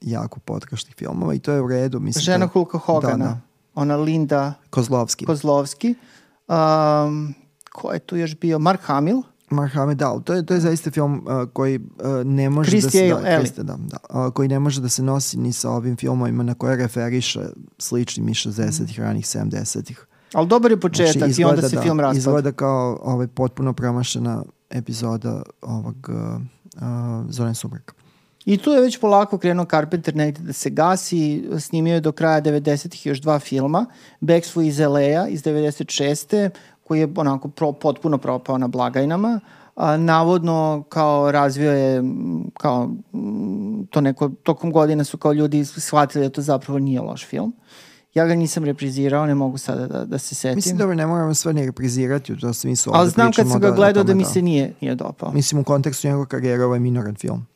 jako 0.01 0.39
potkaštih 0.39 0.95
filmova 0.95 1.33
i 1.33 1.39
to 1.39 1.51
je 1.51 1.61
u 1.61 1.67
redu. 1.67 1.99
Mislim, 1.99 2.23
Žena 2.23 2.45
da, 2.45 2.47
Hulka 2.47 2.77
Hogana, 2.77 3.17
da, 3.17 3.23
da. 3.23 3.39
Ona 3.75 3.95
Linda 3.95 4.53
Kozlovski. 4.69 5.25
Kozlovski. 5.25 5.95
Um, 6.47 7.33
ko 7.71 7.93
je 7.93 7.99
tu 7.99 8.17
još 8.17 8.39
bio? 8.39 8.59
Mark 8.59 8.81
Hamill. 8.81 9.21
Mark 9.49 9.73
da, 9.95 10.19
to 10.23 10.33
je, 10.33 10.45
to 10.45 10.53
je 10.53 10.59
zaista 10.59 10.91
film 10.91 11.27
uh, 11.27 11.49
koji 11.53 11.77
uh, 11.77 11.83
ne 12.25 12.49
može 12.49 12.81
da 12.81 12.89
se... 12.89 13.07
Da, 13.07 13.15
Christy, 13.15 13.63
da, 13.63 13.77
da, 13.77 13.97
uh, 14.09 14.33
koji 14.33 14.47
ne 14.47 14.59
može 14.59 14.81
da 14.81 14.89
se 14.89 15.03
nosi 15.03 15.37
ni 15.37 15.53
sa 15.53 15.69
ovim 15.69 15.97
filmovima 15.97 16.43
na 16.43 16.53
koje 16.53 16.75
referiše 16.75 17.39
sličnim 17.77 18.29
i 18.29 18.33
60-ih, 18.33 18.99
mm. 18.99 19.01
ranih 19.01 19.25
70-ih. 19.25 20.05
Ali 20.33 20.47
dobar 20.47 20.71
je 20.71 20.79
početak 20.79 21.13
znači, 21.13 21.29
izgleda, 21.29 21.49
i 21.49 21.55
onda 21.55 21.69
se 21.69 21.75
da, 21.75 21.81
film 21.81 21.99
raspada. 21.99 22.17
Izgleda 22.17 22.51
kao 22.51 22.99
ovaj, 23.03 23.27
potpuno 23.27 23.73
promašena 23.73 24.43
epizoda 24.69 25.41
ovog 25.61 26.09
uh, 26.09 26.41
uh, 26.75 26.81
Zoran 27.29 27.55
Subraka. 27.55 27.93
I 28.45 28.57
tu 28.57 28.71
je 28.71 28.81
već 28.81 28.99
polako 28.99 29.37
krenuo 29.37 29.65
Carpenter 29.65 30.15
negde 30.15 30.41
da 30.41 30.53
se 30.53 30.69
gasi, 30.69 31.49
snimio 31.59 31.93
je 31.93 32.01
do 32.01 32.11
kraja 32.11 32.41
90-ih 32.41 33.05
još 33.05 33.21
dva 33.21 33.39
filma, 33.39 33.85
Backflip 34.19 34.67
iz 34.67 34.79
LA-a 34.79 35.27
iz 35.27 35.43
96 35.43 36.49
koji 36.83 36.99
je 36.99 37.07
onako 37.15 37.47
pro, 37.47 37.71
potpuno 37.71 38.17
propao 38.17 38.57
na 38.57 38.67
blagajnama. 38.67 39.39
A, 39.75 39.97
navodno 39.97 40.83
kao 40.89 41.31
razvio 41.31 41.71
je 41.71 42.03
kao 42.59 42.89
to 43.89 44.01
neko 44.01 44.29
tokom 44.43 44.71
godina 44.71 45.03
su 45.03 45.17
kao 45.17 45.33
ljudi 45.33 45.65
shvatili 45.65 46.25
da 46.25 46.29
to 46.29 46.41
zapravo 46.41 46.79
nije 46.79 47.01
loš 47.01 47.25
film. 47.25 47.53
Ja 48.13 48.25
ga 48.25 48.35
nisam 48.35 48.65
reprizirao, 48.65 49.25
ne 49.25 49.35
mogu 49.35 49.57
sada 49.57 49.87
da, 49.87 50.05
da 50.05 50.17
se 50.17 50.35
setim. 50.35 50.55
Mislim 50.55 50.77
da 50.77 50.85
ne 50.95 51.07
moramo 51.07 51.33
sve 51.33 51.53
ne 51.53 51.65
reprizirati, 51.65 52.39
to 52.39 52.53
se 52.53 52.67
mi 52.67 52.75
su 52.75 52.91
Ali 52.93 53.09
znam 53.09 53.31
kad 53.31 53.47
sam 53.49 53.61
ga 53.61 53.69
da- 53.69 53.75
gledao 53.75 54.03
da, 54.03 54.07
da 54.07 54.15
mi 54.15 54.25
se 54.25 54.41
nije, 54.41 54.73
nije 54.81 54.95
dopao. 54.95 55.31
Mislim 55.31 55.61
u 55.61 55.63
kontekstu 55.63 56.07
njegovog 56.07 56.27
karijera 56.27 56.65
ovo 56.65 56.73
je 56.73 56.79
minoran 56.79 57.15
film. 57.15 57.47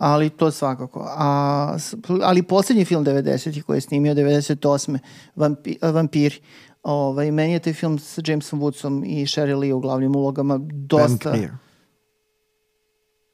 Ali 0.00 0.30
to 0.30 0.50
svakako. 0.50 1.06
A, 1.08 1.76
ali 2.22 2.42
poslednji 2.42 2.84
film 2.84 3.04
90. 3.04 3.62
koji 3.62 3.76
je 3.76 3.80
snimio 3.80 4.14
98. 4.14 4.98
Vampi, 5.36 5.76
Vampiri. 5.82 6.40
Ovaj, 6.82 7.30
meni 7.30 7.52
je 7.52 7.58
taj 7.58 7.72
film 7.72 7.98
sa 7.98 8.22
Jamesom 8.26 8.60
Woodsom 8.60 9.04
i 9.06 9.26
Sherry 9.26 9.58
Lee 9.58 9.74
u 9.74 9.80
glavnim 9.80 10.16
ulogama 10.16 10.58
dosta... 10.62 11.30
Pam 11.30 11.58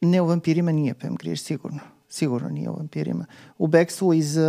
Ne, 0.00 0.20
u 0.20 0.26
vampirima 0.26 0.72
nije 0.72 0.94
Pam 0.94 1.14
Grier, 1.16 1.38
sigurno. 1.38 1.78
Sigurno 2.08 2.48
nije 2.48 2.70
u 2.70 2.76
vampirima. 2.76 3.26
U 3.58 3.66
Bekstvu 3.66 4.14
iz 4.14 4.36
uh, 4.36 4.44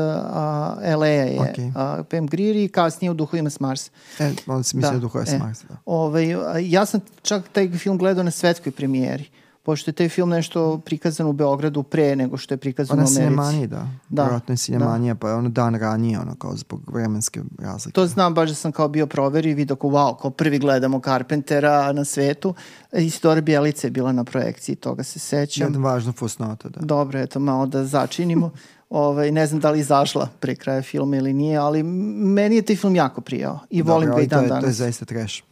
LA 0.98 1.08
je 1.08 1.40
okay. 1.40 2.00
uh, 2.00 2.06
Pam 2.06 2.28
Grier 2.28 2.56
i 2.56 2.68
kasnije 2.68 3.12
u 3.12 3.14
Duhovima 3.14 3.50
s 3.50 3.60
Marsa. 3.60 3.92
E, 4.20 4.32
onda 4.48 4.64
si 4.64 4.78
mislio 4.78 4.94
da. 4.94 5.00
Duhove 5.00 5.26
s 5.26 5.34
e, 5.34 5.38
Marsa, 5.38 5.68
da. 5.70 5.78
Ovaj, 5.86 6.36
ja 6.62 6.86
sam 6.86 7.00
čak 7.22 7.50
taj 7.52 7.70
film 7.70 7.98
gledao 7.98 8.24
na 8.24 8.32
svetskoj 8.32 8.72
premijeri. 8.72 9.24
Uh, 9.24 9.47
pošto 9.68 9.90
je 9.92 9.96
taj 9.96 10.10
film 10.10 10.30
nešto 10.30 10.78
prikazan 10.86 11.28
u 11.28 11.34
Beogradu 11.34 11.84
pre 11.84 12.16
nego 12.16 12.38
što 12.38 12.54
je 12.54 12.58
prikazan 12.58 13.00
u 13.00 13.02
Americi. 13.02 13.22
Ona 13.22 13.30
Sinemanija, 13.30 13.68
da. 13.68 13.88
da. 14.10 14.24
Vjerojatno 14.24 14.54
je 14.54 14.58
Sinemanija, 14.58 15.14
da. 15.14 15.20
pa 15.20 15.30
je 15.30 15.36
ono 15.36 15.50
dan 15.50 15.76
ranije, 15.76 16.20
ono 16.20 16.36
kao 16.36 16.56
zbog 16.56 16.82
vremenske 16.88 17.42
razlike. 17.60 17.96
To 17.96 18.08
znam, 18.08 18.34
baš 18.34 18.50
da 18.50 18.56
sam 18.56 18.72
kao 18.72 18.88
bio 18.88 19.08
proveri 19.08 19.50
i 19.50 19.54
vidio 19.54 19.76
kao, 19.76 19.90
wow, 19.90 20.22
kao 20.22 20.32
prvi 20.32 20.60
gledamo 20.60 21.02
Carpentera 21.06 21.92
na 21.92 22.06
svetu. 22.06 22.54
Istorija 22.94 23.42
Bjelice 23.42 23.88
je 23.88 23.92
bila 23.92 24.12
na 24.12 24.24
projekciji, 24.24 24.76
toga 24.76 25.04
se 25.04 25.20
sećam. 25.20 25.68
Jedna 25.68 25.90
važna 25.90 26.12
fusnota, 26.12 26.70
da. 26.70 26.80
Dobro, 26.86 27.20
eto, 27.20 27.40
malo 27.40 27.66
da 27.66 27.86
začinimo. 27.86 28.52
Ovaj, 28.90 29.32
ne 29.32 29.48
znam 29.48 29.60
da 29.60 29.72
li 29.72 29.80
izašla 29.80 30.30
pre 30.40 30.56
kraja 30.56 30.82
filma 30.82 31.18
ili 31.18 31.34
nije, 31.34 31.58
ali 31.58 31.84
meni 31.84 32.56
je 32.56 32.62
taj 32.62 32.76
film 32.76 32.96
jako 32.96 33.22
prijao 33.22 33.60
i 33.70 33.84
Dobre, 33.84 33.94
volim 33.94 34.10
ga 34.10 34.22
i 34.22 34.28
dan 34.28 34.48
danas. 34.48 34.62
To 34.62 34.68
je 34.68 34.74
zaista 34.74 35.06
trash. 35.06 35.44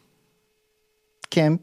Camp. 1.34 1.62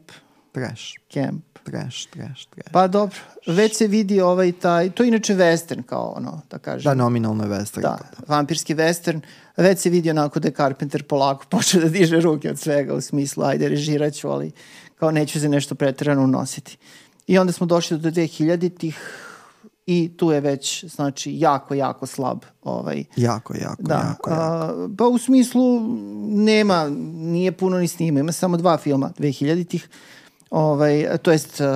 Trash. 0.53 0.93
Camp 1.13 1.53
trash, 1.63 2.07
trash, 2.09 2.47
trash. 2.49 2.71
Pa 2.71 2.87
dobro, 2.87 3.17
već 3.47 3.77
se 3.77 3.87
vidi 3.87 4.21
ovaj 4.21 4.51
taj, 4.51 4.89
to 4.89 5.03
je 5.03 5.07
inače 5.07 5.35
western 5.35 5.83
kao 5.83 6.13
ono, 6.17 6.41
da 6.51 6.57
kažem. 6.57 6.89
Da, 6.89 6.93
nominalno 7.03 7.43
je 7.43 7.49
western. 7.49 7.81
Da, 7.81 7.97
da, 8.17 8.35
vampirski 8.35 8.75
western. 8.75 9.19
Već 9.57 9.79
se 9.79 9.89
vidi 9.89 10.09
onako 10.09 10.39
da 10.39 10.47
je 10.47 10.53
Carpenter 10.53 11.03
polako 11.03 11.45
počeo 11.51 11.81
da 11.81 11.89
diže 11.89 12.19
ruke 12.19 12.49
od 12.49 12.59
svega 12.59 12.93
u 12.93 13.01
smislu, 13.01 13.43
ajde 13.43 13.69
režirat 13.69 14.13
ću, 14.13 14.29
ali 14.29 14.51
kao 14.95 15.11
neću 15.11 15.39
se 15.39 15.49
nešto 15.49 15.75
pretrano 15.75 16.23
unositi. 16.23 16.77
I 17.27 17.37
onda 17.37 17.53
smo 17.53 17.65
došli 17.65 17.97
do 17.97 18.11
2000-ih 18.11 18.99
i 19.85 20.11
tu 20.17 20.31
je 20.31 20.41
već 20.41 20.85
znači 20.85 21.39
jako 21.39 21.73
jako 21.73 22.05
slab 22.05 22.39
ovaj 22.61 23.03
jako 23.15 23.53
jako 23.57 23.83
da, 23.83 23.93
jako, 23.93 24.29
jako. 24.29 24.41
A, 24.41 24.87
pa 24.97 25.07
u 25.07 25.17
smislu 25.17 25.81
nema 26.27 26.89
nije 27.13 27.51
puno 27.51 27.77
ni 27.77 27.87
snima 27.87 28.19
ima 28.19 28.31
samo 28.31 28.57
dva 28.57 28.77
filma 28.77 29.11
2000-ih 29.19 29.89
Ovaj, 30.53 31.07
to 31.21 31.31
jest, 31.31 31.61
uh, 31.61 31.67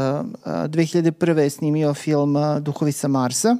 2001. 0.45 1.37
je 1.37 1.49
snimio 1.49 1.93
film 1.93 2.35
uh, 2.35 2.59
Duhovi 2.59 2.91
sa 2.91 3.07
Marsa 3.07 3.57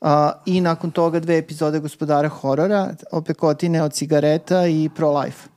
uh, 0.00 0.08
i 0.46 0.60
nakon 0.60 0.90
toga 0.90 1.20
dve 1.20 1.38
epizode 1.38 1.80
Gospodara 1.80 2.28
horora, 2.28 2.94
Opekotine 3.12 3.82
od 3.82 3.92
cigareta 3.92 4.66
i 4.66 4.90
Pro-Life. 4.96 5.48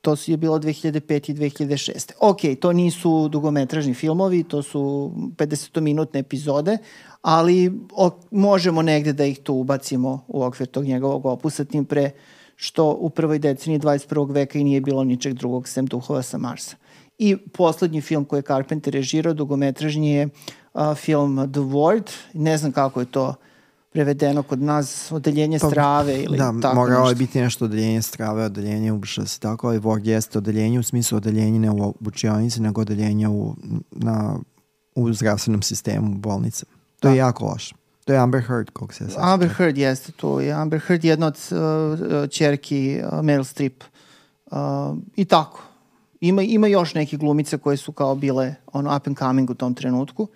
To 0.00 0.16
su 0.16 0.30
je 0.30 0.36
bilo 0.36 0.58
2005 0.58 1.30
i 1.30 1.34
2006. 1.34 2.12
Ok, 2.20 2.38
to 2.60 2.72
nisu 2.72 3.28
dugometražni 3.28 3.94
filmovi, 3.94 4.44
to 4.44 4.62
su 4.62 5.12
50-minutne 5.36 6.20
epizode, 6.20 6.78
ali 7.22 7.72
o, 7.92 8.10
možemo 8.30 8.82
negde 8.82 9.12
da 9.12 9.24
ih 9.24 9.38
tu 9.38 9.54
ubacimo 9.54 10.24
u 10.28 10.42
okvir 10.42 10.68
tog 10.68 10.84
njegovog 10.84 11.26
opusa, 11.26 11.64
tim 11.64 11.84
pre 11.84 12.10
što 12.56 12.90
u 12.90 13.10
prvoj 13.10 13.38
deceniji 13.38 13.80
21. 13.80 14.32
veka 14.32 14.58
i 14.58 14.64
nije 14.64 14.80
bilo 14.80 15.04
ničeg 15.04 15.34
drugog 15.34 15.68
sem 15.68 15.86
duhova 15.86 16.22
sa 16.22 16.38
Marsa. 16.38 16.81
I 17.24 17.36
poslednji 17.36 18.00
film 18.00 18.24
koji 18.24 18.38
je 18.38 18.42
Carpenter 18.42 18.92
režirao, 18.92 19.34
dugometražnji 19.34 20.10
je 20.10 20.28
uh, 20.74 20.94
film 20.94 21.36
The 21.52 21.60
Ward. 21.60 22.10
Ne 22.34 22.58
znam 22.58 22.72
kako 22.72 23.00
je 23.00 23.06
to 23.06 23.34
prevedeno 23.90 24.42
kod 24.42 24.62
nas, 24.62 25.12
odeljenje 25.12 25.58
pa, 25.58 25.70
strave 25.70 26.22
ili 26.22 26.38
da, 26.38 26.54
tako 26.62 26.74
moralo 26.74 27.08
je 27.08 27.14
biti 27.14 27.40
nešto 27.40 27.64
odeljenje 27.64 28.02
strave, 28.02 28.44
odeljenje 28.44 28.92
ušas. 28.92 29.38
Tako, 29.38 29.68
ali 29.68 29.80
Ward 29.80 30.06
jeste 30.06 30.38
odeljenje 30.38 30.78
u 30.78 30.82
smislu 30.82 31.16
odeljenje 31.16 31.58
ne 31.58 31.70
u 31.70 31.82
obučionici, 31.82 32.62
nego 32.62 32.80
odeljenje 32.80 33.28
u, 33.28 33.54
na, 33.90 34.36
u 34.94 35.12
zdravstvenom 35.12 35.62
sistemu 35.62 36.18
bolnice. 36.18 36.66
To 37.00 37.08
da. 37.08 37.10
je 37.10 37.16
jako 37.16 37.44
loše. 37.44 37.74
To 38.04 38.12
je 38.12 38.18
Amber 38.18 38.42
Heard, 38.42 38.70
kako 38.70 38.94
se 38.94 39.04
sasvim. 39.04 39.24
Amber 39.24 39.48
Heard 39.48 39.78
jeste 39.78 40.12
to. 40.12 40.40
Je 40.40 40.52
Amber 40.52 40.80
Heard 40.80 41.04
jedna 41.04 41.26
od 41.26 41.38
uh, 41.50 42.28
čerki 42.28 43.00
uh, 43.04 43.12
Meryl 43.12 43.44
Streep. 43.44 43.84
Uh, 44.46 44.58
I 45.16 45.24
tako 45.24 45.71
Ima, 46.22 46.42
ima 46.42 46.66
još 46.66 46.94
neke 46.94 47.16
glumice 47.16 47.58
koje 47.58 47.76
su 47.76 47.92
kao 47.92 48.14
bile 48.14 48.54
ono 48.72 48.96
up 48.96 49.06
and 49.06 49.18
coming 49.18 49.50
u 49.50 49.54
tom 49.54 49.74
trenutku. 49.74 50.28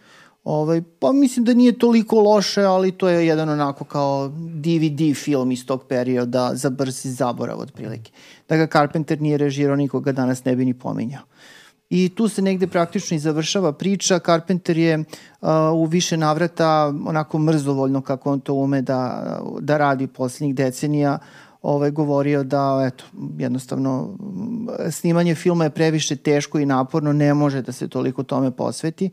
Ovaj, 0.45 0.83
pa 0.99 1.13
mislim 1.13 1.45
da 1.45 1.55
nije 1.55 1.79
toliko 1.79 2.21
loše, 2.21 2.63
ali 2.63 2.93
to 2.93 3.09
je 3.09 3.27
jedan 3.27 3.49
onako 3.49 3.85
kao 3.85 4.29
DVD 4.35 5.17
film 5.17 5.53
iz 5.53 5.67
tog 5.67 5.85
perioda 5.89 6.51
za 6.55 6.71
brzi 6.71 7.11
zaborav 7.11 7.61
otprilike. 7.61 8.13
Da 8.49 8.57
ga 8.57 8.67
Carpenter 8.67 9.21
nije 9.21 9.39
režirao, 9.39 9.77
nikoga 9.77 10.13
danas 10.13 10.45
ne 10.45 10.57
bi 10.57 10.65
ni 10.65 10.75
pominjao. 10.75 11.23
I 11.91 12.09
tu 12.09 12.29
se 12.29 12.43
negde 12.43 12.67
praktično 12.67 13.17
i 13.17 13.21
završava 13.21 13.73
priča. 13.73 14.19
Carpenter 14.19 14.79
je 14.79 14.99
uh, 14.99 15.49
u 15.75 15.85
više 15.85 16.17
navrata 16.17 16.95
onako 17.07 17.39
mrzovoljno 17.39 18.01
kako 18.01 18.33
on 18.33 18.41
to 18.41 18.55
ume 18.55 18.83
da, 18.83 19.41
da 19.61 19.79
radi 19.79 20.07
poslednjih 20.07 20.55
decenija 20.55 21.19
ovaj, 21.67 21.91
govorio 21.91 22.45
da 22.45 22.85
eto, 22.87 23.05
jednostavno 23.39 24.17
snimanje 24.91 25.35
filma 25.35 25.65
je 25.65 25.71
previše 25.71 26.17
teško 26.17 26.59
i 26.59 26.67
naporno, 26.67 27.13
ne 27.13 27.35
može 27.35 27.63
da 27.63 27.73
se 27.73 27.89
toliko 27.89 28.23
tome 28.23 28.51
posveti 28.51 29.11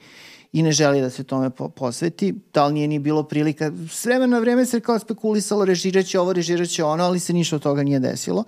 i 0.51 0.64
ne 0.64 0.72
želi 0.72 1.01
da 1.01 1.10
se 1.10 1.24
tome 1.24 1.49
po 1.49 1.70
posveti. 1.70 2.36
Da 2.54 2.68
li 2.68 2.74
nije 2.74 2.88
ni 2.88 2.99
bilo 2.99 3.24
prilika, 3.24 3.72
s 3.89 4.06
vremena 4.06 4.28
na 4.28 4.39
vreme 4.39 4.66
se 4.66 4.80
kao 4.80 4.99
spekulisalo 4.99 5.66
režirat 5.66 6.06
će 6.06 6.20
ovo, 6.20 6.34
režirat 6.34 6.68
će 6.68 6.84
ono, 6.84 7.04
ali 7.04 7.20
se 7.20 7.34
ništa 7.34 7.56
od 7.56 7.62
toga 7.62 7.84
nije 7.84 7.99
desilo. 7.99 8.43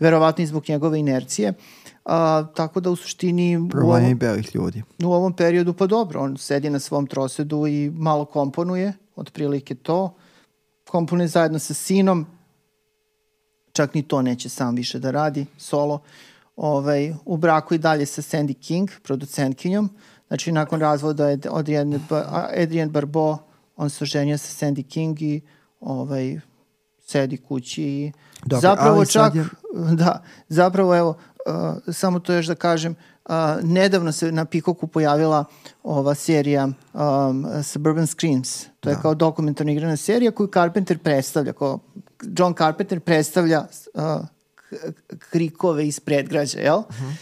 Verovatno 0.00 0.44
i 0.44 0.46
zbog 0.46 0.64
njegove 0.68 0.98
inercije. 0.98 1.52
A, 2.04 2.46
tako 2.56 2.80
da 2.80 2.90
u 2.90 2.96
suštini... 2.96 3.68
Provanje 3.70 4.14
belih 4.14 4.54
ljudi. 4.54 4.82
U 5.02 5.12
ovom 5.12 5.32
periodu, 5.32 5.72
pa 5.72 5.86
dobro, 5.86 6.20
on 6.20 6.36
sedi 6.36 6.70
na 6.70 6.78
svom 6.78 7.06
trosedu 7.06 7.66
i 7.66 7.90
malo 7.94 8.24
komponuje, 8.24 8.92
otprilike 9.16 9.74
to. 9.74 10.14
Komponuje 10.88 11.28
zajedno 11.28 11.58
sa 11.58 11.74
sinom, 11.74 12.26
čak 13.78 13.94
ni 13.94 14.02
to 14.02 14.22
neće 14.22 14.48
sam 14.48 14.74
više 14.74 14.98
da 14.98 15.10
radi, 15.10 15.46
solo. 15.58 16.00
Ovaj, 16.56 17.14
u 17.24 17.36
braku 17.36 17.74
i 17.74 17.78
dalje 17.78 18.06
sa 18.06 18.22
Sandy 18.22 18.54
King, 18.54 18.90
producentkinjom. 19.02 19.90
Znači, 20.28 20.52
nakon 20.52 20.80
razvoda 20.80 21.26
od 21.50 21.68
Adrian 22.62 22.90
Barbeau, 22.90 23.38
on 23.76 23.90
se 23.90 24.04
oženio 24.04 24.38
sa 24.38 24.66
Sandy 24.66 24.82
King 24.82 25.22
i 25.22 25.40
ovaj, 25.80 26.40
sedi 27.06 27.36
kući 27.36 27.82
i 27.82 28.12
Dobre, 28.44 28.60
zapravo 28.60 29.04
čak, 29.04 29.34
je... 29.34 29.44
da, 30.02 30.22
zapravo 30.48 30.96
evo, 30.96 31.14
uh, 31.46 31.94
samo 31.94 32.20
to 32.20 32.32
još 32.32 32.46
da 32.46 32.54
kažem, 32.54 32.94
uh, 33.28 33.34
nedavno 33.62 34.12
se 34.12 34.32
na 34.32 34.44
Pikoku 34.44 34.86
pojavila 34.86 35.44
ova 35.82 36.14
serija 36.14 36.64
um, 36.64 37.46
Suburban 37.62 38.06
Screams. 38.06 38.66
To 38.80 38.90
je 38.90 38.94
da. 38.94 39.02
kao 39.02 39.14
dokumentarna 39.14 39.72
igrana 39.72 39.96
serija 39.96 40.30
koju 40.30 40.46
Carpenter 40.46 40.98
predstavlja, 40.98 41.52
kao 41.52 41.78
John 42.22 42.54
Carpenter 42.54 43.00
predstavlja 43.00 43.66
uh, 43.94 44.02
krikove 45.18 45.86
iz 45.86 46.00
predgrađa, 46.00 46.60
jel? 46.60 46.78
Uh. 46.78 46.84
-huh. 46.88 47.12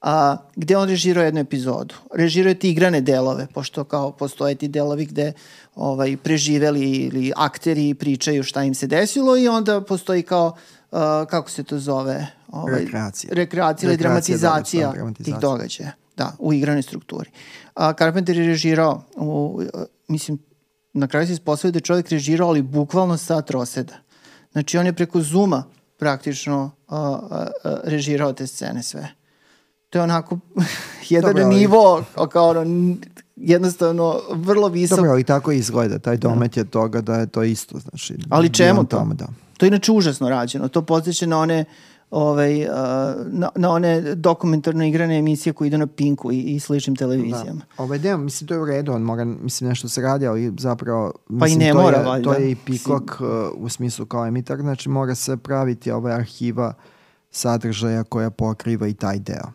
a, 0.00 0.36
gde 0.56 0.76
on 0.76 0.88
režirao 0.88 1.24
jednu 1.24 1.40
epizodu. 1.40 1.94
Režirao 2.14 2.48
je 2.48 2.58
ti 2.58 2.70
igrane 2.70 3.00
delove, 3.00 3.46
pošto 3.54 3.84
kao 3.84 4.12
postoje 4.12 4.54
ti 4.54 4.68
delovi 4.68 5.06
gde 5.06 5.32
ovaj, 5.74 6.16
preživeli 6.16 6.90
ili 6.90 7.32
akteri 7.36 7.94
pričaju 7.94 8.42
šta 8.42 8.64
im 8.64 8.74
se 8.74 8.86
desilo 8.86 9.36
i 9.36 9.48
onda 9.48 9.80
postoji 9.80 10.22
kao, 10.22 10.46
uh, 10.90 10.98
kako 11.30 11.50
se 11.50 11.62
to 11.62 11.78
zove? 11.78 12.26
Ovaj, 12.48 12.80
rekreacija. 12.80 13.30
Rekreacija 13.34 13.88
ili 13.88 13.96
dramatizacija, 13.96 14.92
tih 15.24 15.34
događaja. 15.40 15.92
Da, 16.16 16.32
u 16.38 16.52
igranoj 16.52 16.82
strukturi. 16.82 17.30
A, 17.74 17.92
Carpenter 17.92 18.36
je 18.36 18.46
režirao, 18.46 19.02
u, 19.16 19.62
mislim, 20.08 20.38
na 20.92 21.06
kraju 21.06 21.26
se 21.26 21.32
ispostavio 21.32 21.72
da 21.72 21.76
je 21.76 21.80
čovjek 21.80 22.08
režirao, 22.08 22.48
ali 22.48 22.62
bukvalno 22.62 23.16
sa 23.16 23.42
troseda. 23.42 23.94
Znači, 24.56 24.78
on 24.78 24.86
je 24.86 24.92
preko 24.92 25.20
Zuma 25.20 25.64
praktično 25.98 26.70
a, 26.88 26.96
a, 27.30 27.46
a, 27.64 27.76
režirao 27.84 28.32
te 28.32 28.46
scene 28.46 28.82
sve. 28.82 29.08
To 29.90 29.98
je 29.98 30.02
onako 30.02 30.38
jedan 31.08 31.34
Dobre, 31.34 31.44
nivo, 31.44 32.04
kao 32.32 32.48
ono, 32.48 32.94
jednostavno 33.36 34.20
vrlo 34.30 34.68
visok. 34.68 34.96
Dobro, 34.96 35.10
ali 35.10 35.24
tako 35.24 35.52
izgleda, 35.52 35.98
taj 35.98 36.16
domet 36.16 36.56
je 36.56 36.64
toga 36.64 37.00
da 37.00 37.14
je 37.14 37.26
to 37.26 37.42
isto, 37.42 37.78
znači. 37.78 38.16
Ali 38.30 38.52
čemu 38.52 38.84
to? 38.84 38.96
Tome, 38.96 39.14
da. 39.14 39.26
To 39.56 39.66
je 39.66 39.68
inače 39.68 39.92
užasno 39.92 40.28
rađeno, 40.28 40.68
to 40.68 40.82
podsjeća 40.82 41.26
na 41.26 41.38
one 41.38 41.64
ovaj, 42.10 42.64
uh, 42.64 42.70
na, 43.26 43.48
na 43.54 43.70
one 43.70 44.14
dokumentarno 44.14 44.84
igrane 44.84 45.18
emisije 45.18 45.52
koje 45.52 45.66
idu 45.66 45.78
na 45.78 45.86
Pinku 45.86 46.32
i, 46.32 46.40
i 46.40 46.60
sličnim 46.60 46.96
televizijama. 46.96 47.60
Da. 47.76 47.82
Ovaj 47.82 47.98
deo, 47.98 48.18
mislim, 48.18 48.48
to 48.48 48.54
je 48.54 48.60
u 48.60 48.64
redu, 48.64 48.92
on 48.92 49.02
mora, 49.02 49.24
mislim, 49.24 49.68
nešto 49.68 49.88
se 49.88 50.00
radi, 50.00 50.26
ali 50.26 50.52
zapravo, 50.58 51.12
mislim, 51.28 51.58
pa 51.58 51.64
i 51.64 51.66
ne 51.66 51.72
to, 51.72 51.82
mora, 51.82 51.98
je, 51.98 52.04
valjda. 52.04 52.24
to 52.24 52.34
je 52.34 52.50
i 52.50 52.56
Pikok 52.56 53.20
uh, 53.20 53.26
u 53.56 53.68
smislu 53.68 54.06
kao 54.06 54.26
emitar, 54.26 54.58
znači 54.60 54.88
mora 54.88 55.14
se 55.14 55.36
praviti 55.36 55.90
ovaj 55.90 56.14
arhiva 56.14 56.74
sadržaja 57.30 58.04
koja 58.04 58.30
pokriva 58.30 58.88
i 58.88 58.94
taj 58.94 59.18
deo. 59.18 59.50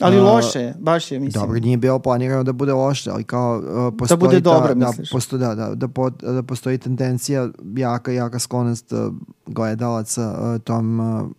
Ali 0.00 0.20
loše 0.20 0.74
baš 0.78 1.12
je, 1.12 1.18
mislim. 1.18 1.42
Dobro, 1.42 1.60
nije 1.60 1.76
bilo 1.76 1.98
planirano 1.98 2.42
da 2.42 2.52
bude 2.52 2.72
loše, 2.72 3.10
ali 3.10 3.24
kao 3.24 3.58
uh, 3.58 3.94
postoji... 3.98 4.18
Da 4.18 4.26
bude 4.26 4.40
dobro, 4.40 4.74
da, 4.74 4.86
misliš? 4.86 5.10
Posto, 5.10 5.38
da, 5.38 5.54
da, 5.54 5.74
da, 5.74 5.88
po, 5.88 6.10
da 6.10 6.42
postoji 6.42 6.78
tendencija, 6.78 7.48
jaka, 7.76 8.12
jaka 8.12 8.38
sklonost 8.38 8.92
uh, 8.92 9.14
gledalaca 9.46 10.54
uh, 10.54 10.62
tom, 10.62 11.00
uh, 11.00 11.30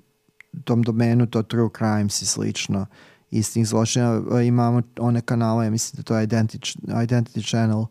tom 0.63 0.81
domenu, 0.81 1.25
to 1.25 1.43
true 1.43 1.69
crimes 1.77 2.21
i 2.21 2.25
slično 2.25 2.85
istih 3.31 3.67
zločina. 3.67 4.21
Uh, 4.31 4.45
imamo 4.45 4.81
one 4.99 5.21
kanale, 5.21 5.65
ja 5.65 5.71
mislim 5.71 5.97
da 5.97 6.03
to 6.03 6.17
je 6.17 6.27
Identity, 6.27 6.77
Identity 6.87 7.49
Channel, 7.49 7.85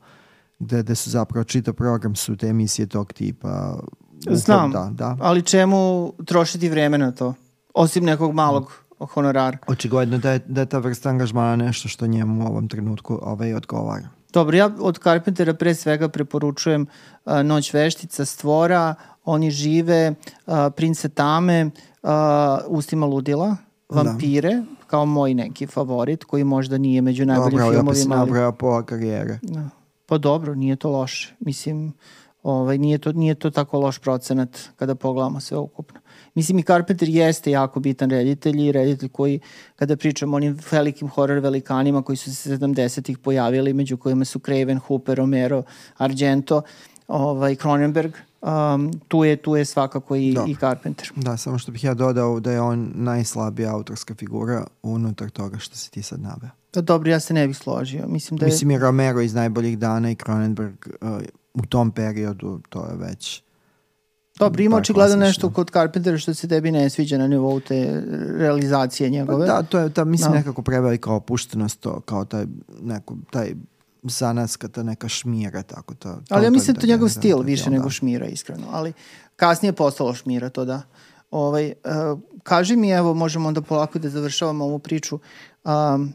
gde, 0.59 0.83
gde 0.83 0.95
su 0.95 1.11
zapravo 1.11 1.45
čitav 1.45 1.75
program 1.75 2.17
su 2.17 2.37
te 2.37 2.47
emisije 2.47 2.87
tog 2.87 3.13
tipa. 3.13 3.79
Znam, 4.31 4.71
da, 4.71 4.91
da. 4.93 5.17
ali 5.21 5.43
čemu 5.43 6.13
trošiti 6.27 6.69
vreme 6.69 6.99
na 6.99 7.13
to? 7.13 7.35
Osim 7.75 8.05
nekog 8.05 8.35
malog 8.35 8.63
mm 8.63 8.89
honorar. 9.07 9.57
Očigledno 9.67 10.19
da 10.19 10.31
je, 10.31 10.39
da 10.47 10.61
je 10.61 10.67
ta 10.67 10.79
vrsta 10.79 11.09
angažmana 11.09 11.57
nešto 11.57 11.89
što 11.89 12.07
njemu 12.07 12.45
u 12.45 12.47
ovom 12.47 12.69
trenutku 12.69 13.19
ovaj, 13.23 13.55
odgovara. 13.55 14.09
Dobro, 14.33 14.57
ja 14.57 14.71
od 14.81 14.99
Carpentera 14.99 15.55
pre 15.55 15.75
svega 15.75 16.09
preporučujem 16.09 16.87
uh, 17.25 17.33
Noć 17.43 17.75
veštica, 17.75 18.25
Stvora, 18.25 18.95
Oni 19.31 19.51
žive, 19.51 20.15
uh, 20.47 20.55
Prince 20.77 21.09
Tame, 21.09 21.65
uh, 22.03 22.11
Ustima 22.69 23.07
ludila, 23.07 23.57
Vampire, 23.89 24.55
da. 24.55 24.65
kao 24.87 25.07
moj 25.07 25.35
neki 25.35 25.67
favorit, 25.67 26.25
koji 26.25 26.45
možda 26.45 26.79
nije 26.79 27.03
među 27.03 27.27
najboljim 27.27 27.59
dobro, 27.59 27.73
filmovima. 27.73 28.17
Dobro, 28.17 28.25
pa 28.25 28.25
si 28.25 28.31
nabrao 28.31 28.53
pola 28.53 28.83
karijere. 28.83 29.39
Da. 29.43 29.69
Pa 30.07 30.19
dobro, 30.19 30.55
nije 30.55 30.77
to 30.77 30.91
loše. 30.91 31.35
Mislim, 31.41 31.93
ovaj, 32.43 32.79
nije, 32.79 32.99
to, 32.99 33.13
nije 33.13 33.35
to 33.35 33.51
tako 33.51 33.79
loš 33.79 33.99
procenat 33.99 34.59
kada 34.77 34.95
pogledamo 34.95 35.41
sve 35.41 35.59
ukupno. 35.59 36.01
Mislim 36.35 36.59
i 36.59 36.63
Carpenter 36.63 37.09
jeste 37.09 37.51
jako 37.51 37.81
bitan 37.81 38.11
reditelj 38.11 38.67
i 38.67 38.73
reditelj 38.73 39.09
koji, 39.09 39.41
kada 39.77 39.97
pričamo 39.97 40.33
o 40.33 40.37
onim 40.37 40.59
velikim 40.71 41.09
horror 41.09 41.39
velikanima 41.39 42.03
koji 42.03 42.17
su 42.17 42.37
se 42.37 42.57
70-ih 42.57 43.19
pojavili, 43.19 43.73
među 43.73 43.97
kojima 43.97 44.25
su 44.25 44.39
Craven, 44.39 44.79
Hooper, 44.79 45.17
Romero, 45.17 45.63
Argento, 45.97 46.63
ovaj, 47.09 47.57
Cronenberg, 47.57 48.13
um, 48.41 49.01
tu, 49.09 49.25
je, 49.25 49.37
tu 49.37 49.57
je 49.57 49.65
svakako 49.65 50.17
i, 50.17 50.35
da. 50.35 50.45
i 50.49 50.55
Carpenter. 50.55 51.13
Da, 51.17 51.37
samo 51.37 51.59
što 51.59 51.73
bih 51.73 51.85
ja 51.85 51.95
dodao 51.95 52.41
da 52.41 52.53
je 52.53 52.61
on 52.61 52.93
najslabija 52.95 53.75
autorska 53.75 54.15
figura 54.15 54.67
unutar 54.83 55.31
toga 55.31 55.59
što 55.59 55.77
si 55.77 55.91
ti 55.91 56.03
sad 56.03 56.21
naveo. 56.21 56.51
Da, 56.73 56.81
dobro, 56.81 57.11
ja 57.11 57.21
se 57.21 57.35
ne 57.35 57.47
bih 57.47 57.57
složio. 57.57 58.07
Mislim 58.09 58.39
da 58.39 58.47
je... 58.47 58.51
Mislim 58.51 58.71
je 58.71 58.79
Romero 58.79 59.21
iz 59.21 59.35
najboljih 59.35 59.79
dana 59.79 60.11
i 60.11 60.15
Cronenberg 60.15 60.87
uh, 61.01 61.09
u 61.55 61.67
tom 61.67 61.91
periodu, 61.91 62.61
to 62.69 62.87
je 62.87 62.97
već 62.97 63.43
Dobro, 64.39 64.63
ima 64.63 64.77
očigledno 64.77 65.17
nešto 65.17 65.51
kod 65.51 65.71
Carpentera 65.71 66.19
što 66.19 66.35
se 66.35 66.49
tebi 66.49 66.71
ne 66.71 66.91
sviđa 66.91 67.19
na 67.19 67.27
nivou 67.27 67.61
te 67.61 68.03
realizacije 68.39 69.11
njegove. 69.11 69.47
Pa 69.47 69.53
da, 69.53 69.63
to 69.63 69.79
je 69.79 69.91
ta, 69.91 70.05
mislim. 70.05 70.33
Da. 70.33 70.39
nekako 70.39 70.63
prevelika 70.63 71.13
opuštenost, 71.13 71.81
to, 71.81 72.01
kao 72.01 72.25
taj, 72.25 72.47
neko, 72.83 73.17
taj 73.31 73.55
zanaska, 74.03 74.69
ta 74.69 74.83
neka 74.83 75.09
šmira, 75.09 75.63
tako 75.63 75.95
to. 75.95 76.13
to 76.29 76.35
ali 76.35 76.45
ja 76.45 76.51
mislim 76.51 76.75
da 76.75 76.81
to 76.81 76.87
njegov 76.87 77.09
stil 77.09 77.37
da, 77.37 77.43
više 77.43 77.65
da, 77.65 77.71
nego 77.71 77.91
šmira, 77.91 78.27
iskreno. 78.27 78.67
Ali 78.71 78.93
kasnije 79.37 79.69
je 79.69 79.73
postalo 79.73 80.15
šmira, 80.15 80.49
to 80.49 80.65
da. 80.65 80.83
Ovaj, 81.31 81.73
uh, 81.85 82.21
kaži 82.43 82.77
mi, 82.77 82.91
evo, 82.91 83.15
možemo 83.15 83.49
onda 83.49 83.63
polako 83.63 83.99
da 83.99 84.09
završavamo 84.09 84.65
ovu 84.65 84.79
priču. 84.79 85.19
Um, 85.65 86.15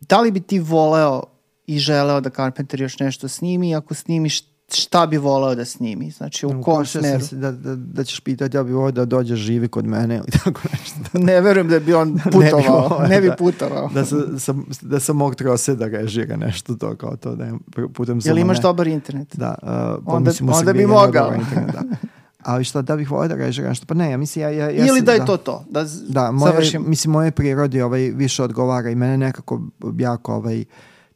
da 0.00 0.20
li 0.20 0.30
bi 0.30 0.40
ti 0.40 0.58
voleo 0.58 1.22
i 1.66 1.78
želeo 1.78 2.20
da 2.20 2.30
Carpenter 2.30 2.80
još 2.80 2.98
nešto 2.98 3.28
snimi? 3.28 3.74
Ako 3.74 3.94
snimiš, 3.94 4.42
šta 4.74 5.06
bi 5.06 5.16
voleo 5.16 5.54
da 5.54 5.64
snimi, 5.64 6.10
znači 6.10 6.46
u 6.46 6.62
kom 6.62 6.86
smeru. 6.86 7.24
Da, 7.30 7.52
da, 7.52 7.76
da 7.76 8.04
ćeš 8.04 8.20
pitati, 8.20 8.56
ja 8.56 8.62
bi 8.62 8.72
voleo 8.72 8.90
da 8.90 9.04
dođe 9.04 9.36
živi 9.36 9.68
kod 9.68 9.86
mene 9.86 10.16
ili 10.16 10.26
tako 10.44 10.60
nešto. 10.72 11.18
ne 11.28 11.40
verujem 11.40 11.68
da 11.68 11.78
bi 11.78 11.94
on 11.94 12.20
putovao, 12.32 12.98
ne 13.00 13.08
bi, 13.08 13.14
ne 13.14 13.20
bi 13.20 13.28
da, 13.28 13.36
putovao. 13.36 13.90
Da, 13.94 14.04
sam, 14.04 14.38
sam, 14.38 14.66
da 14.80 15.00
sam 15.00 15.16
mog 15.16 15.34
trose 15.34 15.74
da 15.74 15.86
režira 15.86 16.36
nešto 16.36 16.74
to 16.74 16.96
kao 16.96 17.16
to, 17.16 17.34
da 17.34 17.52
putem 17.94 18.20
Jel 18.24 18.38
imaš 18.38 18.60
dobar 18.60 18.86
internet? 18.86 19.36
Da, 19.36 19.54
uh, 19.62 19.68
pa 20.06 20.12
onda, 20.12 20.30
onda 20.52 20.72
bi 20.72 20.86
mogao. 20.86 21.34
Internet, 21.34 21.72
da. 21.72 21.82
Ali 22.42 22.64
šta, 22.64 22.82
da 22.82 22.96
bih 22.96 23.10
volio 23.10 23.28
da 23.28 23.34
režira 23.34 23.68
nešto? 23.68 23.86
Pa 23.86 23.94
ne, 23.94 24.10
ja 24.10 24.16
mislim, 24.16 24.42
ja, 24.42 24.50
ja, 24.50 24.70
ja 24.70 24.86
Ili 24.86 25.00
da 25.00 25.12
je 25.12 25.18
da, 25.18 25.24
to 25.24 25.36
to, 25.36 25.64
da, 25.70 25.86
da 26.08 26.30
moje, 26.30 26.52
završim. 26.52 26.84
Mislim, 26.86 27.12
moje 27.12 27.30
prirodi 27.30 27.82
ovaj, 27.82 28.00
više 28.00 28.42
odgovara 28.42 28.90
i 28.90 28.94
mene 28.94 29.16
nekako 29.16 29.60
jako 29.98 30.34
ovaj, 30.34 30.60
uh, 30.60 30.66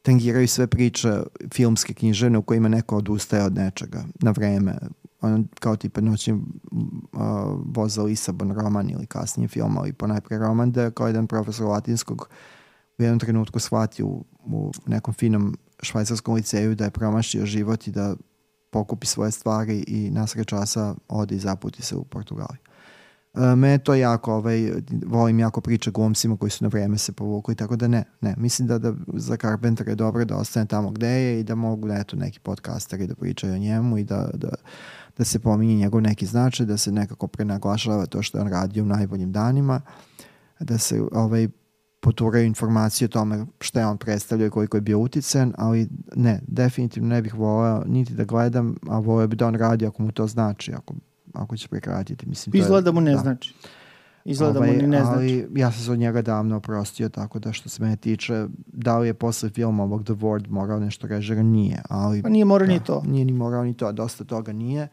tangiraju 0.04 0.48
sve 0.48 0.66
priče 0.66 1.22
filmske 1.52 1.94
knjižene 1.94 2.38
u 2.38 2.42
kojima 2.42 2.68
neko 2.68 2.96
odustaje 2.96 3.44
od 3.44 3.54
nečega 3.54 4.04
na 4.20 4.30
vreme. 4.30 4.78
On, 5.20 5.48
kao 5.60 5.76
tipa 5.76 6.00
noćni 6.00 6.32
uh, 6.32 6.40
voza 7.64 8.02
Lisabon 8.02 8.52
roman 8.52 8.90
ili 8.90 9.06
kasnije 9.06 9.48
film, 9.48 9.78
ali 9.78 9.92
ponajpre 9.92 10.38
roman 10.38 10.72
da 10.72 10.82
je 10.82 10.90
kao 10.90 11.06
jedan 11.06 11.26
profesor 11.26 11.66
latinskog 11.66 12.28
u 12.98 13.02
jednom 13.02 13.18
trenutku 13.18 13.58
shvatio 13.58 14.06
u, 14.06 14.24
u 14.44 14.72
nekom 14.86 15.14
finom 15.14 15.56
švajcarskom 15.82 16.34
liceju 16.34 16.74
da 16.74 16.84
je 16.84 16.90
promašio 16.90 17.46
život 17.46 17.86
i 17.86 17.90
da 17.90 18.16
pokupi 18.70 19.06
svoje 19.06 19.30
stvari 19.30 19.84
i 19.86 20.10
nasred 20.10 20.46
časa 20.46 20.94
ode 21.08 21.34
i 21.34 21.38
zaputi 21.38 21.82
se 21.82 21.96
u 21.96 22.04
Portugaliju. 22.04 22.60
Uh, 23.34 23.58
me 23.58 23.78
to 23.78 23.94
jako, 23.94 24.34
ovaj, 24.34 24.72
volim 25.06 25.38
jako 25.38 25.60
priče 25.60 25.90
glumcima 25.90 26.36
koji 26.36 26.50
su 26.50 26.64
na 26.64 26.68
vreme 26.68 26.98
se 26.98 27.12
povukli, 27.12 27.54
tako 27.54 27.76
da 27.76 27.88
ne, 27.88 28.04
ne. 28.20 28.34
Mislim 28.38 28.68
da, 28.68 28.78
da 28.78 28.94
za 29.14 29.36
Carpenter 29.36 29.88
je 29.88 29.94
dobro 29.94 30.24
da 30.24 30.36
ostane 30.36 30.66
tamo 30.66 30.90
gde 30.90 31.08
je 31.08 31.40
i 31.40 31.44
da 31.44 31.54
mogu, 31.54 31.88
eto, 31.92 32.16
neki 32.16 32.40
podcasteri 32.40 33.06
da 33.06 33.14
pričaju 33.14 33.54
o 33.54 33.58
njemu 33.58 33.98
i 33.98 34.04
da, 34.04 34.30
da, 34.34 34.48
da 35.18 35.24
se 35.24 35.38
pominje 35.38 35.74
njegov 35.74 36.00
neki 36.00 36.26
značaj, 36.26 36.66
da 36.66 36.76
se 36.76 36.92
nekako 36.92 37.26
prenaglašava 37.26 38.06
to 38.06 38.22
što 38.22 38.38
je 38.38 38.42
on 38.42 38.48
radio 38.48 38.82
u 38.82 38.86
najboljim 38.86 39.32
danima, 39.32 39.80
da 40.60 40.78
se 40.78 41.02
ovaj, 41.12 41.48
poturaju 42.04 42.44
informacije 42.44 43.06
o 43.06 43.08
tome 43.08 43.46
šta 43.60 43.80
je 43.80 43.86
on 43.86 43.98
predstavljao 43.98 44.46
i 44.46 44.50
koliko 44.50 44.76
je 44.76 44.80
bio 44.80 44.98
uticen, 44.98 45.54
ali 45.58 45.88
ne, 46.16 46.40
definitivno 46.46 47.08
ne 47.08 47.22
bih 47.22 47.34
voleo 47.34 47.84
niti 47.86 48.14
da 48.14 48.24
gledam, 48.24 48.76
a 48.88 48.98
voleo 48.98 49.26
bi 49.26 49.36
da 49.36 49.46
on 49.46 49.54
radi 49.54 49.86
ako 49.86 50.02
mu 50.02 50.12
to 50.12 50.26
znači, 50.26 50.72
ako 50.72 50.94
ako 51.34 51.56
će 51.56 51.68
prekratiti. 51.68 52.26
Mislim, 52.28 52.56
Izgleda 52.56 52.84
da 52.84 52.92
mu 52.92 53.00
ne 53.00 53.12
da. 53.12 53.18
znači. 53.18 53.54
Izgleda 54.24 54.58
ovaj, 54.58 54.70
mu 54.70 54.76
ni 54.76 54.86
ne 54.86 55.00
znači. 55.00 55.18
Ali 55.18 55.48
ja 55.54 55.72
sam 55.72 55.82
se 55.82 55.92
od 55.92 55.98
njega 55.98 56.22
davno 56.22 56.56
oprostio, 56.56 57.08
tako 57.08 57.38
da 57.38 57.52
što 57.52 57.68
se 57.68 57.82
mene 57.82 57.96
tiče, 57.96 58.46
da 58.66 58.98
li 58.98 59.06
je 59.06 59.14
posle 59.14 59.50
filma 59.50 59.82
ovog 59.82 60.04
The 60.04 60.12
Ward 60.12 60.48
morao 60.48 60.80
nešto 60.80 61.06
režira, 61.06 61.42
nije. 61.42 61.82
Ali, 61.88 62.22
pa 62.22 62.28
nije 62.28 62.44
morao 62.44 62.66
da, 62.66 62.72
ni 62.72 62.84
to. 62.84 63.02
Nije 63.06 63.24
ni 63.24 63.32
morao 63.32 63.64
ni 63.64 63.74
to, 63.74 63.92
dosta 63.92 64.24
toga 64.24 64.52
nije. 64.52 64.88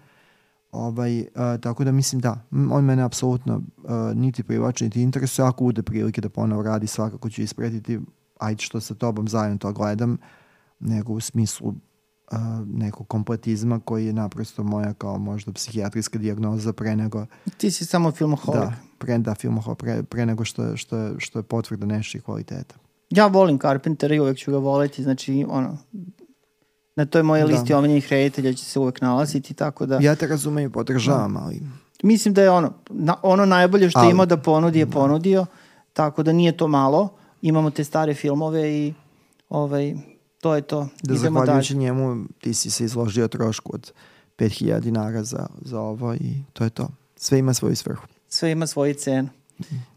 Ovaj, 0.72 1.26
tako 1.62 1.84
da 1.84 1.92
mislim 1.92 2.22
da, 2.22 2.42
on 2.72 2.86
mene 2.86 3.04
apsolutno 3.04 3.62
niti 4.16 4.44
privlači, 4.44 4.84
niti 4.84 5.02
interesuje. 5.02 5.48
Ako 5.48 5.64
bude 5.64 5.82
prilike 5.82 6.22
da 6.22 6.30
ponovo 6.30 6.64
radi, 6.64 6.88
svakako 6.88 7.30
ću 7.30 7.42
ispratiti, 7.42 8.00
ajde 8.40 8.62
što 8.62 8.80
sa 8.80 8.94
tobom 8.94 9.28
zajedno 9.28 9.58
to 9.58 9.74
gledam, 9.74 10.18
nego 10.80 11.14
u 11.14 11.20
smislu 11.20 11.74
nekog 12.66 13.08
kompletizma 13.08 13.80
koji 13.80 14.06
je 14.06 14.14
naprosto 14.14 14.64
moja 14.64 14.94
kao 14.94 15.18
možda 15.18 15.52
psihijatrijska 15.52 16.20
dijagnoza 16.20 16.74
pre 16.74 16.96
nego... 16.96 17.26
Ti 17.58 17.72
si 17.72 17.86
samo 17.86 18.12
filmoholik. 18.12 18.62
Da, 18.62 18.74
pre, 18.98 19.18
da 19.18 19.36
filmoholik, 19.36 19.80
pre, 19.80 20.04
pre 20.04 20.26
nego 20.26 20.46
što, 20.46 20.78
što, 20.78 21.20
što 21.20 21.40
je 21.40 21.44
potvrda 21.44 21.86
nešćih 21.86 22.24
kvaliteta. 22.24 22.76
Ja 23.10 23.28
volim 23.28 23.60
Carpentera 23.60 24.16
i 24.16 24.20
uvek 24.20 24.38
ću 24.38 24.52
ga 24.52 24.58
voleti, 24.58 25.04
znači 25.04 25.46
ono, 25.50 25.78
na 26.96 27.06
toj 27.06 27.24
moje 27.24 27.46
listi 27.46 27.70
da. 27.70 27.78
omiljenih 27.78 28.08
reditelja 28.10 28.54
će 28.54 28.66
se 28.66 28.80
uvek 28.80 29.02
nalaziti, 29.02 29.54
tako 29.54 29.86
da... 29.86 30.00
Ja 30.02 30.16
te 30.16 30.28
razumem 30.28 30.66
i 30.66 30.72
podržavam, 30.72 31.38
ali... 31.38 31.62
Mislim 32.04 32.34
da 32.34 32.42
je 32.42 32.50
ono, 32.50 32.74
na, 32.90 33.16
ono 33.22 33.46
najbolje 33.46 33.90
što 33.90 34.00
ali, 34.00 34.12
imao 34.12 34.26
da 34.26 34.38
ponudi 34.38 34.80
je 34.80 34.86
da. 34.86 34.92
ponudio, 34.92 35.46
tako 35.94 36.24
da 36.24 36.32
nije 36.32 36.58
to 36.58 36.68
malo. 36.68 37.10
Imamo 37.42 37.70
te 37.70 37.84
stare 37.84 38.14
filmove 38.14 38.72
i 38.72 38.94
ovaj, 39.50 39.96
to 40.42 40.56
je 40.56 40.62
to. 40.62 40.88
Da 41.04 41.14
Idemo 41.14 41.40
zahvaljujući 41.40 41.74
dalje. 41.74 41.84
njemu 41.84 42.26
ti 42.40 42.54
si 42.54 42.72
se 42.72 42.86
izložio 42.86 43.28
trošku 43.28 43.72
od 43.74 43.92
5000 44.38 44.80
dinara 44.80 45.24
za, 45.24 45.48
za 45.62 45.80
ovo 45.80 46.14
i 46.14 46.44
to 46.54 46.64
je 46.64 46.70
to. 46.70 46.90
Sve 47.16 47.40
ima 47.40 47.54
svoju 47.54 47.76
svrhu. 47.76 48.08
Sve 48.30 48.52
ima 48.52 48.68
svoju 48.68 48.94
cenu. 48.94 49.30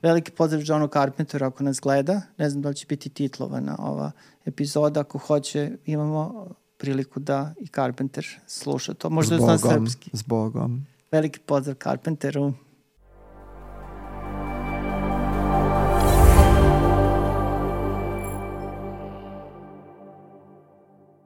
Veliki 0.02 0.30
pozdrav 0.30 0.62
Johnu 0.64 0.88
Carpenteru 0.88 1.46
ako 1.46 1.64
nas 1.64 1.80
gleda. 1.80 2.20
Ne 2.38 2.50
znam 2.50 2.62
da 2.62 2.68
li 2.68 2.74
će 2.74 2.86
biti 2.86 3.08
titlovana 3.08 3.76
ova 3.78 4.10
epizoda. 4.44 5.00
Ako 5.00 5.18
hoće, 5.18 5.70
imamo 5.86 6.46
priliku 6.76 7.20
da 7.20 7.54
i 7.60 7.66
Carpenter 7.66 8.26
sluša 8.46 8.94
to. 8.94 9.10
Možda 9.10 9.34
je 9.34 9.40
zna 9.40 9.58
srpski. 9.58 10.10
S 10.12 10.22
Bogom. 10.22 10.86
Veliki 11.12 11.38
pozdrav 11.40 11.76
Carpenteru. 11.82 12.52